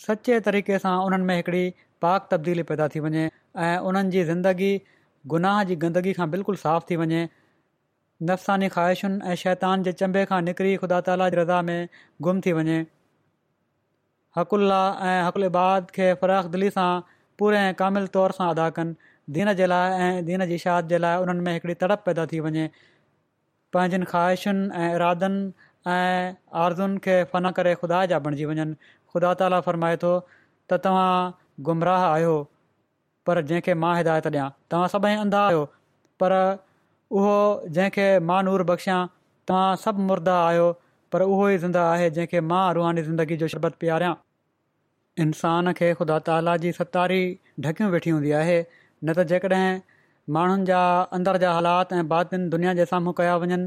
सचे 0.05 0.39
तरीक़े 0.47 0.78
सां 0.86 0.93
उन्हनि 1.07 1.24
में 1.30 1.36
हिकिड़ी 1.36 1.64
पाक 2.05 2.28
तब्दीली 2.32 2.64
पैदा 2.72 2.88
थी 2.95 2.99
वञे 3.07 3.26
ऐं 3.66 3.74
उन्हनि 3.89 4.09
जी 4.16 4.24
ज़िंदगी 4.32 4.70
गुनाह 5.34 5.59
जी 5.72 5.76
गंदगी 5.84 6.14
खां 6.20 6.28
बिल्कुलु 6.36 6.57
साफ़ 6.64 6.88
थी 6.91 6.95
वञे 7.01 7.20
नफ़्सानी 8.30 8.70
ख़्वाहिशुनि 8.76 9.20
ऐं 9.32 9.36
शैतान 9.43 9.84
जे 9.89 9.93
चंबे 10.01 10.24
खां 10.32 10.41
निकिरी 10.47 10.74
ख़ुदा 10.84 10.99
ताला 11.09 11.30
जी 11.36 11.38
रज़ा 11.41 11.61
में 11.68 11.89
गुम 12.28 12.41
थी 12.47 12.53
वञे 12.59 12.80
हकुल्ला 14.39 14.82
ऐं 15.11 15.16
हक़ुल 15.28 15.45
इबाद 15.51 15.91
खे 15.99 16.09
फराख 16.24 16.49
दिली 16.57 16.70
सां 16.80 16.89
पूरे 17.41 17.61
कामिल 17.84 18.07
तौर 18.18 18.32
सां 18.39 18.49
अदा 18.55 18.70
कनि 18.80 19.11
दीन 19.38 19.53
जे 19.61 19.66
लाइ 19.68 20.01
ऐं 20.07 20.11
दीन 20.32 20.45
जी 20.53 20.57
शाद 20.66 20.89
जे 20.93 20.97
लाइ 21.05 21.22
उन्हनि 21.26 21.47
में 21.49 21.53
हिकड़ी 21.57 21.78
तड़प 21.86 22.03
पैदा 22.09 22.26
थी 22.34 22.39
वञे 22.47 22.68
पंहिंजनि 23.74 24.05
ख़्वाहिशुनि 24.11 24.63
ऐं 24.82 24.89
इरादनि 24.95 25.41
ऐं 25.91 26.36
आरज़ुनि 26.63 27.01
खे 27.07 27.15
फ़न 27.34 27.49
करे 27.59 27.74
ख़ुदा 27.84 28.01
जा 28.11 28.19
बणिजी 28.28 28.45
वञनि 28.51 28.65
ख़ुदा 29.13 29.34
ताला 29.41 29.59
फ़र्माए 29.67 29.97
थो 30.03 30.11
त 30.28 30.80
तव्हां 30.84 31.13
गुमराह 31.69 32.05
आहियो 32.09 32.36
पर 33.30 33.41
जंहिंखे 33.51 33.76
मां 33.86 33.93
हिदायत 34.01 34.30
ॾियां 34.34 34.47
तव्हां 34.74 34.91
सभई 34.93 35.15
अंधा 35.24 35.41
आहियो 35.49 35.63
पर 36.24 36.36
उहो 37.21 37.36
जंहिंखे 37.78 38.07
मां 38.32 38.39
नूर 38.49 38.65
बख़्शियां 38.74 38.99
तव्हां 39.51 39.74
सभु 39.86 40.05
मुर्दा 40.11 40.36
आहियो 40.49 40.67
पर 41.15 41.26
उहो 41.30 41.47
ई 41.47 41.63
ज़िंदा 41.65 41.86
आहे 41.95 42.09
जंहिंखे 42.19 42.43
मां 42.53 42.61
रूहानी 42.80 43.05
ज़िंदगी 43.09 43.38
जो 43.43 43.51
शरबत 43.55 43.80
प्यारियां 43.86 44.13
इंसान 45.28 45.74
खे 45.80 45.91
ख़ुदा 46.01 46.19
ताला 46.32 46.55
जी 46.65 46.71
सतारी 46.82 47.21
ढकियूं 47.67 47.89
वेठी 47.97 48.13
हूंदी 48.17 48.32
आहे 48.43 48.57
न 48.61 49.13
त 49.19 49.26
जेकॾहिं 49.32 49.67
माण्हुनि 50.32 50.65
जा 50.65 50.80
अंदरि 51.13 51.39
जा 51.39 51.51
हालात 51.53 51.91
ऐं 51.93 52.07
बातुनि 52.07 52.47
दुनिया 52.49 52.74
जे 52.74 52.86
साम्हूं 52.91 53.13
कया 53.19 53.36
वञनि 53.43 53.65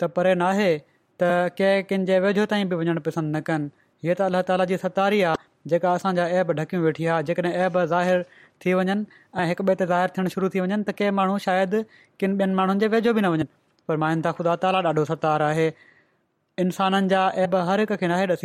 त 0.00 0.08
परे 0.16 0.34
नाहे 0.42 0.66
त 0.78 1.50
कंहिं 1.58 1.82
कंहिंजे 1.90 2.18
वेझो 2.26 2.44
ताईं 2.52 2.68
बि 2.72 2.76
वञणु 2.82 3.00
पसंदि 3.08 3.32
न 3.36 3.40
कनि 3.48 3.66
हीअ 4.04 4.14
त 4.18 4.20
अलाह 4.30 4.42
ताला 4.50 4.64
जी 4.72 4.78
सतार 4.82 5.12
आहे 5.12 5.34
जेका 5.74 5.92
असांजा 5.98 6.28
ऐब 6.42 6.52
ढकियूं 6.60 6.82
वेठी 6.84 7.06
आहे 7.14 7.22
जेकॾहिं 7.30 7.52
ऐब 7.66 7.78
ज़ाहिर 7.94 8.22
थी 8.64 8.74
वञनि 8.80 8.96
ऐं 9.42 9.46
हिक 9.52 9.62
ॿिए 9.64 9.74
ते 9.82 9.86
ज़ाहिर 9.94 10.08
थियणु 10.18 10.28
शुरू 10.36 10.48
थी 10.54 10.60
वञनि 10.66 10.80
त 10.90 10.94
कंहिं 11.00 11.10
माण्हू 11.18 11.38
शायदि 11.48 11.82
किन 12.22 12.38
ॿियनि 12.40 12.54
माण्हुनि 12.60 12.80
जे 12.86 12.88
वेझो 12.94 13.14
बि 13.18 13.20
न 13.26 13.34
वञनि 13.34 13.48
पर 13.90 13.96
माइनि 14.06 14.22
था 14.28 14.32
ख़ुदा 14.38 14.54
ताली 14.66 14.86
ॾाढो 14.90 15.04
सतार 15.12 15.42
आहे 15.50 15.68
इंसाननि 16.66 17.12
जा 17.16 17.26
ऐब 17.46 17.60
हर 17.72 17.84
हिक 17.86 17.96
खे 18.04 18.14
नाहे 18.14 18.40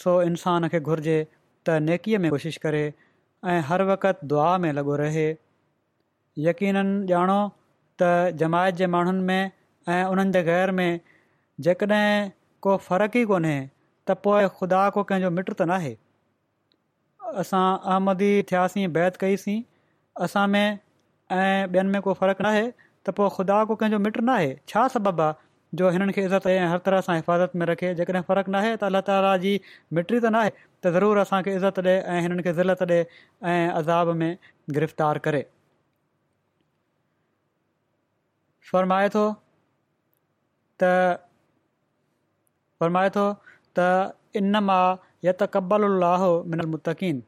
सो 0.00 0.18
इंसान 0.32 0.68
खे 0.76 0.80
घुरिजे 0.88 1.20
त 1.66 1.78
नेकीअ 1.90 2.18
में 2.26 2.30
कोशिशि 2.34 2.60
करे 2.68 2.84
ऐं 3.54 3.60
हर 3.70 3.88
वक़्ति 3.94 4.26
दुआ 4.34 4.50
में 4.66 4.72
लॻो 4.80 4.98
रहे 5.06 5.28
यकीननि 6.38 7.12
ॼाणो 7.14 7.38
त 8.00 8.04
जमायत 8.40 8.74
जे 8.74 8.86
माण्हुनि 8.94 9.22
में 9.24 9.50
ऐं 9.94 10.04
उन्हनि 10.10 10.32
जे 10.32 10.42
घर 10.42 10.70
में 10.76 11.00
जेकॾहिं 11.66 12.06
को 12.62 12.76
फ़र्क़ु 12.88 13.18
ई 13.20 13.24
कोन्हे 13.32 13.58
त 14.08 14.16
पोइ 14.24 14.48
ख़ुदा 14.60 14.88
को 14.96 15.02
कंहिंजो 15.10 15.30
मिट 15.38 15.50
त 15.52 15.62
न 15.62 15.70
आहे 15.76 15.94
असां 17.44 17.62
आहमदी 17.92 18.32
थियासीं 18.50 18.88
बैत 18.96 19.16
कईसीं 19.24 19.60
असां 20.24 20.46
में 20.54 20.64
ऐं 20.66 21.68
ॿियनि 21.74 21.88
में 21.92 22.00
को 22.06 22.14
फ़र्क़ु 22.22 22.42
नाहे 22.48 22.64
त 23.06 23.10
पोइ 23.20 23.28
ख़ुदा 23.38 23.60
को 23.70 23.76
कंहिंजो 23.82 23.98
मिटु 24.08 24.24
न 24.28 24.40
छा 24.72 24.86
सबबु 24.96 25.22
आहे 25.28 25.40
जो 25.80 25.90
हिननि 25.90 26.12
खे 26.16 26.24
इज़त 26.30 26.46
ऐं 26.54 26.58
हर 26.72 26.78
तरह 26.86 27.00
सां 27.06 27.16
हिफ़ाज़त 27.16 27.56
में 27.60 27.66
रखे 27.74 27.94
जेकॾहिं 28.00 28.22
फ़र्क़ु 28.30 28.52
नाहे 28.56 28.74
त 28.76 28.84
अलाह 28.90 29.08
ताला 29.10 29.36
जी 29.48 29.54
मिटी 29.98 30.20
त 30.20 30.36
न 30.36 30.48
त 30.58 30.98
ज़रूरु 30.98 31.24
असांखे 31.26 31.56
इज़त 31.62 31.84
ॾिए 31.86 31.96
ऐं 32.16 32.20
हिननि 32.28 32.48
खे 32.52 32.60
ॾिए 32.76 33.00
ऐं 33.00 33.64
अज़ाब 33.82 34.14
में 34.22 34.28
गिरफ़्तार 34.78 35.22
करे 35.28 35.48
फ़े 38.70 39.08
थो 39.14 39.22
त 40.82 40.90
फ़रमाए 42.82 43.10
थो 43.16 43.24
त 43.78 43.86
इन 44.40 44.56
मां 44.68 44.82
यत 45.28 45.42
कब्बलुहो 45.56 46.30
मिनल 46.52 46.68
मुतक़ीन 46.74 47.18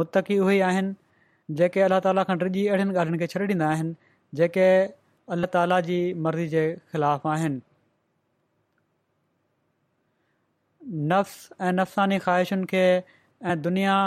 मुतक़ी 0.00 0.36
उहे 0.44 0.56
ई 0.56 0.60
आहिनि 0.70 1.56
जेके 1.60 1.80
अल्ला 1.86 2.00
ताला 2.06 2.24
खनि 2.30 2.44
रिजी 2.48 2.64
अहिड़ियुनि 2.66 2.98
ॻाल्हियुनि 2.98 3.18
खे 3.22 3.26
छॾे 3.34 3.46
ॾींदा 3.52 3.70
आहिनि 3.74 3.94
जेके 4.40 4.66
अल्लाह 5.36 5.52
ताला 5.56 5.78
जी 5.88 5.98
मर्ज़ी 6.26 6.46
जे 6.54 6.64
ख़िलाफ़ 6.92 7.26
आहिनि 7.34 7.60
नफ़्स 11.12 11.50
ऐं 11.60 11.72
नफ़्सानी 11.80 12.18
ख़्वाहिशुनि 12.26 12.70
खे 12.74 12.84
ऐं 12.84 13.60
दुनिया 13.68 13.98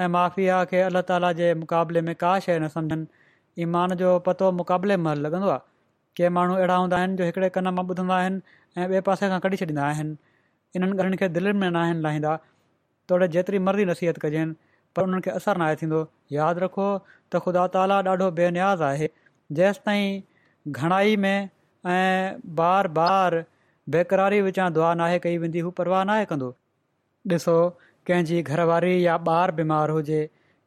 ऐं 0.00 0.08
माफ़िया 0.18 0.62
खे 0.74 0.80
अल्ला 0.90 1.02
ताला 1.12 1.32
जे 1.42 1.50
मुक़ाबले 1.64 2.00
में 2.10 2.14
का 2.24 2.38
शइ 2.48 2.58
न 2.62 2.68
समुझनि 2.78 3.25
ईमान 3.58 3.94
जो 4.00 4.08
पतो 4.26 4.50
मुक़ाबले 4.52 4.96
में 5.04 5.14
लॻंदो 5.14 5.48
आहे 5.48 5.58
के 6.16 6.28
माण्हू 6.32 6.56
अहिड़ा 6.56 6.76
हूंदा 6.76 6.96
आहिनि 6.96 7.16
जो 7.16 7.24
हिकिड़े 7.28 7.48
कन 7.56 7.68
मां 7.76 7.84
ॿुधंदा 7.92 8.14
आहिनि 8.16 8.40
ऐं 8.80 8.88
ॿिए 8.88 9.00
पासे 9.08 9.28
खां 9.32 9.38
कढी 9.46 9.56
छॾींदा 9.62 9.84
आहिनि 9.86 10.16
इन्हनि 10.76 10.92
ॻाल्हियुनि 10.92 11.16
खे 11.22 11.28
दिलनि 11.36 11.58
में 11.60 11.70
न 11.70 11.76
आहिनि 11.82 12.00
लाहींदा 12.06 12.36
तोड़े 13.08 13.28
जेतिरी 13.36 13.58
मर्ज़ी 13.66 13.84
नसीहत 13.92 14.18
कजनि 14.24 14.54
पर 14.96 15.02
उन्हनि 15.08 15.22
खे 15.26 15.30
असरु 15.38 15.60
न 15.60 15.62
आहे 15.68 15.76
थींदो 15.82 16.00
यादि 16.36 16.60
रखो 16.64 16.88
त 17.32 17.40
ख़ुदा 17.46 17.66
ताला 17.76 17.98
ॾाढो 18.12 18.30
बेनियाज़ 18.40 18.82
आहे 18.90 19.08
जेसि 19.60 19.80
ताईं 19.86 20.22
घणाई 20.72 21.16
में 21.24 21.48
ऐं 21.94 22.40
बार 22.62 22.88
बार 23.00 23.38
बेक़रारी 23.96 24.40
विचां 24.50 24.70
दुआ 24.78 24.94
नाहे 25.02 25.18
कई 25.28 25.38
वेंदी 25.46 25.60
हू 25.66 25.70
परवाह 25.82 26.04
नाहे 26.12 26.24
कंदो 26.34 26.52
ॾिसो 27.36 27.58
कंहिंजी 28.10 28.42
घरवारी 28.56 28.96
या 29.06 29.16
ॿार 29.36 29.52
बीमार 29.60 29.90
हुजे 29.98 30.20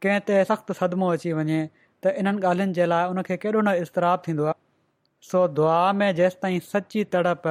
कंहिं 0.04 0.20
ते 0.32 0.44
सख़्तु 0.54 0.74
सदमो 0.84 1.12
अची 1.18 1.34
वञे 1.42 1.62
त 2.04 2.12
इन्हनि 2.22 2.41
ॻाल्हियुनि 2.50 2.74
जे 2.80 2.86
लाइ 2.89 3.08
उनखे 3.14 3.36
केॾो 3.45 3.62
न 3.68 3.72
इस्तराबु 3.86 4.24
थींदो 4.28 4.43
आहे 4.50 4.60
सो 5.30 5.39
दुआ 5.60 5.80
में 6.02 6.10
जेसि 6.20 6.38
ताईं 6.41 6.60
सची 6.68 7.04
तड़प 7.16 7.47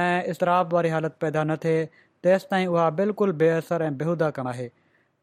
ऐं 0.00 0.24
इस्तराबु 0.32 0.76
वारी 0.76 0.88
हालति 0.94 1.16
पैदा 1.24 1.44
न 1.50 1.56
थिए 1.64 1.84
तेसिताईं 2.26 2.66
उहा 2.74 2.88
बिल्कुलु 3.00 3.32
बेअसर 3.42 3.82
ऐं 3.88 3.90
बेहूदा 4.00 4.30
कमु 4.38 4.48
आहे 4.54 4.66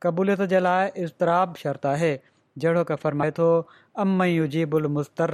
क़बूलियत 0.05 0.41
जे 0.55 0.59
लाइ 0.59 0.91
इज़तराबु 1.05 1.59
शर्त 1.63 1.85
आहे 1.95 2.11
जहिड़ो 2.63 2.83
की 2.91 2.95
फ़रमाए 3.03 3.31
थो 3.39 3.49
अमयु 4.05 4.87
मुस्तर 4.99 5.33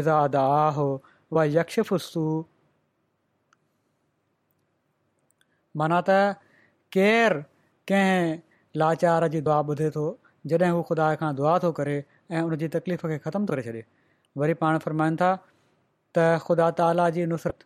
इज़ादा 0.00 0.40
आ 0.54 0.64
हो 0.80 0.88
उहा 1.04 1.44
यक्ष 1.56 1.80
सू 2.08 2.24
माना 5.80 6.00
त 6.08 6.18
केरु 6.96 7.42
कंहिं 7.90 8.38
लाचार 8.80 9.28
जी 9.34 9.40
दुआ 9.46 9.60
ॿुधे 9.74 9.88
थो 9.90 10.02
जॾहिं 10.52 10.72
हू 10.78 10.82
ख़ुदा 10.88 11.06
खां 11.20 11.30
दुआ 11.36 11.58
थो 11.62 11.70
करे 11.78 11.96
ऐं 12.32 12.40
उन 12.48 12.56
जी 12.60 12.68
तकलीफ़ 12.76 13.06
खे 13.12 13.18
ख़तमु 13.26 13.46
करे 13.50 13.62
छॾे 13.68 13.80
वरी 14.42 14.54
पाण 14.64 14.78
फ़र्माईनि 14.84 15.16
था 15.22 15.30
त 16.16 16.38
ख़ुदा 16.46 16.68
ताला 16.78 17.08
जी 17.16 17.24
नुसरत 17.32 17.64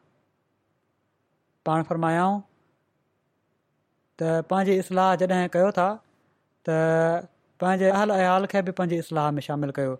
पाण 1.66 1.82
फ़र्मायाऊं 1.90 2.40
त 4.22 4.30
पंहिंजी 4.50 4.78
इस्लाह 4.82 5.14
जॾहिं 5.22 5.48
कयो 5.56 5.70
था 5.78 5.86
त 6.68 7.28
पंहिंजे 7.64 7.90
अयाल 8.00 8.46
खे 8.54 8.62
बि 8.68 8.72
पंहिंजी 8.80 8.98
इस्लाह 9.06 9.30
में 9.38 9.40
शामिलु 9.48 9.72
कयो 9.80 9.94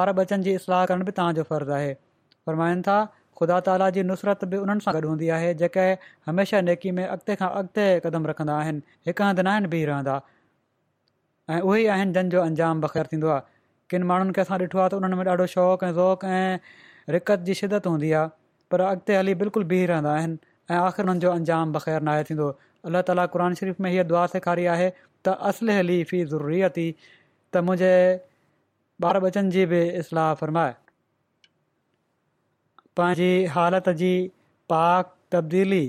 ॿार 0.00 0.12
बचनि 0.20 0.42
जी 0.48 0.54
इस्लाह 0.60 0.84
करण 0.92 1.04
बि 1.10 1.12
तव्हांजो 1.20 1.42
फ़र्ज़ु 1.50 1.72
आहे 1.78 1.92
फ़रमाइनि 2.50 2.82
था 2.88 2.98
ख़ुदा 3.40 3.58
ताला 3.70 3.90
जी 3.98 4.02
नुसरत 4.12 4.44
बि 4.52 4.56
उन्हनि 4.64 4.80
सां 4.86 4.94
गॾु 4.96 5.08
हूंदी 5.12 5.28
आहे 5.38 5.52
जेके 5.62 5.84
हमेशह 6.30 6.62
नेकी 6.70 6.90
में 6.98 7.04
अॻिते 7.06 7.34
खां 7.42 7.48
अॻिते 7.60 7.86
क़दम 8.06 8.26
रखंदा 8.32 8.56
आहिनि 8.62 8.82
हिकु 9.10 9.24
हंधु 9.28 9.42
नाहिनि 9.48 9.68
बीह 9.74 9.86
रहंदा 9.92 10.16
ऐं 11.54 11.60
उहे 11.66 11.80
ई 11.82 11.86
आहिनि 11.94 12.12
जंहिंजो 12.14 12.40
अंजाम 12.46 12.80
बख़ैर 12.80 13.06
थींदो 13.12 13.28
आहे 13.34 13.42
किन 13.92 14.02
माण्हुनि 14.10 14.32
खे 14.38 14.40
असां 14.46 14.56
ॾिठो 14.62 14.78
आहे 14.80 14.88
त 14.88 14.94
उन्हनि 14.96 15.16
में 15.20 15.24
ॾाढो 15.34 15.46
शौक़ु 15.52 15.86
ऐं 15.88 15.92
शौक़ु 15.98 16.28
ऐं 16.30 17.12
रिकत 17.16 17.46
जी 17.46 17.54
शिदत 17.60 17.86
हूंदी 17.90 18.10
आहे 18.20 18.28
पर 18.74 18.80
अॻिते 18.88 19.16
हली 19.18 19.34
बिल्कुलु 19.42 19.66
बीह 19.70 19.86
रहंदा 19.90 20.12
आहिनि 20.16 20.36
ऐं 20.70 20.76
आख़िर 20.88 21.04
उन्हनि 21.06 21.20
जो 21.24 21.30
अंजाम 21.40 21.72
बख़ैर 21.76 22.00
न 22.08 22.24
थींदो 22.30 22.48
अलाह 22.90 23.02
ताला 23.10 23.24
क़ुर 23.36 23.44
शरीफ़ 23.62 23.80
में 23.86 23.90
हीअ 23.94 24.04
दुआ 24.10 24.26
सेखारी 24.34 24.66
आहे 24.74 24.88
त 24.90 25.34
असल 25.52 25.70
हली 25.76 25.96
फी 26.12 26.20
ज़रूरी 26.24 26.60
थी 26.78 26.86
त 27.00 27.64
मुंहिंजे 27.68 27.96
ॿार 29.12 29.20
बचनि 29.26 29.50
जी 29.56 29.64
बि 29.72 29.80
इस्लाह 30.02 30.30
फ़रमाए 30.42 30.74
पंहिंजी 33.00 33.30
हालत 33.56 33.88
जी 34.04 34.12
पाक 34.74 35.14
तब्दीली 35.36 35.82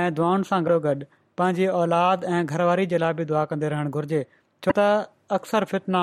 ऐं 0.00 0.06
दुआनि 0.20 0.50
सां 0.54 0.64
गॾोगॾु 0.72 0.98
पंहिंजी 1.40 1.66
औलाद 1.84 2.26
ऐं 2.38 2.42
घरवारी 2.56 2.90
जे 2.94 3.04
लाइ 3.06 3.14
बि 3.22 3.24
दुआ 3.32 3.44
कंदे 3.54 3.72
रहणु 3.76 3.94
घुरिजे 4.00 4.24
छो 4.64 4.72
त 4.76 5.36
अक्सर 5.36 5.64
फितना 5.72 6.00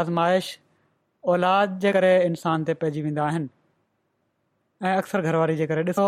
आज़माइश 0.00 0.48
औलाद 1.32 1.78
जे 1.84 1.92
करे 1.96 2.10
इंसान 2.26 2.64
ते 2.70 2.74
पइजी 2.82 3.02
वेंदा 3.06 3.24
आहिनि 3.30 3.48
ऐं 4.90 4.96
अक्सर 5.02 5.20
घरवारी 5.30 5.56
जे 5.60 5.66
करे 5.72 5.84
ॾिसो 5.92 6.04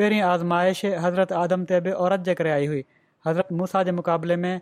पहिरीं 0.00 0.20
आज़माइश 0.28 0.84
हज़रत 1.06 1.32
आदम 1.40 1.64
ते 1.72 1.80
बि 1.88 1.92
औरत 2.06 2.24
जे 2.28 2.34
करे 2.40 2.50
आई 2.58 2.66
हुई 2.72 2.80
हज़रत 3.28 3.52
मूसा 3.62 3.82
जे 3.88 3.92
मुक़ाबले 3.98 4.36
में 4.46 4.60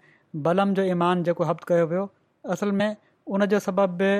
बलम 0.49 0.73
जो 0.81 0.83
ईमान 0.97 1.23
जेको 1.29 1.45
हब्तु 1.53 1.71
कयो 1.73 1.87
वियो 1.95 2.07
असल 2.57 2.73
में 2.83 2.87
उन 3.37 3.47
जो 3.55 3.61
सबबु 3.69 3.97
बि 4.03 4.11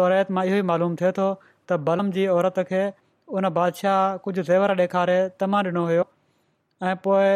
तौरेत 0.00 0.30
मां 0.38 0.46
इहो 0.50 0.56
ई 0.56 0.62
मालूम 0.72 0.94
थिए 1.02 1.12
थो 1.18 1.26
त 1.42 1.78
बलम 1.90 2.10
जी 2.18 2.26
औरत 2.38 2.62
खे 2.72 2.82
उन 3.40 3.50
बादशाह 3.60 4.00
कुझु 4.28 4.42
ज़ेवर 4.52 4.76
ॾेखारे 4.82 5.18
तमा 5.42 5.62
ॾिनो 5.72 5.84
हुयो 5.92 6.06
ऐं 6.90 6.96
पोइ 7.08 7.30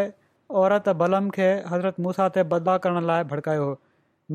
औरत 0.64 0.88
बलम 1.04 1.30
खे 1.38 1.50
हज़रत 1.74 2.00
मूसा 2.08 2.28
ते 2.38 2.46
बदबा 2.56 2.78
करण 2.86 3.06
लाइ 3.12 3.24
भड़कायो 3.34 3.68
हो 3.70 3.78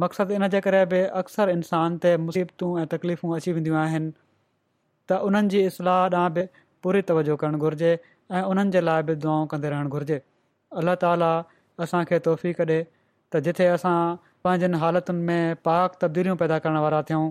मक़सदु 0.02 0.34
इनजे 0.36 0.60
करे 0.64 0.80
बि 0.92 0.98
अक्सर 1.22 1.50
इंसान 1.52 1.94
ते 2.06 2.10
मुसीबतूं 2.22 2.70
ऐं 2.80 2.86
तकलीफ़ूं 2.94 3.36
अची 3.36 3.52
वेंदियूं 3.58 3.78
आहिनि 3.82 4.10
त 5.12 5.20
उन्हनि 5.28 5.48
जी 5.54 5.62
इसलाह 5.68 6.02
ॾांहुं 6.14 6.34
बि 6.40 6.44
पूरी 6.86 7.02
तवजो 7.12 7.36
करणु 7.44 7.58
घुरिजे 7.68 7.92
ऐं 8.32 8.42
उन्हनि 8.56 8.72
जे 8.76 8.82
लाइ 8.88 9.04
बि 9.10 9.16
दुआ 9.28 9.36
कंदे 9.56 9.70
रहणु 9.76 9.90
घुरिजे 10.00 10.18
अलाह 10.84 10.96
ताला 11.06 11.30
असांखे 11.88 12.20
तोहफ़ी 12.28 12.54
कढे 12.60 12.78
त 13.36 13.42
जिथे 13.48 13.66
असां 13.78 13.96
पंहिंजनि 14.48 14.82
हालतुनि 14.84 15.24
में 15.30 15.56
पाक 15.72 15.98
तब्दीलियूं 16.04 16.38
पैदा 16.46 16.58
करण 16.68 16.78
वारा 16.90 17.02
थियूं 17.12 17.26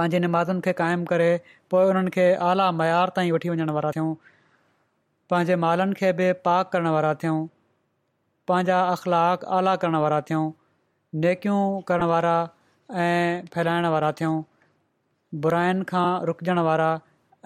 पंहिंजी 0.00 0.24
निमाज़ुनि 0.26 0.60
खे 0.68 0.72
क़ाइमु 0.82 1.10
करे 1.14 1.28
पोइ 1.74 1.92
उन्हनि 1.94 2.16
खे 2.18 2.28
आला 2.50 2.70
मयार 2.82 3.14
ताईं 3.20 3.36
वठी 3.38 3.54
वञण 3.58 3.74
वारा 3.80 3.92
थियूं 3.98 4.08
पंहिंजे 5.34 5.60
मालनि 5.66 6.02
खे 6.04 6.14
बि 6.22 6.32
पाक 6.48 6.74
करण 6.76 6.92
वारा 7.00 7.14
थियूं 7.24 7.40
पंहिंजा 8.52 8.82
अख़लाक़ 8.96 9.50
आला 9.60 9.80
करण 9.84 10.00
वारा 10.06 10.26
थियूं 10.32 10.46
नेकियूं 11.22 11.58
करणु 11.88 12.06
वारा 12.10 12.34
ऐं 13.02 13.46
फैलाइण 13.54 13.86
वारा 13.94 14.10
थियूं 14.20 14.34
बुराइनि 15.44 15.84
खां 15.90 16.06
रुकजण 16.30 16.58
वारा 16.68 16.88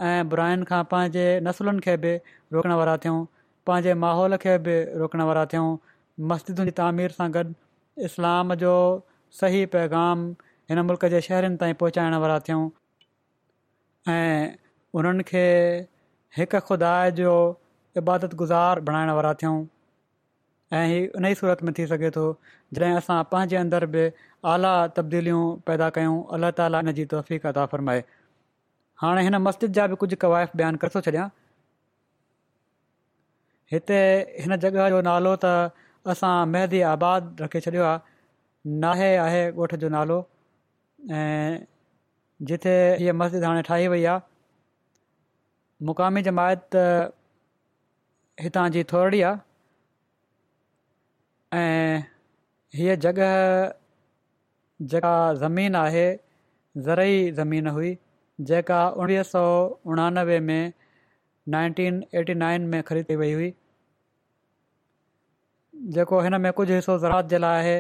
ऐं 0.09 0.23
बुराइनि 0.29 0.65
खां 0.71 0.83
पंहिंजे 0.93 1.25
नसलुनि 1.49 1.81
खे 1.87 1.97
बि 2.05 2.13
रोकण 2.57 2.73
वारा 2.81 2.97
थियूं 3.05 3.19
पंहिंजे 3.69 3.95
माहौल 4.05 4.37
खे 4.45 4.57
बि 4.69 4.77
रोकण 5.03 5.23
वारा 5.31 5.45
थियूं 5.55 5.69
मस्जिदुनि 6.33 6.71
जी 6.73 6.77
तामीर 6.81 7.17
सां 7.19 7.29
गॾु 7.37 7.43
इस्लाम 8.11 8.55
जो 8.65 8.75
सही 9.41 9.63
पैगाम 9.77 10.25
हिन 10.73 10.81
मुल्क 10.91 11.05
जे 11.17 11.21
शहरनि 11.29 11.57
ताईं 11.65 11.75
पहुचाइण 11.85 12.17
वारा 12.25 12.39
थियूं 12.49 12.63
ऐं 14.15 14.57
उन्हनि 15.01 15.29
खे 15.33 16.47
खुदा 16.71 16.95
जो 17.21 17.35
इबादत 17.99 18.35
गुज़ार 18.41 18.81
बणाइण 18.89 19.11
वारा 19.21 19.35
थियूं 19.45 19.57
ऐं 20.79 20.85
इहो 20.89 21.19
उन 21.21 21.27
ई 21.31 21.35
सूरत 21.41 21.63
में 21.69 21.73
थी 21.79 21.87
सघे 21.93 22.11
थो 22.17 22.27
जॾहिं 22.75 22.95
असां 22.99 23.23
पंहिंजे 23.33 23.57
अंदरि 23.61 23.87
बि 23.95 24.03
आला 24.53 24.73
तब्दीलियूं 24.99 25.45
पैदा 25.69 25.89
कयूं 25.99 26.17
अल्ला 26.37 26.51
ताली 26.61 26.83
हिन 26.85 26.93
जी 26.99 27.05
तहफ़ीक़ 27.13 27.47
अदा 27.51 27.65
फरमाए 27.75 28.03
हाणे 29.05 29.23
हिन 29.29 29.37
मस्जिद 29.47 29.73
जा 29.79 29.87
बि 29.93 29.97
कुझु 30.03 30.17
कवाइफ़ 30.25 30.55
बयानु 30.61 30.79
करे 30.85 30.91
थो 30.97 31.01
छॾिया 31.07 31.25
हिते 33.73 33.99
हिन 34.45 34.57
जॻह 34.67 34.89
जो 34.95 35.01
नालो 35.09 35.33
त 35.45 36.13
असां 36.15 36.33
मेहदी 36.53 36.81
आबाद 36.93 37.43
रखे 37.45 37.61
छॾियो 37.67 37.85
आहे 37.89 38.71
नाहे 38.85 39.11
आहे 39.27 39.43
ॻोठ 39.65 39.75
जो 39.85 39.89
नालो 39.97 40.19
ऐं 41.19 41.59
जिथे 42.51 42.75
हीअ 43.03 43.15
मस्जिद 43.23 43.45
हाणे 43.49 43.63
ठाही 43.71 43.89
वई 43.95 44.05
आहे 44.15 44.29
मुक़ामी 45.91 46.23
जमायत 46.31 46.65
त 46.77 46.85
हितां 48.47 48.67
जी 48.79 48.83
थोरड़ी 48.95 49.21
आहे 49.29 49.37
ऐं 51.65 52.03
हीअ 52.77 52.95
जॻह 53.03 53.15
जेका 54.91 55.13
ज़मीन 55.35 55.75
आहे 55.77 56.03
ज़रई 56.87 57.31
ज़मीन 57.39 57.67
हुई 57.77 57.97
जेका 58.51 58.77
उणवीह 59.05 59.23
सौ 59.31 59.41
उणानवे 59.95 60.39
में 60.51 60.73
नाइनटीन 61.55 62.03
एटी 62.21 62.35
नाइन 62.43 62.67
में 62.75 62.79
ख़रीदी 62.91 63.13
थी 63.13 63.17
वई 63.23 63.33
हुई 63.33 63.53
जेको 65.97 66.21
हिन 66.29 66.41
में 66.45 66.53
कुझु 66.61 66.73
हिसो 66.75 66.99
ज़रात 67.07 67.29
जे 67.33 67.39
लाइ 67.39 67.61
आहे 67.63 67.77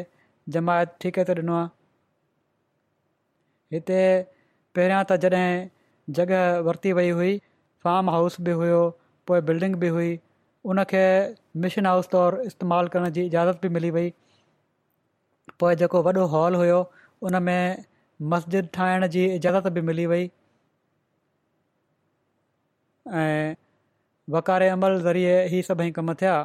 जमायत 0.56 0.96
ठीके 1.04 1.24
ते 1.30 1.34
ॾिनो 1.42 1.54
आहे 1.58 1.68
हिते 3.76 4.00
पहिरियां 4.78 5.00
त 5.10 5.20
जॾहिं 5.26 6.16
जॻह 6.18 6.40
वरती 6.70 6.92
वई 7.00 7.10
हुई 7.20 7.32
फार्म 7.86 8.10
हाउस 8.16 8.40
बि 8.50 8.58
हुयो 8.62 8.82
पोइ 9.30 9.40
बिल्डिंग 9.52 9.74
बि 9.84 9.88
हुई 9.98 10.10
उनखे 10.74 11.04
मिशन 11.66 11.86
हाउस 11.92 12.08
तौरु 12.16 12.42
इस्तेमालु 12.52 12.92
करण 12.96 13.14
जी 13.20 13.24
इजाज़त 13.32 13.62
बि 13.62 13.68
मिली 13.78 13.90
वई 13.98 14.12
पोइ 15.60 15.76
जेको 15.80 16.00
वॾो 16.04 16.26
हॉल 16.34 16.54
हुयो 16.58 16.76
उन 17.28 17.36
में 17.48 17.80
मस्जिद 18.34 18.68
ठाहिण 18.76 19.06
जी 19.16 19.24
इज़ाज़त 19.34 19.66
बि 19.78 19.80
मिली 19.88 20.04
वई 20.12 20.28
ऐं 23.22 23.54
वकारे 24.36 24.68
अमल 24.76 24.96
ज़रिए 25.08 25.34
ई 25.44 25.60
सभई 25.68 25.90
कम 25.98 26.14
थिया 26.22 26.36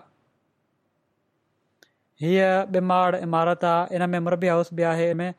हीअ 2.23 2.49
ॿीमाड़ 2.79 3.15
इमारत 3.21 3.63
आहे 3.71 3.95
इन 3.99 4.09
में 4.15 4.19
मुरबी 4.27 4.47
हाउस 4.51 4.73
बि 4.79 4.83
आहे 4.91 5.09
इन 5.13 5.17
में 5.21 5.31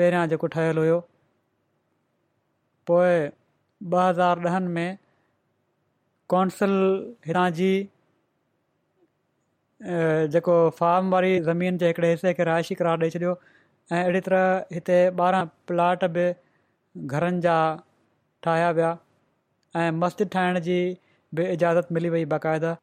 पहिरियां 0.00 0.26
जेको 0.34 0.46
ठहियलु 0.56 0.84
हुयो 0.86 0.98
पोइ 2.90 3.14
ॿ 3.98 4.08
हज़ार 4.08 4.46
ॾहनि 4.50 4.68
में 4.76 4.98
कौंसिल 6.34 6.74
हितां 7.30 7.46
जी 7.60 7.72
जेको 10.34 10.54
फार्म 10.78 11.10
वारी 11.10 11.38
ज़मीन 11.50 11.78
जे 11.78 11.86
हिकिड़े 11.86 12.10
हिसे 12.10 12.32
खे 12.34 12.44
रहाइशी 12.48 12.74
करार 12.80 12.98
ॾेई 13.04 13.10
छॾियो 13.10 13.30
ऐं 13.92 14.02
अहिड़ी 14.02 14.20
तरह 14.28 14.64
हिते 14.74 14.98
ॿारहं 15.22 15.48
प्लाट 15.70 16.04
बि 16.16 16.26
घरनि 17.06 17.40
जा 17.46 17.54
ठाहिया 18.46 18.70
विया 18.78 18.90
ऐं 19.80 19.90
मस्त 20.02 20.22
ठाहिण 20.34 20.60
जी 20.68 20.76
बि 21.34 21.46
इजाज़त 21.56 21.92
मिली 21.98 22.08
वई 22.14 22.24
बाक़ाइदा 22.34 22.74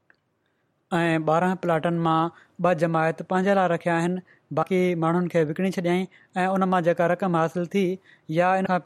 ऐं 1.00 1.24
ॿारहं 1.32 1.62
प्लाटनि 1.68 2.00
मां 2.10 2.20
ॿ 2.66 2.74
जमायत 2.84 3.22
पंहिंजे 3.32 3.54
लाइ 3.62 3.68
रखिया 3.76 3.96
आहिनि 4.02 4.22
बाक़ी 4.60 4.80
माण्हुनि 5.06 5.28
खे 5.36 5.44
विकिणी 5.54 5.72
छॾियईं 5.78 6.06
ऐं 6.44 6.48
उन 6.58 6.70
मां 6.74 6.84
जेका 6.90 7.08
रक़म 7.16 7.36
हासिलु 7.44 7.66
थी 7.78 7.86
या 8.42 8.56
इन 8.64 8.66
खां 8.74 8.84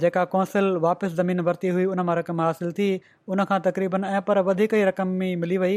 जेका 0.00 0.24
कौंसिल 0.32 0.70
वापसि 0.82 1.14
ज़मीन 1.14 1.40
वरती 1.46 1.68
हुई 1.76 1.84
उन 1.84 2.00
मां 2.08 2.16
रक़म 2.16 2.40
हासिलु 2.40 2.72
थी 2.78 2.86
उनखां 3.34 3.58
तक़रीबन 3.66 4.04
ऐं 4.04 4.20
पर 4.28 4.38
वधीक 4.48 4.74
ई 4.74 4.82
रक़म 4.88 5.08
मिली 5.40 5.58
वई 5.64 5.74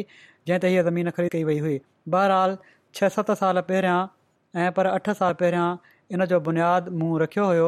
जंहिं 0.48 0.60
ते 0.60 0.68
हीअ 0.74 0.84
ज़मीन 0.90 1.10
ख़रीद 1.18 1.32
कई 1.34 1.44
वई 1.50 1.58
हुई 1.66 1.80
बहरहाल 2.16 2.58
छह 3.00 3.10
सत 3.16 3.32
साल 3.42 3.62
पहिरियां 3.72 4.66
ऐं 4.66 4.72
पर 4.78 4.86
अठ 4.92 5.10
साल 5.22 5.34
पहिरियां 5.42 5.68
इन 6.16 6.26
जो 6.34 6.40
बुनियादु 6.50 6.92
मूं 7.04 7.12
रखियो 7.26 7.46
हुयो 7.50 7.68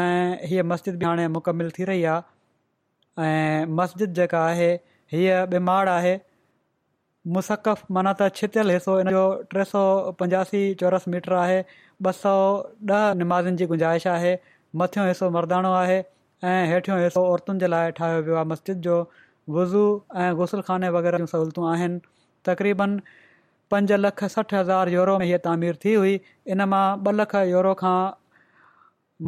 ऐं 0.00 0.48
हीअ 0.52 0.64
मस्जिद 0.74 0.98
बि 1.02 1.06
हाणे 1.10 1.28
मुकमिल 1.36 1.70
थी 1.78 1.84
रही 1.92 2.04
आहे 2.14 3.24
ऐं 3.30 3.76
मस्जिद 3.82 4.18
जेका 4.20 4.44
आहे 4.46 4.70
हीअ 5.14 5.44
ॿिमाड़ 5.60 5.88
आहे 5.88 6.16
मुसक़फ़ 7.38 7.82
माना 7.94 8.12
त 8.18 8.26
छितियल 8.40 8.70
हिसो 8.78 8.98
इन 9.04 9.08
जो 9.20 9.22
टे 9.54 9.62
सौ 9.76 9.80
पंजासी 10.18 10.66
चौरस 10.82 11.06
मीटर 11.14 11.32
आहे 11.44 11.62
ॿ 12.04 12.12
सौ 12.18 12.36
ॾह 12.98 13.06
नमाज़नि 13.22 13.56
जी 13.62 13.66
गुंजाइश 13.72 14.06
आहे 14.18 14.32
मथियों 14.80 15.06
हिसो 15.08 15.28
मरदाणो 15.34 15.72
आहे 15.74 15.98
ऐं 16.48 16.66
हेठियूं 16.72 16.96
हिसो 17.02 17.20
औरतुनि 17.34 17.60
जे 17.60 17.66
लाइ 17.72 17.90
ठाहियो 17.98 18.22
वियो 18.24 18.34
आहे 18.38 18.44
मस्जिद 18.48 18.80
जो 18.86 18.96
वुज़ू 19.56 19.84
ऐं 20.24 20.34
गुसलखाने 20.40 20.88
वग़ैरह 20.96 21.24
सहूलियतूं 21.32 21.68
आहिनि 21.72 22.00
तक़रीबन 22.48 22.98
पंज 23.74 23.92
लख 24.04 24.24
सठि 24.34 24.56
हज़ार 24.56 24.88
यूरो 24.96 25.14
में 25.18 25.24
इहा 25.26 25.38
तामीर 25.46 25.78
थी 25.84 25.94
हुई 26.00 26.12
इन 26.56 26.64
मां 26.72 26.82
ॿ 27.06 27.14
लख 27.20 27.34
यूरो 27.52 27.72
खां 27.82 27.94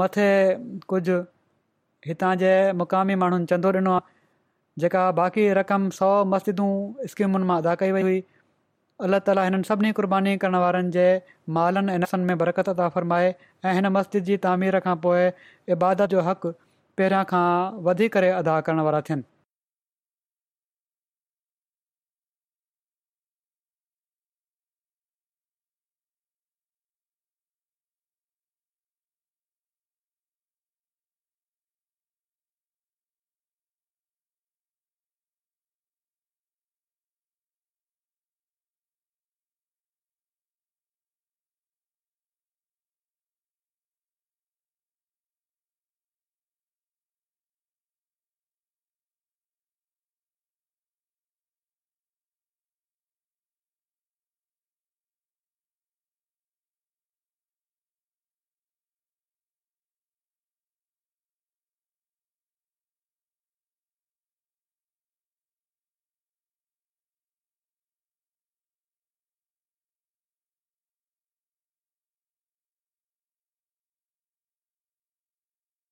मथे 0.03 0.27
कुझु 0.95 1.17
हितां 2.11 2.33
जे 2.45 2.53
मुक़ामी 2.83 3.15
माण्हुनि 3.25 3.51
चंदो 3.55 3.73
ॾिनो 3.83 3.95
आहे 4.01 4.07
जेका 4.85 5.07
बाक़ी 5.23 5.49
रक़म 5.61 5.89
सौ 6.01 6.11
मस्जिदूं 6.35 6.69
स्कीमुनि 7.15 7.51
मां 7.53 7.59
अदा 7.65 7.75
कई 7.85 7.97
वई 7.99 8.07
हुई 8.11 8.21
अलाह 9.07 9.21
ताली 9.27 9.43
हिननि 9.47 9.67
सभिनी 9.67 9.91
क़ुर्बानी 9.97 10.31
करण 10.45 10.55
वारनि 10.65 10.89
जे 10.97 11.03
मालनि 11.59 11.93
ऐं 11.93 11.99
नसनि 12.05 12.25
में 12.31 12.41
बरकत 12.41 12.69
अदा 12.73 12.89
फ़रमाए 12.97 13.29
ऐं 13.31 13.75
हिन 13.79 13.89
मस्जिद 13.99 14.27
जी 14.31 14.39
तामीर 14.49 14.81
खां 14.89 14.97
पोइ 15.07 15.31
इबादत 15.79 16.17
जो 16.19 16.25
हक़ु 16.33 16.53
पहिरियां 17.03 17.23
खां 17.35 17.45
वधी 17.91 18.11
करे 18.17 18.33
अदा 18.43 18.57
करण 18.71 18.85
वारा 18.89 19.01
थियनि 19.11 19.27